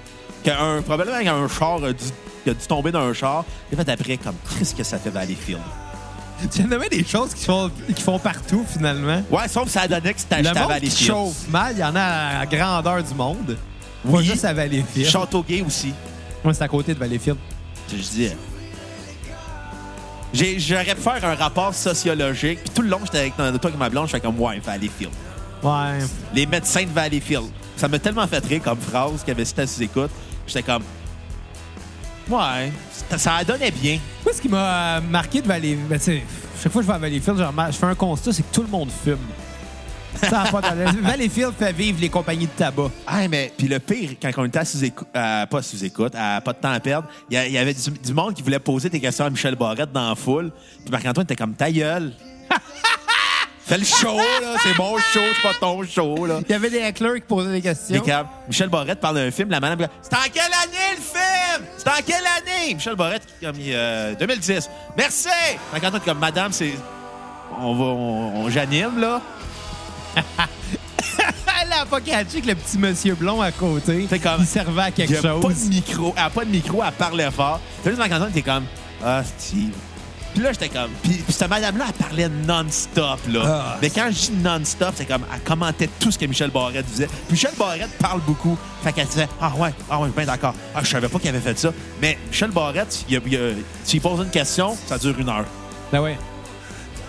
qu'un- 0.43 0.81
probablement 0.83 1.19
qu'un 1.23 1.47
char 1.47 1.83
a 1.83 1.91
dû, 1.91 2.03
qui 2.43 2.49
a 2.49 2.53
dû 2.53 2.65
tomber 2.67 2.91
dans 2.91 3.01
un 3.01 3.13
char. 3.13 3.43
J'ai 3.69 3.75
fait 3.77 3.89
après, 3.89 4.17
comme, 4.17 4.35
qu'est-ce 4.57 4.73
que 4.75 4.83
ça 4.83 4.97
fait 4.97 5.09
Valleyfield? 5.09 5.59
Tu 6.53 6.61
as 6.61 6.65
nommé 6.65 6.87
des 6.87 7.03
choses 7.03 7.33
qui 7.33 7.43
font, 7.45 7.71
qui 7.95 8.01
font 8.01 8.19
partout, 8.19 8.63
finalement. 8.71 9.23
Ouais, 9.31 9.47
sauf 9.47 9.65
que 9.65 9.71
ça 9.71 9.87
donnait 9.87 10.13
que 10.13 10.19
c'était 10.19 10.41
Le 10.43 10.47
acheté 10.49 10.59
à 10.59 10.61
monde 10.61 10.71
qui 10.73 10.73
Valleyfield. 10.79 11.07
chauffe 11.07 11.47
mal, 11.49 11.73
il 11.75 11.79
y 11.79 11.83
en 11.83 11.95
a 11.95 12.01
à 12.01 12.39
la 12.39 12.45
grandeur 12.45 13.03
du 13.03 13.13
monde. 13.15 13.57
Pas 14.03 14.09
Oui. 14.09 14.23
juste 14.23 14.45
à 14.45 14.53
Valleyfield. 14.53 15.09
Châteauguay 15.09 15.63
aussi. 15.65 15.91
Moi, 16.43 16.53
c'est 16.53 16.63
à 16.63 16.67
côté 16.67 16.93
de 16.93 16.99
Valleyfield. 16.99 17.37
Je 17.91 17.95
dis. 17.97 18.29
J'ai- 20.33 20.59
J'aurais 20.59 20.93
pu 20.95 21.01
faire 21.01 21.23
un 21.25 21.35
rapport 21.35 21.73
sociologique. 21.73 22.59
Puis 22.63 22.69
tout 22.73 22.81
le 22.83 22.89
long, 22.89 22.99
j'étais 23.03 23.19
avec, 23.19 23.35
toi 23.35 23.47
avec 23.47 23.77
ma 23.77 23.89
blonde, 23.89 24.05
je 24.07 24.11
fais 24.11 24.19
comme, 24.19 24.39
ouais, 24.39 24.59
Valleyfield. 24.59 25.11
Ouais. 25.63 25.99
Les 26.33 26.45
médecins 26.45 26.83
de 26.83 26.89
Valleyfield. 26.89 27.47
Ça 27.75 27.87
m'a 27.87 27.99
tellement 27.99 28.27
fait 28.27 28.43
rire 28.45 28.61
comme 28.63 28.79
phrase 28.79 29.19
qu'il 29.19 29.29
y 29.29 29.31
avait 29.31 29.45
cité 29.45 29.63
à 29.63 29.67
sous-écoute. 29.67 30.11
J'étais 30.47 30.63
comme, 30.63 30.83
ouais, 32.29 32.71
ça, 33.09 33.17
ça 33.17 33.43
donnait 33.43 33.71
bien. 33.71 33.99
Moi, 34.23 34.33
ce 34.33 34.41
qui 34.41 34.49
m'a 34.49 34.97
euh, 34.97 35.01
marqué 35.01 35.41
de 35.41 35.47
Valleyfield, 35.47 35.87
ben, 35.87 35.99
chaque 35.99 36.71
fois 36.71 36.81
que 36.81 36.87
je 36.87 36.91
vais 36.91 36.95
à 36.95 36.97
Valleyfield, 36.97 37.37
je, 37.37 37.77
fais 37.77 37.85
un 37.85 37.95
constat, 37.95 38.33
c'est 38.33 38.43
que 38.43 38.53
tout 38.53 38.63
le 38.63 38.69
monde 38.69 38.89
fume. 38.89 39.17
Ça 40.15 40.45
pas. 40.51 40.61
Valleyfield 41.01 41.53
fait 41.57 41.71
vivre 41.73 41.99
les 42.01 42.09
compagnies 42.09 42.47
de 42.47 42.51
tabac. 42.51 42.89
Ah, 43.05 43.27
mais 43.27 43.53
puis 43.55 43.67
le 43.67 43.79
pire, 43.79 44.11
quand 44.21 44.31
on 44.37 44.45
était 44.45 44.59
à 44.59 44.65
sous-écoute, 44.65 45.07
euh, 45.15 45.45
pas 45.45 45.61
sous-écoute, 45.61 46.13
à 46.15 46.41
pas 46.41 46.53
de 46.53 46.57
temps 46.57 46.71
à 46.71 46.79
perdre, 46.79 47.07
il 47.29 47.37
y, 47.37 47.57
avait 47.57 47.73
du, 47.73 47.91
du 47.91 48.13
monde 48.13 48.33
qui 48.33 48.41
voulait 48.41 48.59
poser 48.59 48.89
des 48.89 48.99
questions 48.99 49.25
à 49.25 49.29
Michel 49.29 49.55
Barrette 49.55 49.91
dans 49.91 50.09
la 50.09 50.15
foule. 50.15 50.51
Puis 50.81 50.91
Marc-Antoine 50.91 51.25
était 51.25 51.35
comme 51.35 51.53
ta 51.53 51.71
gueule. 51.71 52.13
Fais 53.67 53.77
le 53.77 53.83
show, 53.85 54.17
là. 54.17 54.55
C'est 54.63 54.77
mon 54.77 54.97
show, 54.97 55.19
c'est 55.35 55.41
pas 55.41 55.53
ton 55.59 55.83
show, 55.83 56.25
là. 56.25 56.39
Il 56.47 56.51
y 56.51 56.55
avait 56.55 56.69
des 56.69 56.77
hecklers 56.79 57.15
qui 57.15 57.21
posaient 57.21 57.51
des 57.51 57.61
questions. 57.61 58.01
Des. 58.01 58.13
Michel 58.47 58.69
Barrette 58.69 58.99
parle 59.01 59.15
d'un 59.15 59.29
film, 59.31 59.49
la 59.49 59.59
madame 59.59 59.79
dit, 59.79 59.85
C'est 60.01 60.13
en 60.15 60.19
quelle 60.33 60.43
année 60.43 60.95
le 60.95 61.01
film? 61.01 61.67
C'est 61.77 61.87
en 61.89 62.01
quelle 62.05 62.15
année? 62.25 62.73
Michel 62.75 62.95
Barrette, 62.95 63.23
comme 63.41 63.55
euh, 63.59 64.15
2010. 64.15 64.69
Merci! 64.97 65.27
Marc-Antoine, 65.73 66.01
comme 66.03 66.19
madame, 66.19 66.51
c'est. 66.53 66.73
On 67.59 67.75
va. 67.75 67.83
On, 67.85 68.45
on- 68.45 68.49
j'anime, 68.49 68.99
là. 68.99 69.21
Elle 71.61 71.73
a 71.73 71.85
pas 71.85 71.99
catché 71.99 72.39
que 72.41 72.47
le 72.47 72.55
petit 72.55 72.77
monsieur 72.77 73.15
blond 73.15 73.41
à 73.41 73.51
côté, 73.51 74.05
C'est 74.09 74.19
comme- 74.19 74.37
il 74.41 74.45
servait 74.47 74.81
à 74.83 74.89
y 74.89 74.93
quelque 74.93 75.15
a 75.15 75.21
pas 75.21 75.35
de 75.35 75.41
chose. 75.41 75.67
micro. 75.69 76.13
Elle 76.15 76.23
a 76.23 76.29
pas 76.29 76.45
de 76.45 76.49
micro, 76.51 76.81
elle 76.85 76.91
parlait 76.93 77.29
fort. 77.31 77.59
Puis 77.83 77.91
là, 77.91 77.97
Marc-Antoine 77.97 78.29
était 78.29 78.41
comme 78.43 78.63
Ah, 79.03 79.21
Steve. 79.25 79.71
Puis 80.37 80.45
là, 80.45 80.53
j'étais 80.53 80.69
comme. 80.69 80.91
Puis, 81.01 81.13
puis 81.13 81.33
cette 81.33 81.49
madame-là, 81.49 81.85
elle 81.87 82.05
parlait 82.05 82.29
non-stop, 82.29 83.19
là. 83.27 83.41
Ah. 83.43 83.77
Mais 83.81 83.89
quand 83.89 84.07
je 84.11 84.29
dis 84.29 84.31
non-stop, 84.43 84.93
c'est 84.95 85.05
comme. 85.05 85.23
Elle 85.33 85.39
commentait 85.39 85.89
tout 85.99 86.11
ce 86.11 86.19
que 86.19 86.27
Michel 86.27 86.51
Barrette 86.51 86.85
disait. 86.85 87.07
Puis 87.07 87.31
Michel 87.31 87.53
Barrette 87.57 87.89
parle 87.97 88.21
beaucoup. 88.21 88.55
Fait 88.83 88.93
qu'elle 88.93 89.07
disait 89.07 89.27
Ah, 89.41 89.51
ouais, 89.57 89.73
ah, 89.89 89.99
ouais, 89.99 90.09
ben 90.15 90.27
d'accord. 90.27 90.53
Ah, 90.75 90.81
je 90.83 90.89
savais 90.89 91.07
pas 91.07 91.17
qu'il 91.17 91.29
avait 91.29 91.39
fait 91.39 91.57
ça. 91.57 91.73
Mais 91.99 92.19
Michel 92.27 92.51
Barrette, 92.51 93.03
il, 93.09 93.15
il 93.15 93.39
tu 93.83 93.93
lui 93.93 93.99
poses 93.99 94.19
une 94.19 94.29
question, 94.29 94.77
ça 94.85 94.99
dure 94.99 95.17
une 95.17 95.27
heure. 95.27 95.45
Ben 95.91 96.01
ouais. 96.01 96.19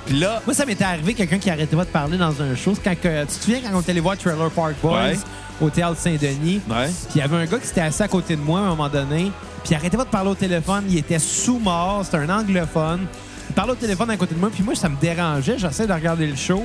Puis 0.06 0.18
là, 0.18 0.40
Moi, 0.46 0.54
ça 0.54 0.64
m'était 0.64 0.84
arrivé 0.84 1.12
quelqu'un 1.12 1.38
qui 1.38 1.50
arrêtait 1.50 1.76
pas 1.76 1.84
de 1.84 1.90
parler 1.90 2.16
dans 2.16 2.40
un 2.40 2.56
show. 2.56 2.72
Quand, 2.82 2.94
tu 2.94 3.08
te 3.26 3.44
souviens 3.44 3.60
quand 3.60 3.76
on 3.76 3.82
était 3.82 3.90
allé 3.90 4.00
voir 4.00 4.16
Trailer 4.16 4.50
Park 4.50 4.76
Boys? 4.80 5.02
Ouais. 5.02 5.16
Au 5.60 5.70
Théâtre 5.70 5.96
Saint-Denis? 5.98 6.60
Ouais. 6.68 6.86
Puis 6.86 7.16
il 7.16 7.18
y 7.18 7.22
avait 7.22 7.36
un 7.36 7.46
gars 7.46 7.58
qui 7.58 7.66
s'était 7.66 7.80
assis 7.82 8.02
à 8.02 8.08
côté 8.08 8.36
de 8.36 8.40
moi 8.40 8.60
à 8.60 8.62
un 8.64 8.68
moment 8.70 8.88
donné. 8.88 9.30
Puis 9.64 9.72
il 9.72 9.74
arrêtait 9.74 9.96
pas 9.96 10.04
de 10.04 10.10
parler 10.10 10.30
au 10.30 10.34
téléphone. 10.34 10.84
Il 10.88 10.96
était 10.98 11.18
sous-mort. 11.18 12.02
C'était 12.04 12.18
un 12.18 12.28
anglophone. 12.30 13.06
Il 13.50 13.54
parlait 13.54 13.72
au 13.72 13.76
téléphone 13.76 14.10
à 14.10 14.16
côté 14.16 14.34
de 14.34 14.40
moi. 14.40 14.50
Puis 14.52 14.62
moi, 14.62 14.74
ça 14.74 14.88
me 14.88 14.96
dérangeait. 15.00 15.58
J'essaie 15.58 15.86
de 15.86 15.92
regarder 15.92 16.26
le 16.26 16.36
show. 16.36 16.62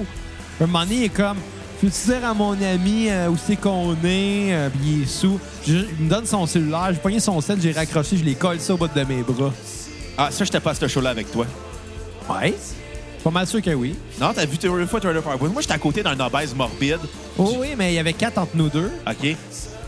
Un 0.61 0.65
moment 0.67 0.83
donné, 0.83 0.95
il 0.95 1.03
est 1.05 1.09
comme... 1.09 1.37
Peux-tu 1.81 2.11
dire 2.11 2.25
à 2.25 2.33
mon 2.33 2.53
ami 2.53 3.07
euh, 3.09 3.27
où 3.27 3.35
c'est 3.35 3.57
qu'on 3.57 3.91
est? 4.05 4.53
Euh, 4.53 4.69
puis 4.69 4.79
il 4.85 5.03
est 5.03 5.05
sous. 5.05 5.37
Je- 5.67 5.73
il 5.99 6.05
me 6.05 6.09
donne 6.09 6.25
son 6.25 6.45
cellulaire. 6.45 6.87
J'ai 6.91 6.99
pogné 6.99 7.19
son 7.19 7.41
sel, 7.41 7.59
j'ai 7.61 7.73
raccroché, 7.73 8.15
je 8.15 8.23
l'ai 8.23 8.35
collé 8.35 8.59
ça 8.59 8.73
au 8.73 8.77
bout 8.77 8.87
de 8.87 9.03
mes 9.03 9.21
bras. 9.21 9.51
ah, 10.17 10.29
ça, 10.31 10.45
j'étais 10.45 10.61
pas 10.61 10.71
à 10.71 10.75
ce 10.75 10.87
show-là 10.87 11.09
avec 11.09 11.29
toi. 11.29 11.45
Ouais. 12.29 12.53
Pas 13.23 13.31
mal 13.31 13.47
sûr 13.47 13.61
que 13.61 13.69
oui. 13.71 13.95
Non, 14.19 14.31
t'as 14.35 14.45
vu 14.45 14.57
une 14.61 14.87
fois 14.87 14.99
Trailer 14.99 15.23
Park 15.23 15.39
Boys. 15.39 15.49
Moi, 15.49 15.61
j'étais 15.61 15.73
à 15.73 15.77
côté 15.77 16.03
d'un 16.03 16.19
obèse 16.19 16.53
morbide. 16.53 16.99
Oh 17.37 17.55
oui, 17.59 17.69
mais 17.77 17.93
il 17.93 17.95
y 17.95 17.99
avait 17.99 18.13
quatre 18.13 18.37
entre 18.37 18.55
nous 18.55 18.69
deux. 18.69 18.91
OK? 19.07 19.35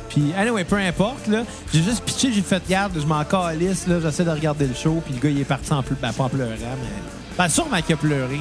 Puis, 0.10 0.34
anyway, 0.38 0.64
peu 0.64 0.78
importe, 0.78 1.28
là. 1.28 1.44
J'ai 1.74 1.84
juste 1.84 2.04
pitché, 2.06 2.32
j'ai 2.32 2.42
fait 2.42 2.64
garde, 2.70 2.94
je 2.98 3.06
m'en 3.06 3.24
calisse, 3.26 3.88
là. 3.88 4.00
J'essaie 4.02 4.24
de 4.24 4.30
regarder 4.30 4.68
le 4.68 4.74
show, 4.74 5.02
puis 5.06 5.14
le 5.14 5.20
gars, 5.20 5.30
il 5.30 5.42
est 5.42 5.46
parti 5.46 5.74
en 5.74 5.84
pleu... 5.84 5.98
ben, 6.02 6.14
pas 6.14 6.24
en 6.24 6.30
pleurant, 6.30 6.50
mais. 6.52 7.38
Ben, 7.38 7.50
sûrement 7.50 7.82
qu'il 7.82 7.96
a 7.96 7.98
pleuré. 7.98 8.40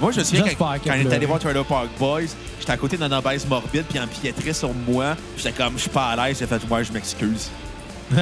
Moi, 0.00 0.12
je 0.12 0.20
me 0.20 0.24
souviens 0.24 0.44
quand, 0.58 0.74
quand 0.82 0.90
a 0.90 0.94
on 0.96 1.10
est 1.10 1.12
allé 1.12 1.26
voir 1.26 1.38
Trailer 1.38 1.66
Park 1.66 1.88
Boys, 1.98 2.22
j'étais 2.58 2.72
à 2.72 2.78
côté 2.78 2.96
d'un 2.96 3.12
obèse 3.12 3.46
morbide, 3.46 3.84
puis 3.84 3.98
il 3.98 4.00
empiétrait 4.00 4.54
sur 4.54 4.72
moi. 4.72 5.14
J'étais 5.36 5.52
comme, 5.52 5.74
je 5.74 5.82
suis 5.82 5.90
pas 5.90 6.06
à 6.06 6.16
l'aise. 6.16 6.38
J'ai 6.38 6.46
fait, 6.46 6.60
ouais, 6.70 6.84
je 6.84 6.92
m'excuse. 6.92 7.50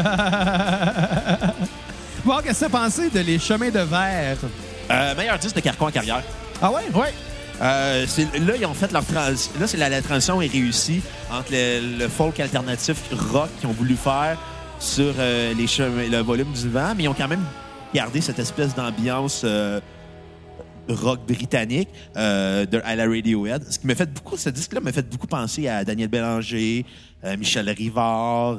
Bon, 2.23 2.37
qu'est-ce 2.45 2.67
que 2.67 2.71
t'as 2.71 2.79
pensé 2.85 3.09
de 3.09 3.21
Les 3.21 3.39
Chemins 3.39 3.71
de 3.71 3.79
Verre? 3.81 4.37
Euh, 4.91 5.15
meilleur 5.15 5.39
disque 5.39 5.57
de 5.57 5.61
Carcon 5.61 5.87
en 5.87 5.91
carrière. 5.91 6.23
Ah 6.61 6.71
ouais? 6.73 6.83
Ouais. 6.95 7.13
Euh, 7.63 8.07
là, 8.47 8.55
ils 8.59 8.67
ont 8.67 8.75
fait 8.75 8.91
leur 8.91 9.05
transition. 9.05 9.53
Là, 9.61 9.67
c'est 9.67 9.77
la, 9.77 9.89
la 9.89 10.03
transition 10.03 10.41
est 10.43 10.51
réussie 10.51 11.03
entre 11.31 11.53
le, 11.53 11.99
le 11.99 12.09
folk 12.09 12.41
alternatif 12.41 12.97
rock 13.33 13.51
qu'ils 13.61 13.69
ont 13.69 13.73
voulu 13.73 13.95
faire 13.97 14.39
sur 14.79 15.13
euh, 15.19 15.53
les 15.55 15.67
chemins- 15.67 16.09
le 16.11 16.19
volume 16.19 16.53
du 16.53 16.69
vent, 16.71 16.95
mais 16.97 17.05
ils 17.05 17.09
ont 17.09 17.15
quand 17.15 17.29
même 17.29 17.45
gardé 17.95 18.21
cette 18.21 18.39
espèce 18.39 18.75
d'ambiance 18.75 19.43
euh, 19.45 19.79
rock 20.89 21.21
britannique 21.27 21.89
euh, 22.17 22.65
de, 22.67 22.81
à 22.85 22.97
la 22.97 23.05
Radiohead. 23.07 23.71
Ce 23.71 23.79
qui 23.79 23.87
m'a 23.87 23.95
fait 23.95 24.11
beaucoup, 24.13 24.37
ce 24.39 24.49
disque-là 24.49 24.81
m'a 24.81 24.91
fait 24.93 25.09
beaucoup 25.09 25.27
penser 25.27 25.69
à 25.69 25.85
Daniel 25.85 26.09
Bélanger, 26.09 26.85
Michel 27.39 27.69
Rivard, 27.69 28.59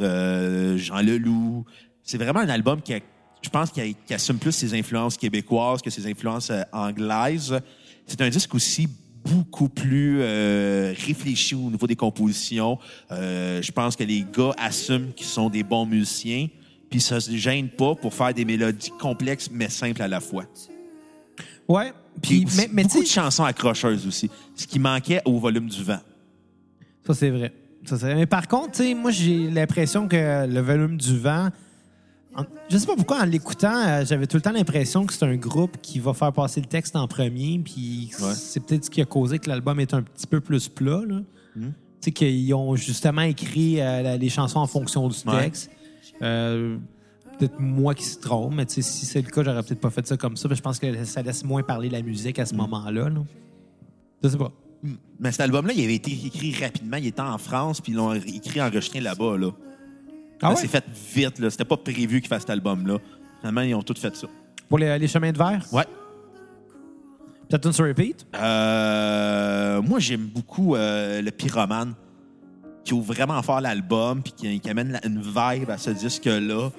Jean 0.78 1.02
Leloup. 1.02 1.66
C'est 2.04 2.18
vraiment 2.20 2.40
un 2.42 2.50
album 2.50 2.82
qui, 2.82 2.94
a- 2.94 3.00
je 3.42 3.50
pense, 3.50 3.72
qui, 3.72 3.82
a- 3.82 3.94
qui 4.06 4.14
assume 4.14 4.38
plus 4.38 4.52
ses 4.52 4.74
influences 4.78 5.18
québécoises 5.18 5.82
que 5.82 5.90
ses 5.90 6.10
influences 6.10 6.50
euh, 6.52 6.62
anglaises. 6.72 7.60
C'est 8.06 8.22
un 8.22 8.30
disque 8.30 8.54
aussi 8.56 8.88
beaucoup 9.24 9.70
plus 9.70 10.18
euh, 10.22 10.94
réfléchi 11.06 11.54
au 11.56 11.70
niveau 11.70 11.86
des 11.88 11.96
compositions. 11.96 12.78
Euh, 13.12 13.62
je 13.62 13.72
pense 13.72 13.96
que 13.96 14.04
les 14.04 14.26
gars 14.36 14.52
assument 14.58 15.12
qu'ils 15.14 15.28
sont 15.28 15.50
des 15.50 15.64
bons 15.64 15.86
musiciens, 15.86 16.48
puis 16.90 17.00
ça 17.00 17.20
se 17.20 17.32
gêne 17.36 17.70
pas 17.70 17.96
pour 17.96 18.14
faire 18.14 18.34
des 18.34 18.46
mélodies 18.46 18.92
complexes 19.00 19.50
mais 19.52 19.70
simples 19.70 20.02
à 20.02 20.08
la 20.08 20.20
fois. 20.20 20.46
Ouais. 21.68 21.94
Puis, 22.22 22.46
mais, 22.58 22.70
mais 22.74 22.84
beaucoup 22.84 23.02
de 23.02 23.08
chansons 23.08 23.44
accrocheuses 23.46 24.06
aussi, 24.06 24.30
ce 24.56 24.68
qui 24.68 24.80
manquait 24.80 25.22
au 25.26 25.40
volume 25.40 25.70
du 25.70 25.84
vent. 25.84 26.00
ça, 27.08 27.14
c'est 27.14 27.30
vrai. 27.30 27.54
Ça, 27.86 27.98
c'est 27.98 28.06
vrai. 28.08 28.16
Mais 28.16 28.26
par 28.26 28.48
contre, 28.48 28.84
moi, 28.96 29.12
j'ai 29.12 29.50
l'impression 29.50 30.08
que 30.08 30.46
le 30.48 30.60
volume 30.60 30.98
du 30.98 31.18
vent. 31.18 31.50
En- 32.36 32.44
Je 32.70 32.78
sais 32.78 32.86
pas 32.88 32.96
pourquoi, 32.96 33.22
en 33.22 33.26
l'écoutant, 33.26 33.76
euh, 33.86 34.06
j'avais 34.06 34.28
tout 34.28 34.38
le 34.38 34.42
temps 34.42 34.52
l'impression 34.54 35.06
que 35.06 35.14
c'est 35.14 35.26
un 35.26 35.36
groupe 35.36 35.78
qui 35.82 36.00
va 36.00 36.14
faire 36.14 36.32
passer 36.34 36.62
le 36.62 36.68
texte 36.68 36.96
en 36.96 37.08
premier, 37.08 37.60
puis 37.60 38.12
Ouais. 38.22 38.34
c'est 38.34 38.60
peut-être 38.66 38.86
ce 38.86 38.90
qui 38.90 39.02
a 39.02 39.06
causé 39.06 39.40
que 39.40 39.50
l'album 39.50 39.80
est 39.80 39.94
un 39.94 40.02
petit 40.02 40.28
peu 40.28 40.40
plus 40.42 40.70
plat. 40.70 41.02
là. 41.08 41.18
Hmm. 41.56 41.72
Tu 42.02 42.06
sais, 42.06 42.12
qu'ils 42.12 42.54
ont 42.54 42.76
justement 42.76 43.22
écrit 43.22 43.80
euh, 43.82 44.02
la- 44.02 44.18
les 44.18 44.30
chansons 44.30 44.60
en 44.60 44.68
fonction 44.68 45.08
du 45.08 45.16
Ouais. 45.28 45.44
texte. 45.44 45.70
Euh, 46.22 46.78
peut-être 47.38 47.60
moi 47.60 47.94
qui 47.94 48.06
se 48.06 48.20
trompe, 48.20 48.54
mais 48.56 48.66
si 48.68 48.82
c'est 48.84 49.22
le 49.22 49.30
cas, 49.30 49.44
j'aurais 49.44 49.62
peut-être 49.64 49.82
pas 49.82 49.90
fait 49.90 50.06
ça 50.08 50.16
comme 50.18 50.38
ça. 50.38 50.48
mais 50.48 50.56
Je 50.56 50.62
pense 50.62 50.80
que 50.80 51.04
ça 51.04 51.22
laisse 51.22 51.44
moins 51.44 51.64
parler 51.64 51.90
la 51.90 52.02
musique 52.02 52.38
Hmm. 52.38 52.42
à 52.42 52.46
ce 52.46 52.56
moment-là. 52.56 53.10
là. 53.10 53.24
Je 54.24 54.30
sais 54.30 54.38
pas. 54.38 54.52
Mais 55.20 55.32
cet 55.32 55.42
album-là, 55.42 55.74
il 55.74 55.84
avait 55.84 55.96
été 55.96 56.12
écrit 56.12 56.56
rapidement. 56.60 56.98
Il 56.98 57.06
était 57.08 57.22
en 57.22 57.38
France, 57.38 57.82
puis 57.82 57.92
ils 57.92 57.96
l'ont 57.96 58.14
écrit 58.14 58.62
enregistré 58.62 59.00
là-bas. 59.00 59.38
Là. 59.38 59.52
Ah 60.42 60.50
ouais? 60.52 60.56
s'est 60.56 60.68
fait 60.68 60.84
vite. 61.14 61.40
Là. 61.40 61.50
C'était 61.50 61.66
pas 61.66 61.78
prévu 61.78 62.20
qu'ils 62.22 62.28
fassent 62.30 62.42
cet 62.42 62.50
album-là. 62.52 62.98
Finalement, 63.40 63.62
ils 63.62 63.76
ont 63.76 63.84
tout 63.84 63.96
fait 63.98 64.16
ça. 64.16 64.28
Pour 64.70 64.78
les, 64.80 64.98
les 65.00 65.08
chemins 65.08 65.32
de 65.32 65.38
verre? 65.38 65.66
Ouais. 65.72 65.86
Peut-être 67.50 67.66
une 67.66 67.74
sur 67.74 67.86
repeat? 67.86 68.26
Euh, 68.36 69.82
moi, 69.82 70.00
j'aime 70.00 70.28
beaucoup 70.28 70.76
euh, 70.76 71.22
le 71.22 71.32
Pyromane, 71.32 71.94
qui 72.86 72.94
ouvre 72.94 73.14
vraiment 73.14 73.42
fort 73.42 73.62
l'album, 73.62 74.22
puis 74.24 74.32
qui, 74.34 74.60
qui 74.60 74.70
amène 74.70 74.94
la- 74.94 75.06
une 75.06 75.22
vibe 75.22 75.70
à 75.70 75.78
ce 75.78 75.90
disque-là, 75.90 76.70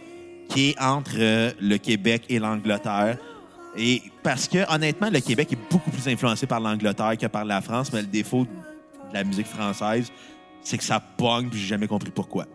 qui 0.48 0.70
est 0.70 0.80
entre 0.80 1.12
euh, 1.18 1.50
le 1.60 1.76
Québec 1.76 2.24
et 2.28 2.38
l'Angleterre. 2.38 3.18
Et 3.76 4.02
parce 4.22 4.48
que, 4.48 4.70
honnêtement, 4.74 5.10
le 5.10 5.20
Québec 5.20 5.52
est 5.52 5.58
beaucoup 5.70 5.90
plus 5.90 6.08
influencé 6.08 6.46
par 6.46 6.60
l'Angleterre 6.60 7.16
que 7.18 7.26
par 7.26 7.44
la 7.44 7.60
France, 7.60 7.92
mais 7.92 8.00
le 8.02 8.06
défaut 8.08 8.44
de 8.44 9.14
la 9.14 9.24
musique 9.24 9.46
française, 9.46 10.10
c'est 10.62 10.78
que 10.78 10.84
ça 10.84 11.00
pogne, 11.00 11.48
puis 11.50 11.58
j'ai 11.60 11.66
jamais 11.68 11.86
compris 11.86 12.10
pourquoi. 12.10 12.46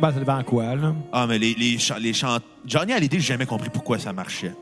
Ben, 0.00 0.12
ça 0.12 0.18
dépend 0.18 0.36
à 0.38 0.42
quoi, 0.44 0.74
là? 0.74 0.94
Ah, 1.12 1.26
mais 1.26 1.38
les, 1.38 1.54
les, 1.54 1.78
chants- 1.78 1.98
les 1.98 2.12
chants... 2.14 2.38
Johnny 2.64 2.92
Hallyday, 2.92 3.18
j'ai 3.18 3.26
jamais 3.34 3.46
compris 3.46 3.68
pourquoi 3.70 3.98
ça 3.98 4.12
marchait. 4.12 4.54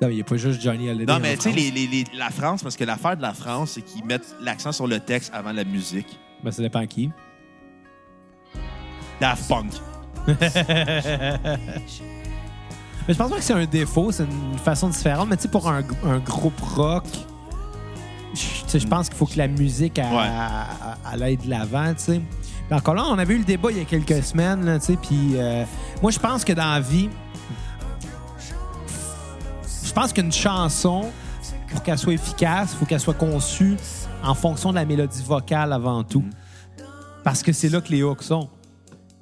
Non, 0.00 0.08
il 0.08 0.14
n'y 0.16 0.20
a 0.20 0.24
pas 0.24 0.36
juste 0.36 0.60
Johnny 0.60 0.88
Hallyday. 0.88 1.06
Non, 1.06 1.18
en 1.18 1.20
mais 1.20 1.36
tu 1.36 1.42
sais, 1.42 1.50
France. 1.50 1.62
les, 1.62 1.70
les- 1.70 1.86
les- 1.86 2.04
la 2.18 2.30
France, 2.30 2.62
parce 2.62 2.76
que 2.76 2.84
l'affaire 2.84 3.16
de 3.16 3.22
la 3.22 3.34
France, 3.34 3.72
c'est 3.72 3.82
qu'ils 3.82 4.04
mettent 4.04 4.34
l'accent 4.40 4.72
sur 4.72 4.86
le 4.86 5.00
texte 5.00 5.30
avant 5.34 5.52
la 5.52 5.64
musique. 5.64 6.18
Ben, 6.42 6.50
ça 6.50 6.62
dépend 6.62 6.80
à 6.80 6.86
qui. 6.86 7.10
Daft 9.20 9.48
Punk. 9.48 9.72
Mais 13.08 13.14
je 13.14 13.18
pense 13.18 13.30
pas 13.30 13.36
que 13.36 13.42
c'est 13.42 13.52
un 13.52 13.66
défaut, 13.66 14.10
c'est 14.10 14.24
une 14.24 14.58
façon 14.58 14.88
différente. 14.88 15.28
Mais 15.28 15.36
tu 15.36 15.42
sais, 15.44 15.48
pour 15.48 15.68
un, 15.68 15.82
un 16.04 16.18
groupe 16.18 16.58
rock, 16.60 17.04
je- 18.34 18.38
tu 18.40 18.68
sais, 18.68 18.80
je 18.80 18.86
pense 18.86 19.08
qu'il 19.08 19.16
faut 19.16 19.26
que 19.26 19.38
la 19.38 19.46
musique 19.48 19.98
elle, 19.98 20.12
Ouais. 20.12 20.22
elle- 20.24 21.14
elle 21.14 21.22
aille 21.22 21.36
de 21.36 21.48
l'avant, 21.48 21.94
tu 21.94 22.02
sais. 22.02 22.20
Encore 22.70 22.96
on 23.10 23.18
avait 23.18 23.34
eu 23.34 23.38
le 23.38 23.44
débat 23.44 23.70
il 23.70 23.78
y 23.78 23.80
a 23.80 23.84
quelques 23.84 24.22
semaines, 24.24 24.78
tu 24.80 24.86
sais, 24.86 24.96
puis 24.96 25.32
euh, 25.36 25.64
moi, 26.02 26.10
je 26.10 26.18
pense 26.18 26.44
que 26.44 26.52
dans 26.52 26.72
la 26.72 26.80
vie, 26.80 27.08
je 29.84 29.92
pense 29.92 30.12
qu'une 30.12 30.32
chanson, 30.32 31.06
pour 31.70 31.82
qu'elle 31.82 31.98
soit 31.98 32.14
efficace, 32.14 32.70
il 32.72 32.78
faut 32.78 32.84
qu'elle 32.86 33.00
soit 33.00 33.14
conçue 33.14 33.76
en 34.22 34.34
fonction 34.34 34.70
de 34.70 34.74
la 34.76 34.84
mélodie 34.84 35.22
vocale 35.22 35.72
avant 35.72 36.02
tout. 36.02 36.24
Parce 37.22 37.42
que 37.42 37.52
c'est 37.52 37.68
là 37.68 37.80
que 37.80 37.88
les 37.90 38.02
hooks 38.02 38.22
sont. 38.22 38.48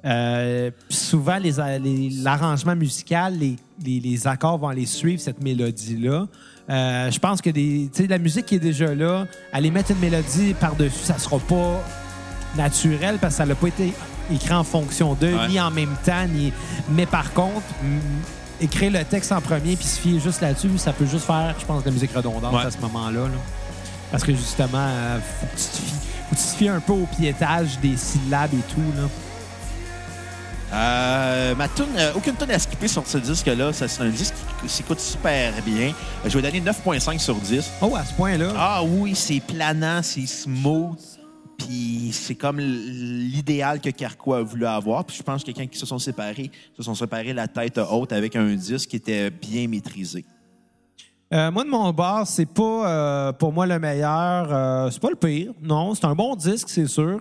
Euh, 0.05 0.69
souvent, 0.89 1.37
les, 1.37 1.53
les- 1.79 2.09
l'arrangement 2.21 2.75
musical, 2.75 3.35
les, 3.83 4.27
accords 4.27 4.57
vont 4.59 4.67
aller 4.67 4.85
suivre 4.85 5.19
cette 5.21 5.41
mélodie-là. 5.41 6.27
Euh, 6.69 7.11
je 7.11 7.19
pense 7.19 7.41
que 7.41 7.49
des, 7.49 7.89
la 8.07 8.17
musique 8.17 8.45
qui 8.45 8.55
est 8.55 8.59
déjà 8.59 8.93
là, 8.93 9.25
aller 9.53 9.71
mettre 9.71 9.91
une 9.91 9.99
mélodie 9.99 10.53
par-dessus, 10.59 11.03
ça 11.05 11.17
sera 11.17 11.39
pas 11.39 11.83
naturel 12.57 13.17
parce 13.19 13.33
que 13.33 13.37
ça 13.39 13.45
n'a 13.45 13.55
pas 13.55 13.67
été 13.67 13.93
écrit 14.31 14.53
en 14.53 14.63
fonction 14.63 15.13
d'eux, 15.13 15.35
Ouais. 15.35 15.47
ni 15.49 15.59
en 15.59 15.71
même 15.71 15.95
temps. 16.05 16.25
Ni... 16.27 16.51
Mais 16.89 17.05
par 17.05 17.33
contre, 17.33 17.61
écrire 18.61 18.91
le 18.91 19.03
texte 19.03 19.31
en 19.31 19.41
premier 19.41 19.75
puis 19.75 19.85
se 19.85 19.99
fier 19.99 20.19
juste 20.19 20.41
là-dessus, 20.41 20.69
ça 20.77 20.93
peut 20.93 21.05
juste 21.05 21.25
faire, 21.25 21.55
je 21.59 21.65
pense, 21.65 21.81
de 21.83 21.87
la 21.87 21.91
musique 21.93 22.13
redondante 22.15 22.53
Ouais. 22.53 22.65
à 22.65 22.71
ce 22.71 22.77
moment-là. 22.79 23.21
là. 23.21 23.37
Parce 24.11 24.23
que 24.23 24.33
justement, 24.33 24.77
euh, 24.77 25.17
faut, 25.39 25.45
que 25.47 25.51
tu 25.55 25.67
te 25.67 25.77
fies, 25.77 25.93
faut 26.29 26.35
que 26.35 26.41
tu 26.41 26.47
te 26.47 26.55
fies 26.57 26.69
un 26.69 26.79
peu 26.79 26.93
au 26.93 27.07
piétage 27.17 27.79
des 27.81 27.97
syllabes 27.97 28.53
et 28.53 28.73
tout. 28.73 28.81
Là. 28.95 29.07
Euh, 30.73 31.55
ma 31.55 31.67
tune, 31.69 31.85
euh, 31.97 32.11
aucune 32.15 32.35
tune 32.35 32.51
à 32.51 32.59
skipper 32.59 32.87
sur 32.87 33.05
ce 33.07 33.17
disque-là. 33.17 33.71
C'est 33.71 34.01
un 34.01 34.09
disque 34.09 34.33
qui 34.61 34.69
s'écoute 34.69 34.99
super 34.99 35.53
bien. 35.65 35.93
Je 36.25 36.37
vais 36.37 36.41
donner 36.41 36.59
9.5 36.61 37.19
sur 37.19 37.35
10. 37.35 37.65
Oh, 37.81 37.95
à 37.95 38.03
ce 38.03 38.13
point-là? 38.13 38.47
Ah 38.57 38.81
oui, 38.83 39.15
c'est 39.15 39.39
planant, 39.39 40.01
c'est 40.01 40.25
smooth. 40.25 40.97
Puis 41.65 42.11
c'est 42.11 42.35
comme 42.35 42.59
l'idéal 42.59 43.81
que 43.81 43.89
Carquois 43.89 44.39
a 44.39 44.43
voulu 44.43 44.65
avoir. 44.65 45.03
Puis 45.05 45.17
je 45.17 45.23
pense 45.23 45.43
que 45.43 45.47
quelqu'un 45.47 45.67
qui 45.67 45.77
se 45.77 45.85
sont 45.85 45.99
séparés, 45.99 46.51
se 46.75 46.83
sont 46.83 46.95
séparés 46.95 47.33
la 47.33 47.47
tête 47.47 47.77
haute 47.77 48.11
avec 48.11 48.35
un 48.35 48.53
disque 48.53 48.89
qui 48.89 48.95
était 48.97 49.29
bien 49.29 49.67
maîtrisé. 49.67 50.25
Euh, 51.33 51.49
moi, 51.49 51.63
de 51.63 51.69
mon 51.69 51.91
bord, 51.91 52.27
c'est 52.27 52.45
pas 52.45 52.89
euh, 52.89 53.33
pour 53.33 53.51
moi 53.51 53.65
le 53.65 53.79
meilleur. 53.79 54.53
euh, 54.53 54.89
c'est 54.91 55.01
pas 55.01 55.09
le 55.09 55.15
pire. 55.15 55.53
Non, 55.61 55.95
c'est 55.95 56.05
un 56.05 56.13
bon 56.13 56.35
disque, 56.35 56.69
c'est 56.69 56.87
sûr. 56.87 57.19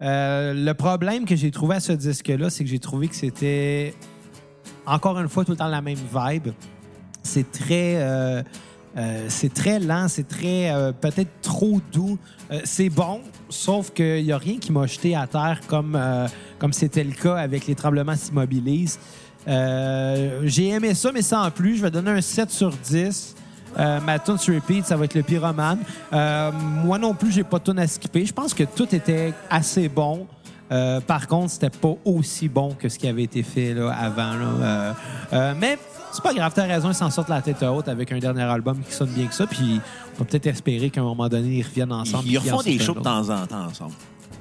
Le 0.00 0.72
problème 0.72 1.24
que 1.24 1.36
j'ai 1.36 1.50
trouvé 1.50 1.76
à 1.76 1.80
ce 1.80 1.92
disque-là, 1.92 2.50
c'est 2.50 2.64
que 2.64 2.70
j'ai 2.70 2.78
trouvé 2.78 3.08
que 3.08 3.14
c'était 3.14 3.94
encore 4.86 5.18
une 5.18 5.28
fois 5.28 5.44
tout 5.44 5.52
le 5.52 5.56
temps 5.56 5.68
la 5.68 5.82
même 5.82 5.96
vibe. 5.96 6.48
C'est 7.22 7.50
très, 7.50 8.44
euh, 8.96 9.26
c'est 9.28 9.52
très 9.52 9.80
lent, 9.80 10.06
c'est 10.08 10.28
très 10.28 10.70
euh, 10.70 10.92
peut-être 10.92 11.40
trop 11.42 11.80
doux. 11.92 12.16
Euh, 12.52 12.60
c'est 12.64 12.90
bon, 12.90 13.22
sauf 13.48 13.90
qu'il 13.90 14.24
n'y 14.24 14.32
a 14.32 14.38
rien 14.38 14.58
qui 14.58 14.70
m'a 14.70 14.86
jeté 14.86 15.16
à 15.16 15.26
terre 15.26 15.60
comme 15.66 15.98
comme 16.58 16.72
c'était 16.72 17.04
le 17.04 17.12
cas 17.12 17.36
avec 17.36 17.66
les 17.66 17.74
tremblements 17.74 18.16
s'immobilisent. 18.16 18.98
J'ai 19.46 20.68
aimé 20.68 20.94
ça, 20.94 21.10
mais 21.12 21.22
sans 21.22 21.50
plus. 21.50 21.76
Je 21.76 21.82
vais 21.82 21.90
donner 21.90 22.12
un 22.12 22.20
7 22.20 22.50
sur 22.50 22.70
10. 22.70 23.34
Euh, 23.76 24.00
ma 24.00 24.20
tune 24.20 24.38
sur 24.38 24.54
repeat, 24.54 24.86
ça 24.86 24.96
va 24.96 25.04
être 25.04 25.14
le 25.14 25.22
pyromane. 25.22 25.80
Moi 26.12 26.98
non 26.98 27.14
plus, 27.14 27.32
j'ai 27.32 27.44
pas 27.44 27.58
de 27.58 27.64
tune 27.64 27.78
à 27.78 27.86
skipper. 27.86 28.24
Je 28.24 28.32
pense 28.32 28.54
que 28.54 28.64
tout 28.64 28.94
était 28.94 29.32
assez 29.50 29.88
bon. 29.88 30.26
Par 31.06 31.26
contre, 31.26 31.50
c'était 31.50 31.70
pas 31.70 31.94
aussi 32.04 32.48
bon 32.48 32.74
que 32.74 32.88
ce 32.88 32.98
qui 32.98 33.08
avait 33.08 33.24
été 33.24 33.42
fait 33.42 33.74
là, 33.74 33.90
avant. 33.90 34.34
mais 35.58 35.78
c'est 36.14 36.22
pas 36.22 36.32
grave, 36.34 36.52
t'as 36.54 36.64
raison, 36.64 36.90
ils 36.90 36.94
s'en 36.94 37.10
sortent 37.10 37.28
la 37.28 37.42
tête 37.42 37.62
haute 37.62 37.88
avec 37.88 38.10
un 38.12 38.18
dernier 38.18 38.42
album 38.42 38.78
qui 38.80 38.92
sonne 38.94 39.10
bien 39.10 39.26
que 39.26 39.34
ça. 39.34 39.46
Puis 39.46 39.80
on 40.14 40.18
peut 40.18 40.24
peut-être 40.24 40.46
espérer 40.46 40.88
qu'à 40.90 41.00
un 41.00 41.04
moment 41.04 41.28
donné, 41.28 41.58
ils 41.58 41.62
reviennent 41.62 41.92
ensemble. 41.92 42.24
Ils 42.26 42.38
puis 42.38 42.50
refont 42.50 42.62
des 42.62 42.78
shows 42.78 42.94
de 42.94 43.00
temps 43.00 43.28
en 43.28 43.46
temps 43.46 43.66
ensemble. 43.68 43.92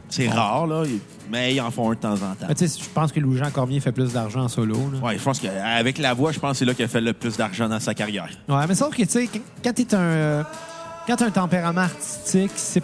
C'est 0.10 0.30
rare, 0.30 0.68
là, 0.68 0.84
mais 1.32 1.56
ils 1.56 1.60
en 1.62 1.72
font 1.72 1.90
un 1.90 1.96
de 1.96 2.00
temps 2.00 2.14
en 2.14 2.36
temps. 2.36 2.48
Sais, 2.56 2.68
je 2.68 2.88
pense 2.94 3.12
que 3.12 3.20
Louis-Jean 3.20 3.50
Cormier 3.50 3.80
fait 3.80 3.92
plus 3.92 4.14
d'argent 4.14 4.42
en 4.42 4.48
solo. 4.48 4.76
Ouais, 5.02 5.18
je 5.18 5.24
pense 5.24 5.40
qu'avec 5.40 5.98
la 5.98 6.14
voix, 6.14 6.32
je 6.32 6.40
pense 6.40 6.52
que 6.52 6.58
c'est 6.58 6.66
là 6.66 6.76
qu'il 6.76 6.86
a 6.86 6.88
fait 6.88 7.02
le 7.02 7.14
plus 7.14 7.36
d'argent 7.36 7.68
dans 7.68 7.80
sa 7.80 7.96
carrière. 7.96 8.30
Ouais, 8.48 8.68
mais 8.68 8.76
sauf 8.76 8.96
que, 8.96 9.02
tu 9.02 9.10
sais, 9.10 9.28
quand- 9.64 9.74
t'es 9.74 9.96
un, 9.96 10.00
euh, 10.00 10.44
quand 11.08 11.16
t'as 11.16 11.26
un 11.26 11.32
tempérament 11.32 11.82
artistique, 11.82 12.52
c'est 12.56 12.84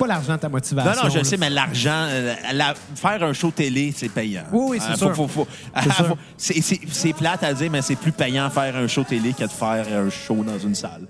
pas 0.00 0.06
l'argent 0.08 0.36
ta 0.38 0.48
motivation. 0.48 0.92
Non, 0.92 1.02
non, 1.04 1.10
je 1.10 1.18
là. 1.18 1.24
sais, 1.24 1.36
mais 1.36 1.50
l'argent, 1.50 2.06
euh, 2.08 2.34
la- 2.54 2.74
faire 2.96 3.22
un 3.22 3.32
show 3.32 3.50
télé, 3.50 3.92
c'est 3.96 4.08
payant. 4.08 4.42
Oui, 4.52 4.66
oui, 4.70 4.78
c'est 4.80 4.92
Euh, 5.04 5.12
sûr. 5.14 6.16
C'est 6.92 7.12
plate 7.12 7.42
à 7.44 7.52
dire, 7.54 7.70
mais 7.70 7.82
c'est 7.82 7.96
plus 7.96 8.12
payant 8.12 8.48
faire 8.50 8.74
un 8.76 8.86
show 8.86 9.04
télé 9.04 9.32
que 9.32 9.44
de 9.44 9.48
faire 9.50 9.86
un 9.94 10.10
show 10.10 10.42
dans 10.44 10.58
une 10.58 10.74
salle. 10.74 11.06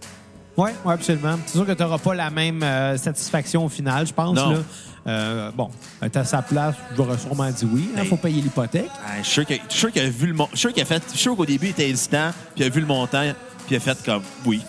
Oui, 0.57 0.71
ouais, 0.85 0.93
absolument. 0.95 1.39
C'est 1.47 1.57
sûr 1.57 1.67
que 1.67 1.73
tu 1.73 1.83
n'auras 1.83 1.99
pas 1.99 2.15
la 2.15 2.31
même 2.31 2.63
euh, 2.63 2.97
satisfaction 2.97 3.65
au 3.65 3.69
final, 3.69 4.07
je 4.07 4.13
pense. 4.13 4.37
Non. 4.37 4.51
Là. 4.51 4.59
Euh, 5.07 5.51
bon, 5.57 5.71
tu 6.13 6.19
à 6.19 6.25
sa 6.25 6.43
place, 6.43 6.75
j'aurais 6.97 7.17
sûrement 7.17 7.51
dit 7.51 7.67
oui. 7.73 7.89
Il 7.95 8.01
Hey. 8.01 8.07
faut 8.07 8.17
payer 8.17 8.43
l'hypothèque. 8.43 8.91
Je 9.23 9.27
suis 9.29 9.47
sûr 9.69 9.91
qu'il 9.93 10.03
a 10.03 10.11
vu 10.11 10.27
le. 10.27 10.37
Je 10.53 10.59
suis 10.59 10.75
sûr 11.15 11.37
qu'au 11.37 11.47
début, 11.47 11.67
il 11.69 11.71
était 11.71 11.89
hésitant, 11.89 12.33
puis 12.55 12.65
il 12.65 12.67
a 12.67 12.69
vu 12.69 12.81
le 12.81 12.87
montant, 12.87 13.33
puis 13.67 13.75
il 13.75 13.77
a 13.77 13.81
fait 13.81 13.97
comme 14.05 14.23
oui. 14.45 14.61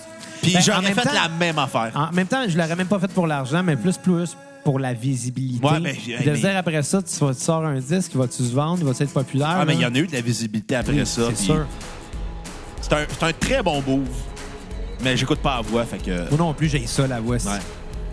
Puis 0.42 0.54
Ben, 0.54 0.60
en 0.60 0.62
j'aurais 0.62 0.94
fait 0.94 1.02
temps- 1.04 1.14
la 1.14 1.30
même 1.30 1.60
affaire. 1.60 1.92
En 1.96 2.12
même 2.12 2.28
temps, 2.28 2.44
je 2.48 2.58
l'aurais 2.58 2.76
même 2.76 2.88
pas 2.88 3.00
fait 3.00 3.12
pour 3.12 3.28
l'argent, 3.28 3.62
mais 3.64 3.76
plus 3.76 3.98
plus 3.98 4.36
pour 4.64 4.80
la 4.80 4.94
visibilité. 4.94 5.66
Ouais, 5.66 5.80
ben, 5.80 5.94
de 5.94 6.30
mais- 6.32 6.38
dire 6.40 6.58
après 6.58 6.82
ça, 6.84 7.02
tu, 7.02 7.16
vas- 7.24 7.34
tu 7.34 7.42
sors 7.42 7.66
un 7.66 7.80
disque, 7.80 8.16
va-tu 8.16 8.44
se 8.44 8.54
vendre, 8.54 8.84
va-tu 8.86 9.04
être 9.04 9.14
populaire? 9.14 9.58
Ah, 9.60 9.66
mais 9.66 9.76
il 9.76 9.82
y 9.82 9.86
en 9.86 9.94
a 9.94 9.98
eu 9.98 10.08
de 10.08 10.14
la 10.14 10.22
visibilité 10.22 10.76
après 10.76 10.94
Oui, 10.94 11.06
ça. 11.06 11.22
C'est 11.28 11.34
puis 11.34 11.46
sûr. 11.46 11.66
C'est 12.82 12.94
un, 12.94 13.28
un 13.28 13.34
très 13.34 13.62
bon 13.64 13.82
move, 13.86 14.08
mais 15.04 15.16
j'écoute 15.18 15.40
pas 15.40 15.58
la 15.58 15.62
voix, 15.62 15.86
fait 15.86 15.98
que. 16.00 16.30
Moi 16.30 16.38
non 16.38 16.54
plus, 16.54 16.68
j'ai 16.70 16.86
ça, 16.88 17.06
la 17.08 17.20
voix. 17.20 17.36
Ouais. 17.36 17.60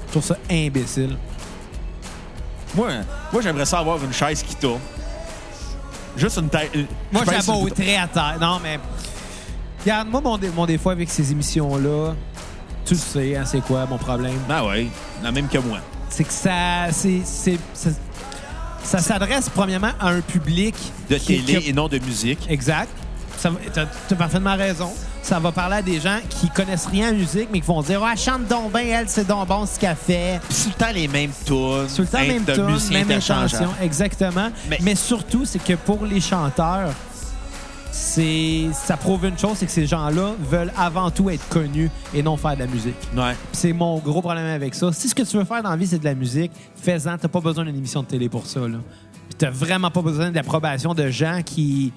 Je 0.06 0.10
trouve 0.12 0.24
ça 0.24 0.36
imbécile. 0.50 1.16
Moi, 2.74 2.88
moi 3.32 3.42
j'aimerais 3.42 3.64
ça 3.66 3.78
avoir 3.78 4.02
une 4.04 4.12
chaise 4.12 4.42
qui 4.42 4.54
tourne. 4.56 4.80
Juste 6.16 6.38
une 6.38 6.48
tête. 6.48 6.70
Moi, 7.12 7.22
le 7.24 7.26
bouton. 7.30 7.40
j'abotterais 7.64 7.96
à 7.96 8.06
terre. 8.08 8.36
Non, 8.40 8.58
mais. 8.62 8.78
Regarde, 9.82 10.08
moi, 10.08 10.20
mon, 10.20 10.38
dé- 10.38 10.50
mon 10.54 10.66
défaut 10.66 10.90
avec 10.90 11.08
ces 11.10 11.30
émissions-là, 11.32 12.14
tu 12.84 12.94
le 12.94 13.00
sais, 13.00 13.36
hein, 13.36 13.44
c'est 13.46 13.60
quoi 13.60 13.86
mon 13.86 13.98
problème? 13.98 14.38
Ah 14.48 14.64
ouais, 14.66 14.86
la 15.22 15.30
même 15.32 15.48
que 15.48 15.58
moi. 15.58 15.78
C'est 16.08 16.24
que 16.24 16.32
ça. 16.32 16.90
c'est 16.90 17.20
c'est- 17.24 17.58
ça, 17.74 17.90
ça 18.82 18.98
s'adresse 18.98 19.48
premièrement 19.50 19.92
à 20.00 20.08
un 20.08 20.20
public. 20.20 20.74
De 21.08 21.16
qui- 21.16 21.40
télé 21.42 21.60
qui- 21.60 21.70
et 21.70 21.72
non 21.72 21.88
de 21.88 21.98
musique. 21.98 22.38
Exact. 22.48 22.88
Ça 23.36 23.50
va- 23.50 23.58
T'as 23.72 23.86
t'as 24.08 24.16
parfaitement 24.16 24.56
raison. 24.56 24.90
Ça 25.22 25.38
va 25.38 25.52
parler 25.52 25.76
à 25.76 25.82
des 25.82 26.00
gens 26.00 26.18
qui 26.28 26.48
connaissent 26.48 26.86
rien 26.86 27.10
en 27.10 27.14
musique, 27.14 27.48
mais 27.52 27.60
qui 27.60 27.66
vont 27.66 27.82
dire 27.82 28.02
Ah, 28.02 28.16
chante 28.16 28.46
donc 28.48 28.72
bien, 28.72 29.00
elle, 29.00 29.08
c'est 29.08 29.26
donc 29.26 29.46
bon 29.46 29.64
ce 29.66 29.78
qu'elle 29.78 29.94
fait. 29.94 30.40
Puis 30.48 30.56
tout 30.64 30.68
le 30.70 30.84
temps 30.86 30.92
les 30.92 31.06
mêmes 31.06 31.30
tunes. 31.30 31.46
Tout 31.46 32.00
le 32.02 32.06
temps, 32.06 32.18
hein, 32.18 32.26
même 32.26 32.44
de 32.44 32.54
tune, 32.54 32.64
musiciens 32.64 32.98
même 32.98 33.06
interchangeables. 33.10 33.64
intention. 33.64 33.70
Exactement. 33.84 34.48
Mais- 34.68 34.78
Mais, 34.80 34.94
surtout, 34.96 35.44
c'est 35.44 35.62
que 35.62 35.74
pour 35.74 36.04
les 36.04 36.20
chanteurs, 36.20 36.90
c'est 37.90 38.66
ça 38.72 38.96
prouve 38.96 39.24
une 39.26 39.38
chose, 39.38 39.56
c'est 39.56 39.66
que 39.66 39.72
ces 39.72 39.86
gens-là 39.86 40.32
veulent 40.40 40.72
avant 40.76 41.10
tout 41.10 41.30
être 41.30 41.46
connus 41.48 41.90
et 42.14 42.22
non 42.22 42.36
faire 42.36 42.54
de 42.54 42.60
la 42.60 42.66
musique. 42.66 42.96
Ouais. 43.16 43.34
C'est 43.52 43.72
mon 43.72 43.98
gros 43.98 44.20
problème 44.20 44.46
avec 44.46 44.74
ça. 44.74 44.92
Si 44.92 45.08
ce 45.08 45.14
que 45.14 45.22
tu 45.22 45.36
veux 45.36 45.44
faire 45.44 45.62
dans 45.62 45.70
la 45.70 45.76
vie, 45.76 45.86
c'est 45.86 45.98
de 45.98 46.04
la 46.04 46.14
musique, 46.14 46.52
fais-en. 46.76 47.16
T'as 47.18 47.28
pas 47.28 47.40
besoin 47.40 47.64
d'une 47.64 47.76
émission 47.76 48.02
de 48.02 48.06
télé 48.08 48.28
pour 48.28 48.46
ça. 48.46 48.60
Là. 48.60 48.78
Puis 49.28 49.36
t'as 49.38 49.50
vraiment 49.50 49.90
pas 49.90 50.02
besoin 50.02 50.30
de 50.30 50.34
l'approbation 50.34 50.94
de 50.94 51.08
gens 51.08 51.40
qui, 51.44 51.92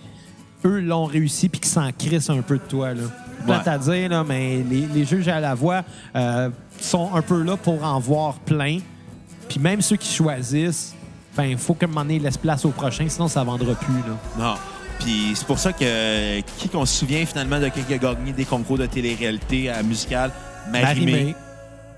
eux, 0.65 0.79
l'ont 0.79 1.05
réussi 1.05 1.49
puis 1.49 1.59
qui 1.61 1.69
s'en 1.69 1.89
crissent 1.91 2.29
un 2.29 2.41
peu 2.41 2.57
de 2.57 2.63
toi. 2.63 2.93
Là. 2.93 3.03
Ouais. 3.47 3.67
à 3.67 3.77
dire, 3.77 4.09
là, 4.09 4.23
mais 4.23 4.63
les, 4.69 4.85
les 4.85 5.05
juges 5.05 5.27
à 5.27 5.39
la 5.39 5.55
voix 5.55 5.83
euh, 6.15 6.49
sont 6.79 7.13
un 7.15 7.21
peu 7.21 7.41
là 7.41 7.57
pour 7.57 7.83
en 7.83 7.99
voir 7.99 8.35
plein. 8.35 8.79
Puis 9.49 9.59
même 9.59 9.81
ceux 9.81 9.97
qui 9.97 10.13
choisissent, 10.13 10.95
ben, 11.35 11.45
il 11.45 11.57
faut 11.57 11.73
qu'à 11.73 11.85
un 11.85 11.89
moment 11.89 12.01
donné, 12.01 12.15
ils 12.15 12.21
laissent 12.21 12.37
place 12.37 12.65
au 12.65 12.69
prochain, 12.69 13.05
sinon 13.07 13.27
ça 13.27 13.43
vendra 13.43 13.73
plus. 13.75 13.93
Là. 13.93 14.17
Non. 14.37 14.55
Puis 15.03 15.33
c'est 15.35 15.47
pour 15.47 15.59
ça 15.59 15.73
que 15.73 16.41
qui 16.57 16.69
qu'on 16.69 16.85
se 16.85 16.99
souvient 16.99 17.25
finalement 17.25 17.59
de 17.59 17.67
qui 17.69 17.93
a 17.93 17.97
gagné 17.97 18.33
des 18.33 18.45
concours 18.45 18.77
de 18.77 18.85
télé-réalité 18.85 19.69
à 19.69 19.81
musicale? 19.83 20.31
Marie-Mé. 20.71 21.35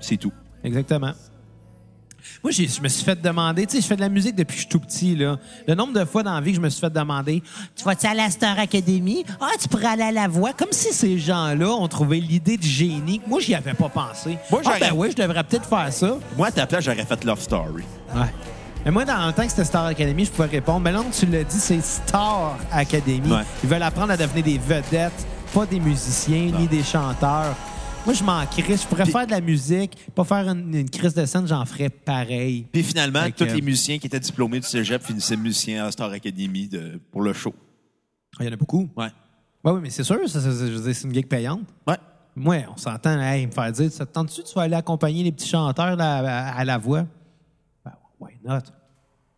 C'est 0.00 0.16
tout. 0.16 0.32
Exactement. 0.62 1.12
Moi, 2.42 2.50
je 2.50 2.80
me 2.82 2.88
suis 2.88 3.04
fait 3.04 3.20
demander, 3.20 3.66
tu 3.66 3.76
sais, 3.76 3.82
je 3.82 3.86
fais 3.86 3.96
de 3.96 4.00
la 4.00 4.08
musique 4.08 4.34
depuis 4.34 4.54
que 4.54 4.62
je 4.62 4.66
suis 4.66 4.68
tout 4.68 4.80
petit, 4.80 5.16
là. 5.16 5.38
Le 5.66 5.74
nombre 5.74 5.92
de 5.92 6.04
fois 6.04 6.22
dans 6.22 6.34
la 6.34 6.40
vie 6.40 6.50
que 6.50 6.56
je 6.56 6.60
me 6.60 6.68
suis 6.68 6.80
fait 6.80 6.92
demander, 6.92 7.42
tu 7.74 7.84
vas-tu 7.84 8.06
à 8.06 8.14
la 8.14 8.30
Star 8.30 8.58
Academy? 8.58 9.24
Ah, 9.40 9.50
tu 9.60 9.68
pourrais 9.68 9.86
aller 9.86 10.02
à 10.02 10.12
la 10.12 10.28
voix. 10.28 10.52
Comme 10.52 10.72
si 10.72 10.92
ces 10.92 11.18
gens-là 11.18 11.70
ont 11.70 11.88
trouvé 11.88 12.20
l'idée 12.20 12.56
de 12.56 12.62
génie. 12.62 13.20
Moi, 13.26 13.40
j'y 13.40 13.54
avais 13.54 13.74
pas 13.74 13.88
pensé. 13.88 14.38
Moi, 14.50 14.62
ah, 14.64 14.76
ben 14.80 14.92
oui, 14.94 15.10
je 15.10 15.22
devrais 15.22 15.44
peut-être 15.44 15.68
faire 15.68 15.92
ça. 15.92 16.18
Moi, 16.36 16.48
à 16.48 16.52
ta 16.52 16.66
place, 16.66 16.84
j'aurais 16.84 17.04
fait 17.04 17.24
Love 17.24 17.40
Story. 17.40 17.84
Ouais. 18.14 18.22
Mais 18.84 18.90
moi, 18.90 19.04
dans 19.04 19.26
le 19.26 19.32
temps 19.32 19.44
que 19.44 19.48
c'était 19.48 19.64
Star 19.64 19.86
Academy, 19.86 20.24
je 20.26 20.30
pouvais 20.30 20.48
répondre. 20.48 20.80
Mais 20.80 20.92
là, 20.92 21.02
tu 21.10 21.24
l'as 21.26 21.44
dit, 21.44 21.58
c'est 21.58 21.80
Star 21.82 22.58
Academy. 22.70 23.30
Ouais. 23.32 23.42
Ils 23.62 23.68
veulent 23.68 23.82
apprendre 23.82 24.12
à 24.12 24.16
devenir 24.16 24.44
des 24.44 24.58
vedettes, 24.58 25.26
pas 25.54 25.64
des 25.64 25.80
musiciens 25.80 26.50
Non. 26.52 26.58
ni 26.60 26.68
des 26.68 26.82
chanteurs. 26.82 27.56
Moi, 28.04 28.12
je 28.14 28.22
m'en 28.22 28.44
crisse. 28.44 28.82
Je 28.82 28.86
pourrais 28.86 29.06
faire 29.06 29.24
de 29.26 29.30
la 29.30 29.40
musique, 29.40 29.96
pas 30.14 30.24
faire 30.24 30.46
une, 30.50 30.74
une 30.74 30.90
crise 30.90 31.14
de 31.14 31.24
scène, 31.24 31.46
j'en 31.46 31.64
ferais 31.64 31.88
pareil. 31.88 32.66
Puis 32.70 32.82
finalement, 32.82 33.22
tous 33.34 33.44
les 33.46 33.62
musiciens 33.62 33.98
qui 33.98 34.06
étaient 34.06 34.20
diplômés 34.20 34.60
du 34.60 34.66
cégep 34.66 35.02
finissaient 35.02 35.36
musiciens 35.38 35.86
à 35.86 35.90
Star 35.90 36.10
Academy 36.10 36.68
de- 36.68 37.00
pour 37.10 37.22
le 37.22 37.32
show. 37.32 37.54
Ah, 38.34 38.42
Il 38.42 38.46
y 38.46 38.48
en 38.50 38.52
a 38.52 38.56
beaucoup. 38.56 38.86
Ouais. 38.96 39.08
Oui, 39.64 39.72
oui, 39.72 39.80
mais 39.84 39.88
c'est 39.90 40.04
sûr, 40.04 40.18
ça, 40.28 40.40
c'est 40.42 41.04
une 41.04 41.14
gig 41.14 41.26
payante. 41.26 41.60
Ouais. 41.86 41.96
Moi, 42.36 42.56
on 42.70 42.76
s'entend, 42.76 43.18
hey, 43.22 43.46
me 43.46 43.52
faire 43.52 43.72
dire, 43.72 43.90
ça 43.90 44.04
te 44.04 44.12
tente-tu, 44.12 44.42
tu 44.42 44.52
vas 44.54 44.62
aller 44.62 44.74
accompagner 44.74 45.22
les 45.22 45.32
petits 45.32 45.48
chanteurs 45.48 45.96
là, 45.96 46.18
à, 46.18 46.58
à 46.58 46.64
la 46.66 46.76
voix? 46.76 47.04
Why 48.24 48.34
not? 48.44 48.60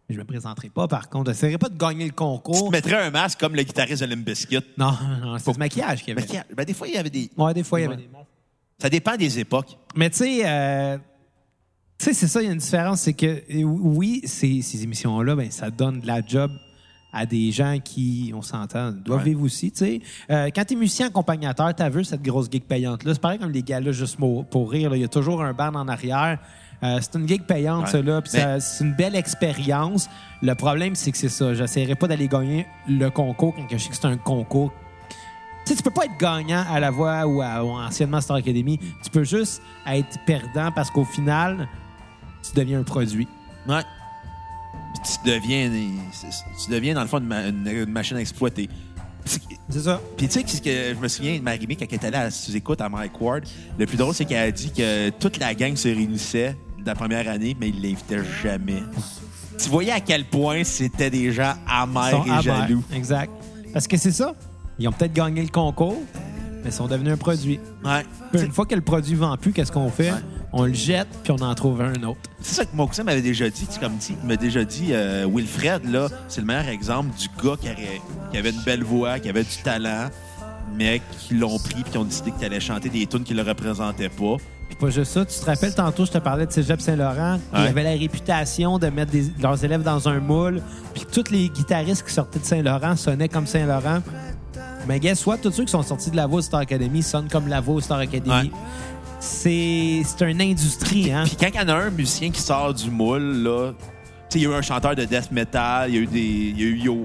Je 0.09 0.17
me 0.17 0.25
présenterai 0.25 0.69
pas, 0.69 0.87
par 0.87 1.09
contre. 1.09 1.33
J'essaierai 1.33 1.59
pas 1.59 1.69
de 1.69 1.77
gagner 1.77 2.05
le 2.05 2.11
Tu 2.11 2.17
concours. 2.17 2.67
te 2.69 2.73
mettrais 2.73 3.07
un 3.07 3.11
masque 3.11 3.41
comme 3.41 3.57
le 3.57 3.63
guitariste 3.65 4.03
de 4.03 4.07
Limp 4.09 4.25
Bizkit. 4.25 4.61
Non, 4.79 4.93
non, 5.23 5.37
c'est 5.39 5.51
du 5.53 5.59
maquillage 5.59 6.05
qu'il 6.05 6.15
y 6.17 6.19
avait. 6.23 6.45
ben, 6.55 6.65
des 6.65 6.75
fois, 6.75 6.87
il 6.87 6.95
y 6.95 6.99
avait 6.99 7.11
des. 7.11 7.29
Ouais, 7.37 7.53
des 7.55 7.65
fois, 7.65 7.81
il 7.81 7.83
y 7.83 7.87
avait 7.87 7.97
Ouais. 7.97 8.03
des 8.03 8.09
masques. 8.09 8.27
Ça 8.79 8.89
dépend 8.89 9.17
des 9.17 9.39
époques. 9.41 9.77
Mais 9.97 10.11
tu 10.11 10.19
sais, 10.19 10.43
euh, 10.45 10.99
tu 11.99 12.05
sais, 12.05 12.13
c'est 12.13 12.29
ça, 12.29 12.41
il 12.43 12.47
y 12.47 12.49
a 12.49 12.53
une 12.53 12.59
différence, 12.59 13.01
c'est 13.01 13.15
que 13.15 13.43
oui, 13.65 14.21
ces, 14.27 14.61
ces 14.63 14.83
émissions-là, 14.85 15.35
ben, 15.35 15.51
ça 15.51 15.71
donne 15.71 16.01
de 16.01 16.07
la 16.07 16.21
job 16.25 16.53
à 17.13 17.25
des 17.25 17.51
gens 17.51 17.79
qui, 17.83 18.33
on 18.35 18.43
s'entend, 18.43 18.93
doivent 18.93 19.21
Ouais. 19.21 19.25
vivre 19.31 19.43
aussi, 19.43 19.73
tu 19.73 19.79
sais. 19.79 20.01
Euh, 20.31 20.51
quand 20.55 20.65
t'es 20.67 20.75
musicien 20.75 21.07
accompagnateur, 21.07 21.75
t'as 21.75 21.89
vu 21.89 22.05
cette 22.05 22.21
grosse 22.23 22.51
gig 22.51 22.63
payante-là, 22.65 23.15
c'est 23.15 23.21
pareil 23.21 23.39
comme 23.39 23.51
les 23.53 23.63
gars-là, 23.63 23.91
juste 23.93 24.19
pour, 24.19 24.71
rire, 24.71 24.95
il 24.95 25.01
y 25.01 25.05
a 25.05 25.09
toujours 25.09 25.43
un 25.43 25.55
band 25.55 25.75
en 25.75 25.89
arrière. 25.89 26.39
Euh, 26.83 26.99
c'est 27.01 27.15
une 27.19 27.27
gig 27.27 27.43
payante, 27.43 27.87
Ouais. 27.87 27.91
ça, 27.91 28.03
là, 28.03 28.21
puis 28.21 28.33
Mais- 28.35 28.61
c'est 28.61 28.85
une 28.85 28.95
belle 28.95 29.15
expérience. 29.17 30.09
Le 30.43 30.55
problème, 30.55 30.95
c'est 30.95 31.11
que 31.11 31.17
c'est 31.19 31.29
ça, 31.31 31.55
j'essaierai 31.55 31.95
pas 31.95 32.07
d'aller 32.07 32.29
gagner 32.29 32.67
le 32.89 33.09
concours 33.09 33.55
quand 33.57 33.67
je 33.71 33.79
sais 33.79 33.89
que 33.91 33.97
c'est 33.97 34.05
un 34.07 34.17
concours 34.19 34.73
Tu 35.65 35.73
sais, 35.73 35.77
tu 35.79 35.83
peux 35.83 35.91
pas 35.91 36.05
être 36.05 36.17
gagnant 36.21 36.65
à 36.71 36.79
la 36.79 36.93
voix 36.93 37.27
ou, 37.27 37.43
à, 37.43 37.65
ou 37.65 37.71
anciennement 37.71 38.21
Star 38.21 38.37
Academy. 38.37 38.79
Tu 39.03 39.11
peux 39.11 39.25
juste 39.25 39.61
être 39.85 40.17
perdant 40.25 40.71
parce 40.71 40.91
qu'au 40.93 41.05
final, 41.05 41.67
tu 42.45 42.55
deviens 42.55 42.79
un 42.79 42.83
produit. 42.85 43.27
Ouais. 43.67 43.83
Puis 44.95 45.13
tu 45.25 45.29
deviens, 45.29 45.69
tu 46.65 46.71
deviens 46.71 46.95
dans 46.95 47.01
le 47.03 47.09
fond 47.09 47.19
une, 47.19 47.27
ma- 47.27 47.49
une- 47.49 47.67
une 47.67 47.91
machine 47.91 48.17
à 48.17 48.21
exploiter. 48.21 48.69
C'est 49.69 49.81
ça. 49.81 50.01
puis 50.17 50.29
tu 50.29 50.35
sais, 50.47 50.61
que 50.61 50.95
je 50.95 51.01
me 51.01 51.09
souviens 51.09 51.37
de 51.39 51.43
Marie-Mé 51.43 51.75
quand 51.75 51.87
elle 51.89 51.95
était 51.97 52.07
allée 52.07 52.17
à 52.17 52.31
sous-écoute 52.31 52.81
à 52.81 52.89
Mike 52.89 53.21
Ward. 53.21 53.43
Le 53.77 53.87
plus 53.87 53.97
drôle, 53.97 54.15
c'est 54.15 54.25
qu'elle 54.25 54.49
a 54.49 54.53
dit 54.53 54.71
que 54.71 55.11
toute 55.11 55.39
la 55.41 55.53
gang 55.57 55.75
se 55.75 55.89
réunissait 55.89 56.57
de 56.87 56.91
la 56.93 56.95
première 56.95 57.29
année, 57.29 57.57
mais 57.61 57.69
il 57.69 57.83
l'invitait 57.83 58.21
jamais. 58.43 58.83
Tu 59.59 59.69
voyais 59.69 59.91
à 59.91 60.01
quel 60.01 60.25
point 60.25 60.63
c'était 60.63 61.11
des 61.11 61.33
gens 61.33 61.55
amers 61.69 62.25
et 62.27 62.31
amers. 62.31 62.43
jaloux. 62.43 62.85
Exact. 62.95 63.33
Parce 63.73 63.89
que 63.89 63.97
c'est 63.97 64.13
ça. 64.13 64.35
Ils 64.79 64.87
ont 64.87 64.93
peut-être 64.93 65.13
gagné 65.13 65.43
le 65.43 65.49
concours, 65.49 66.01
mais 66.63 66.71
ils 66.71 66.73
sont 66.73 66.87
devenus 66.87 67.13
un 67.13 67.17
produit. 67.17 67.59
Ouais. 67.85 68.05
Puis 68.33 68.43
une 68.43 68.53
fois 68.53 68.67
que 68.67 68.75
le 68.77 68.83
produit 68.83 69.15
vend 69.15 69.37
plus, 69.37 69.53
qu'est-ce 69.53 69.73
qu'on 69.73 69.91
fait? 69.91 70.13
Ouais. 70.13 70.19
On 70.53 70.65
le 70.65 70.75
jette, 70.75 71.09
puis 71.25 71.33
on 71.33 71.43
en 71.43 71.55
trouve 71.57 71.81
un 71.81 72.01
autre. 72.05 72.21
C'est 72.41 72.55
ça 72.55 72.65
que 72.65 72.77
mon 72.77 72.87
cousin 72.87 73.03
m'avait 73.03 73.21
déjà 73.23 73.51
dit. 73.51 73.67
tu 73.67 73.81
Comme 73.81 73.97
dit, 73.97 74.15
il 74.23 74.29
m'a 74.29 74.37
déjà 74.37 74.65
dit, 74.65 74.89
euh, 74.93 75.27
Wilfred, 75.29 75.91
là, 75.91 76.09
c'est 76.29 76.41
le 76.41 76.47
meilleur 76.47 76.69
exemple 76.69 77.11
du 77.19 77.27
gars 77.43 77.57
qui 77.61 77.69
avait 78.39 78.51
une 78.51 78.63
belle 78.63 78.85
voix, 78.85 79.19
qui 79.19 79.29
avait 79.29 79.43
du 79.43 79.57
talent, 79.65 80.09
mais 80.77 81.03
qui 81.19 81.35
l'ont 81.35 81.59
pris 81.59 81.83
puis 81.83 81.91
qui 81.91 81.99
ont 81.99 82.05
décidé 82.05 82.31
qu'il 82.31 82.45
allait 82.45 82.61
chanter 82.61 82.89
des 82.91 83.07
tunes 83.07 83.25
qui 83.25 83.35
le 83.35 83.43
représentaient 83.43 84.09
pas. 84.09 84.37
Puis 84.69 84.77
pas 84.77 84.91
juste 84.91 85.13
ça. 85.13 85.25
Tu 85.25 85.39
te 85.39 85.45
rappelles, 85.45 85.75
tantôt, 85.75 86.05
je 86.07 86.11
te 86.13 86.19
parlais 86.19 86.47
de 86.47 86.53
Cégep 86.53 86.81
Saint-Laurent. 86.81 87.39
Ouais. 87.53 87.69
avaient 87.69 87.83
la 87.85 87.91
réputation 87.91 88.79
de 88.79 88.89
mettre 88.89 89.13
des- 89.13 89.31
leurs 89.41 89.63
élèves 89.65 89.83
dans 89.83 90.09
un 90.09 90.19
moule. 90.21 90.61
Puis 90.95 91.05
que 91.05 91.11
tous 91.11 91.31
les 91.31 91.49
guitaristes 91.49 92.05
qui 92.07 92.13
sortaient 92.13 92.39
de 92.41 92.45
Saint-Laurent 92.45 92.97
sonnaient 92.97 93.29
comme 93.29 93.47
Saint-Laurent. 93.47 94.01
Mais 94.89 94.99
guess 95.01 95.25
what? 95.27 95.39
Tous 95.39 95.51
ceux 95.53 95.65
qui 95.65 95.73
sont 95.73 95.83
sortis 95.83 96.11
de 96.11 96.17
la 96.17 96.27
voix 96.27 96.43
Star 96.43 96.61
Academy 96.61 97.03
sonnent 97.03 97.29
comme 97.29 97.49
la 97.49 97.61
voix 97.61 97.81
Star 97.83 97.99
Academy. 97.99 98.31
Ouais. 98.31 98.51
C'est 99.21 100.03
c'est 100.05 100.31
une 100.31 100.41
industrie, 100.43 101.11
hein? 101.11 101.25
Puis 101.27 101.37
quand 101.41 101.49
il 101.53 101.57
y 101.57 101.61
en 101.61 101.69
a 101.69 101.75
un 101.75 101.91
musicien 101.91 102.31
qui 102.31 102.41
sort 102.41 102.75
du 102.75 102.91
moule, 102.91 103.43
là, 103.43 103.73
il 104.35 104.43
y 104.43 104.47
a 104.47 104.51
eu 104.51 104.55
un 104.55 104.63
chanteur 104.63 104.95
de 104.95 105.05
death 105.05 105.31
metal, 105.31 105.89
il 105.89 105.95
y 105.95 105.99
a 105.99 106.01
eu 106.03 106.07
des. 106.07 106.21
Il 106.21 106.61
y 106.61 106.63
a 106.65 106.67
eu 106.67 106.79
Yo, 106.79 107.05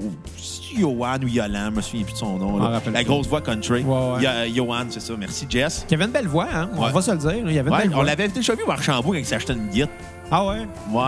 Yohan 0.78 1.18
ou 1.24 1.28
Yolan, 1.28 1.66
je 1.72 1.76
me 1.76 1.82
souviens 1.82 2.04
plus 2.06 2.14
de 2.14 2.18
son 2.18 2.38
nom. 2.38 2.58
là. 2.58 2.82
La 2.92 3.04
grosse 3.04 3.28
voix 3.28 3.42
country. 3.42 3.84
Ouais. 3.84 4.24
Il 4.48 4.52
y 4.52 4.56
Yohan, 4.56 4.86
c'est 4.90 5.00
ça. 5.02 5.14
Merci, 5.18 5.46
Jess. 5.50 5.86
Qui 5.88 5.94
avait 5.96 6.06
une 6.06 6.12
belle 6.12 6.28
voix, 6.28 6.48
hein? 6.54 6.70
On 6.76 6.84
Ouais. 6.86 6.92
va 6.92 7.02
se 7.02 7.12
le 7.12 7.18
dire. 7.18 7.32
Il 7.46 7.54
y 7.54 7.60
avait 7.60 7.70
une 7.70 7.76
Ouais, 7.76 7.82
belle 7.88 7.96
on 7.96 8.02
l'avait 8.02 8.28
déjà 8.28 8.56
vu 8.56 8.64
au 8.64 8.72
Archambault 8.72 9.12
quand 9.12 9.18
il 9.18 9.26
s'achetait 9.26 9.54
une 9.54 9.68
guitare. 9.68 9.90
Ah 10.32 10.46
ouais? 10.46 10.68
Ouais. 10.92 11.04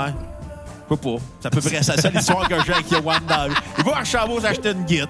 Sais 0.90 0.98
pas. 0.98 1.16
C'est 1.40 1.48
à 1.48 1.50
peu 1.50 1.62
près 1.62 1.82
ça, 1.82 1.96
l'histoire 2.10 2.48
que 2.48 2.56
j'ai 2.66 2.74
avec 2.74 2.92
Yohan 2.92 3.02
dans. 3.28 3.50
Il 3.80 3.84
va 3.86 3.92
à 3.96 4.00
Archambault 4.00 4.40
s'acheter 4.42 4.72
une 4.72 4.84
guitare. 4.84 5.08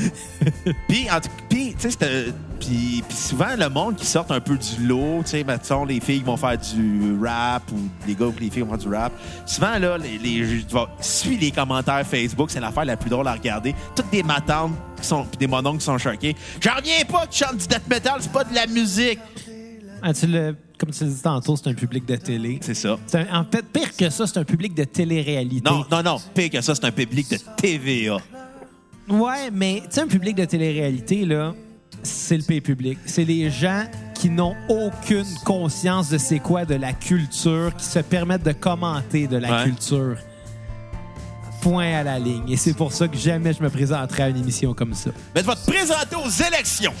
puis, 0.88 1.10
en 1.10 1.20
tout- 1.20 1.28
puis, 1.48 1.74
tu 1.74 1.80
sais, 1.80 1.90
c'était- 1.90 2.32
puis, 2.58 3.02
puis 3.08 3.16
souvent, 3.16 3.56
le 3.58 3.68
monde 3.68 3.96
qui 3.96 4.04
sort 4.06 4.26
un 4.30 4.40
peu 4.40 4.56
du 4.56 4.86
lot, 4.86 5.22
tu 5.24 5.30
sais, 5.30 5.44
mettons, 5.44 5.84
les 5.84 6.00
filles 6.00 6.22
vont 6.22 6.36
faire 6.36 6.58
du 6.58 7.16
rap 7.22 7.62
ou 7.72 7.78
les 8.06 8.14
gars 8.14 8.26
ou 8.26 8.34
les 8.38 8.50
filles 8.50 8.62
vont 8.62 8.70
faire 8.70 8.78
du 8.78 8.94
rap. 8.94 9.12
Souvent, 9.46 9.78
là, 9.78 9.96
les, 9.98 10.18
les, 10.18 10.64
suis 11.00 11.36
les 11.38 11.50
commentaires 11.50 12.06
Facebook, 12.06 12.50
c'est 12.50 12.60
l'affaire 12.60 12.84
la 12.84 12.96
plus 12.96 13.08
drôle 13.10 13.26
à 13.28 13.32
regarder. 13.32 13.74
Toutes 13.96 14.10
des 14.10 14.22
matantes 14.22 14.72
qui 15.00 15.06
sont, 15.06 15.24
puis 15.24 15.38
des 15.38 15.46
mononcles 15.46 15.78
qui 15.78 15.84
sont 15.84 15.98
choqués. 15.98 16.36
J'en 16.60 16.74
reviens 16.76 17.04
pas 17.10 17.26
que 17.26 17.32
tu 17.32 17.44
chantes 17.44 17.56
du 17.56 17.66
death 17.66 17.88
metal, 17.88 18.16
c'est 18.20 18.32
pas 18.32 18.44
de 18.44 18.54
la 18.54 18.66
musique. 18.66 19.18
Ah, 20.02 20.12
tu 20.14 20.26
le- 20.26 20.54
comme 20.78 20.90
tu 20.90 21.04
l'as 21.04 21.10
dit 21.10 21.22
tantôt, 21.22 21.56
c'est 21.56 21.68
un 21.68 21.74
public 21.74 22.06
de 22.06 22.16
télé. 22.16 22.58
C'est 22.62 22.74
ça. 22.74 22.98
Un- 23.14 23.40
en 23.40 23.44
fait, 23.44 23.62
pire 23.70 23.94
que 23.96 24.08
ça, 24.08 24.26
c'est 24.26 24.38
un 24.38 24.44
public 24.44 24.74
de 24.74 24.84
télé-réalité. 24.84 25.68
Non, 25.70 25.84
non, 25.90 26.02
non. 26.02 26.16
Pire 26.34 26.48
que 26.50 26.60
ça, 26.62 26.74
c'est 26.74 26.84
un 26.86 26.90
public 26.90 27.30
de 27.30 27.36
TVA. 27.56 28.16
Ouais, 29.10 29.50
mais 29.52 29.80
tu 29.84 29.88
sais, 29.90 30.00
un 30.02 30.06
public 30.06 30.36
de 30.36 30.44
télé-réalité, 30.44 31.24
là, 31.24 31.52
c'est 32.02 32.36
le 32.36 32.42
pays 32.42 32.60
public. 32.60 32.98
C'est 33.06 33.24
les 33.24 33.50
gens 33.50 33.84
qui 34.14 34.30
n'ont 34.30 34.54
aucune 34.68 35.24
conscience 35.44 36.10
de 36.10 36.18
c'est 36.18 36.38
quoi 36.38 36.64
de 36.64 36.74
la 36.74 36.92
culture, 36.92 37.74
qui 37.76 37.84
se 37.84 37.98
permettent 37.98 38.42
de 38.44 38.52
commenter 38.52 39.26
de 39.26 39.36
la 39.36 39.58
Ouais. 39.58 39.64
culture. 39.64 40.16
Point 41.62 41.92
à 41.98 42.02
la 42.02 42.18
ligne. 42.18 42.48
Et 42.48 42.56
c'est 42.56 42.72
pour 42.74 42.92
ça 42.92 43.06
que 43.08 43.16
jamais 43.18 43.52
je 43.52 43.62
me 43.62 43.68
présenterai 43.68 44.22
à 44.22 44.28
une 44.30 44.38
émission 44.38 44.72
comme 44.72 44.94
ça. 44.94 45.10
Mais 45.34 45.42
tu 45.42 45.46
vas 45.46 45.56
te 45.56 45.70
présenter 45.70 46.16
aux 46.16 46.30
élections. 46.30 46.92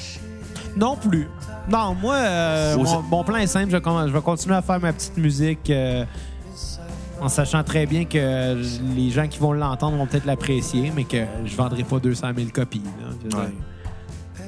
Non 0.76 0.96
plus. 0.96 1.26
Non, 1.70 1.94
moi, 1.94 2.14
euh, 2.16 2.76
mon, 2.76 3.02
mon 3.02 3.24
plan 3.24 3.36
est 3.36 3.46
simple. 3.46 3.70
Je 3.70 3.76
je 4.08 4.12
vais 4.12 4.20
continuer 4.20 4.56
à 4.56 4.62
faire 4.62 4.78
ma 4.80 4.92
petite 4.92 5.16
musique 5.16 5.70
euh, 5.70 6.04
en 7.20 7.28
sachant 7.28 7.62
très 7.62 7.86
bien 7.86 8.04
que 8.04 8.56
les 8.96 9.10
gens 9.10 9.26
qui 9.28 9.38
vont 9.38 9.52
l'entendre 9.52 9.96
vont 9.96 10.06
peut-être 10.06 10.24
l'apprécier, 10.26 10.92
mais 10.94 11.04
que 11.04 11.24
je 11.44 11.54
vendrai 11.56 11.82
pas 11.84 11.98
200 11.98 12.28
000 12.36 12.48
copies. 12.52 12.82
là. 13.30 13.38
Ouais. 13.38 13.44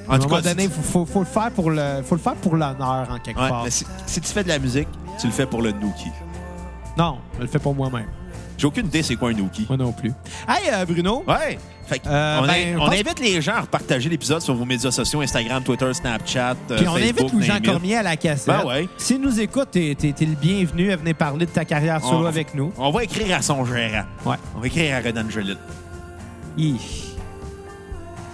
En 0.09 0.13
à 0.13 0.17
un 0.17 0.19
tout 0.19 0.29
moment 0.29 0.43
cas, 0.43 0.49
donné, 0.51 0.65
il 0.65 0.71
si- 0.71 0.75
faut, 0.81 0.83
faut- 0.83 1.07
faut 1.07 1.21
le 1.21 1.25
faire 1.27 1.51
pour 1.53 1.71
le, 1.71 2.03
faut 2.05 2.15
le 2.17 2.21
faire 2.21 2.35
pour 2.35 2.57
l'honneur 2.57 3.09
en 3.11 3.19
quelque 3.19 3.41
Ouais, 3.41 3.49
part. 3.49 3.63
mais 3.65 3.71
si, 3.71 3.87
si 4.07 4.21
tu 4.21 4.29
fais 4.33 4.43
de 4.43 4.49
la 4.49 4.59
musique, 4.59 4.89
tu 5.21 5.27
le 5.29 5.33
fais 5.33 5.47
pour 5.47 5.63
le 5.63 5.71
Nookie. 5.73 6.11
Non, 6.99 7.19
je 7.37 7.43
le 7.43 7.47
fais 7.49 7.59
pour 7.61 7.75
moi-même. 7.75 8.07
J'ai 8.63 8.69
aucune 8.69 8.87
idée 8.87 9.03
c'est 9.03 9.17
quoi 9.17 9.31
un 9.31 9.33
Nookie. 9.33 9.67
Moi 9.69 9.77
non 9.77 9.91
plus. 9.91 10.13
Hey, 10.49 10.71
euh, 10.73 10.85
Bruno. 10.85 11.25
Ouais. 11.27 11.59
Fait 11.85 11.99
que 11.99 12.07
Euh, 12.09 12.39
on, 12.41 12.47
ben, 12.47 12.77
on 12.77 12.79
pense- 12.79 12.91
invite 12.95 13.19
les 13.21 13.43
gens 13.43 13.55
à 13.57 13.61
repartager 13.63 14.09
l'épisode 14.09 14.41
sur 14.41 14.55
vos 14.55 14.65
médias 14.65 14.93
sociaux, 14.93 15.21
Instagram, 15.21 15.65
Twitter, 15.65 15.93
Snapchat, 15.93 16.55
euh, 16.71 16.77
Puis 16.77 16.87
on 16.87 16.95
Facebook, 16.95 17.19
invite 17.23 17.33
Louis-Jean 17.33 17.55
name 17.55 17.65
it. 17.65 17.71
Cormier 17.71 17.97
à 17.97 18.03
la 18.05 18.17
cassette. 18.17 18.47
Ben 18.47 18.65
ouais. 18.65 18.89
S'il 18.99 19.21
nous 19.21 19.41
écoute, 19.41 19.69
t'es 19.73 19.97
t'es- 19.99 20.13
t'es 20.13 20.27
le 20.27 20.37
bienvenu 20.37 20.93
à 20.93 20.97
venir 20.97 21.17
parler 21.17 21.45
de 21.45 21.51
ta 21.51 21.65
carrière 21.65 22.01
solo 22.01 22.23
On- 22.23 22.27
avec 22.27 22.55
nous. 22.55 22.73
On 22.79 22.93
va 22.93 23.03
écrire 23.03 23.37
à 23.37 23.43
son 23.43 23.65
gérant. 23.65 24.05
Ouais. 24.25 24.37
On 24.57 24.61
va 24.61 24.67
écrire 24.69 24.95
à 24.97 25.01
Red 25.01 25.19
Angeline. 25.19 25.57
Hi. 26.57 26.77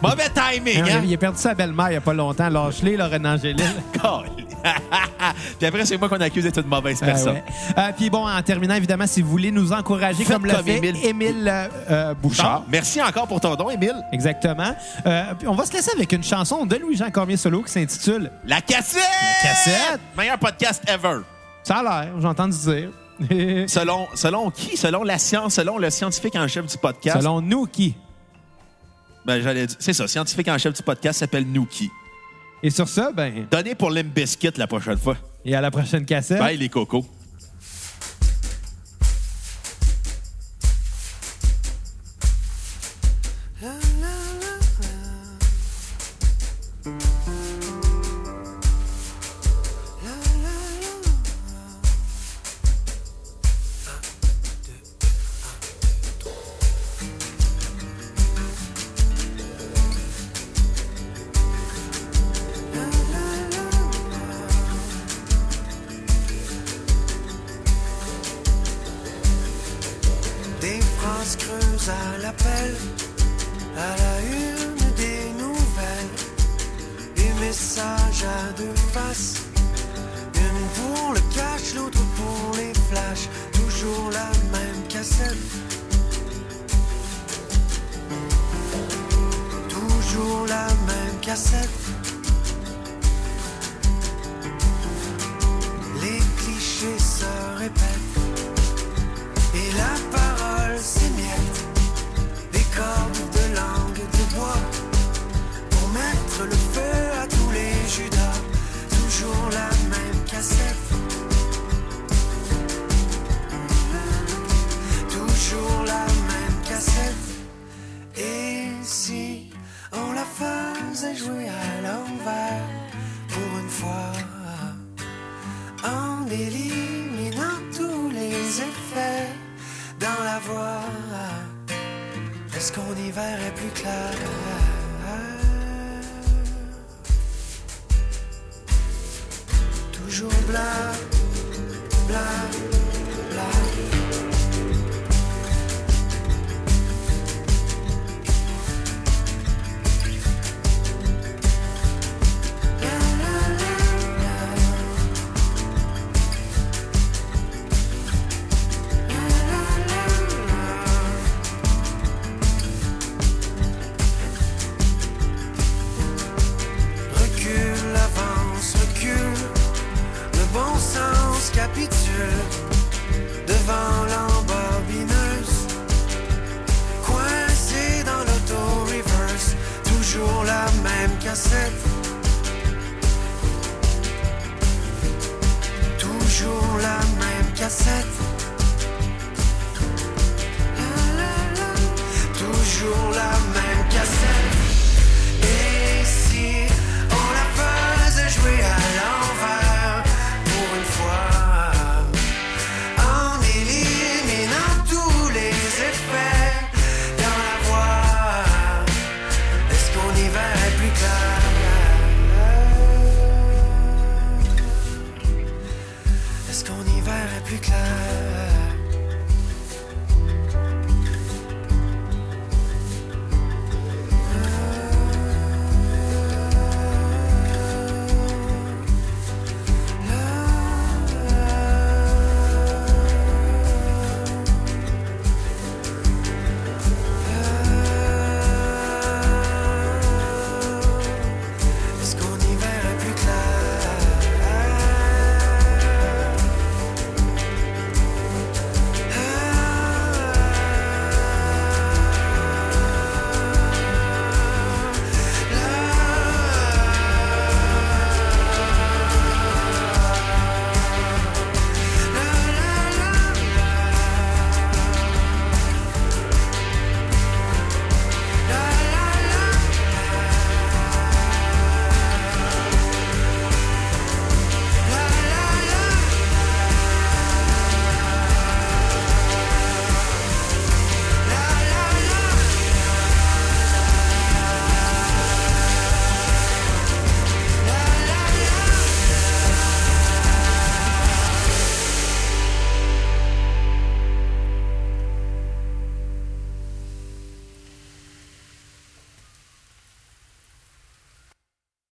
Mauvais 0.02 0.28
timing, 0.28 0.80
hein? 0.82 1.00
Il 1.04 1.14
a 1.14 1.16
perdu 1.16 1.38
sa 1.38 1.54
belle-mère 1.54 1.86
il 1.88 1.92
n'y 1.92 1.96
a 1.96 2.00
pas 2.02 2.12
longtemps. 2.14 2.48
Lâche-les, 2.50 2.98
Laurent 2.98 3.24
Angélil. 3.24 3.64
Colin. 4.00 4.47
Puis 5.58 5.66
après, 5.66 5.84
c'est 5.84 5.96
moi 5.96 6.08
qu'on 6.08 6.20
accuse 6.20 6.44
d'être 6.44 6.60
une 6.60 6.66
mauvaise 6.68 6.98
Ah 7.02 7.06
personne. 7.06 7.34
ouais. 7.34 7.44
Euh, 7.76 7.90
puis 7.96 8.10
bon, 8.10 8.26
en 8.28 8.42
terminant, 8.42 8.74
évidemment, 8.74 9.06
si 9.06 9.22
vous 9.22 9.30
voulez 9.30 9.50
nous 9.50 9.72
encourager 9.72 10.24
Faites 10.24 10.32
comme 10.34 10.46
le 10.46 10.52
comme 10.52 10.64
fait 10.64 10.76
Émile. 10.78 10.96
Émile, 11.04 11.48
euh, 11.48 11.68
euh, 11.90 12.14
Bouchard. 12.14 12.64
Merci 12.68 13.02
encore 13.02 13.26
pour 13.28 13.40
ton 13.40 13.54
don, 13.54 13.70
Émile. 13.70 13.96
Exactement. 14.12 14.74
Euh, 15.06 15.24
on 15.46 15.54
va 15.54 15.64
se 15.66 15.72
laisser 15.72 15.90
avec 15.94 16.12
une 16.12 16.24
chanson 16.24 16.66
de 16.66 16.76
Louis-Jean 16.76 17.10
Cormier 17.10 17.36
Solo 17.36 17.62
qui 17.62 17.72
s'intitule 17.72 18.30
La 18.44 18.60
cassette! 18.60 19.02
La 19.42 19.48
cassette! 19.48 20.00
Meilleur 20.16 20.38
podcast 20.38 20.82
ever. 20.88 21.20
Ça 21.62 21.76
a 21.78 21.82
l'air, 21.82 22.12
j'ai 22.20 22.26
entendu 22.26 22.56
dire. 22.58 22.90
Selon, 23.68 24.06
selon 24.14 24.50
qui? 24.50 24.76
Selon 24.76 25.02
la 25.02 25.18
science, 25.18 25.54
selon 25.54 25.76
le 25.78 25.90
scientifique 25.90 26.36
en 26.36 26.46
chef 26.46 26.66
du 26.66 26.78
podcast. 26.78 27.18
Selon 27.20 27.40
nous 27.40 27.66
qui? 27.66 27.96
Ben, 29.26 29.42
j'allais 29.42 29.66
dire- 29.66 29.76
c'est 29.80 29.92
ça, 29.92 30.06
scientifique 30.06 30.46
en 30.48 30.56
chef 30.56 30.72
du 30.72 30.82
podcast 30.82 31.18
s'appelle 31.18 31.44
Nookie. 31.46 31.90
Et 32.62 32.70
sur 32.70 32.88
ça, 32.88 33.12
ben, 33.12 33.46
Donnez 33.50 33.74
pour 33.74 33.90
Limp 33.90 34.14
Bizkit 34.14 34.50
la 34.56 34.66
prochaine 34.66 34.98
fois. 34.98 35.16
et 35.44 35.54
à 35.54 35.60
la 35.60 35.70
prochaine 35.70 36.04
cassette. 36.04 36.38
Bye 36.40 36.56
les 36.58 36.68
cocos. 36.68 37.06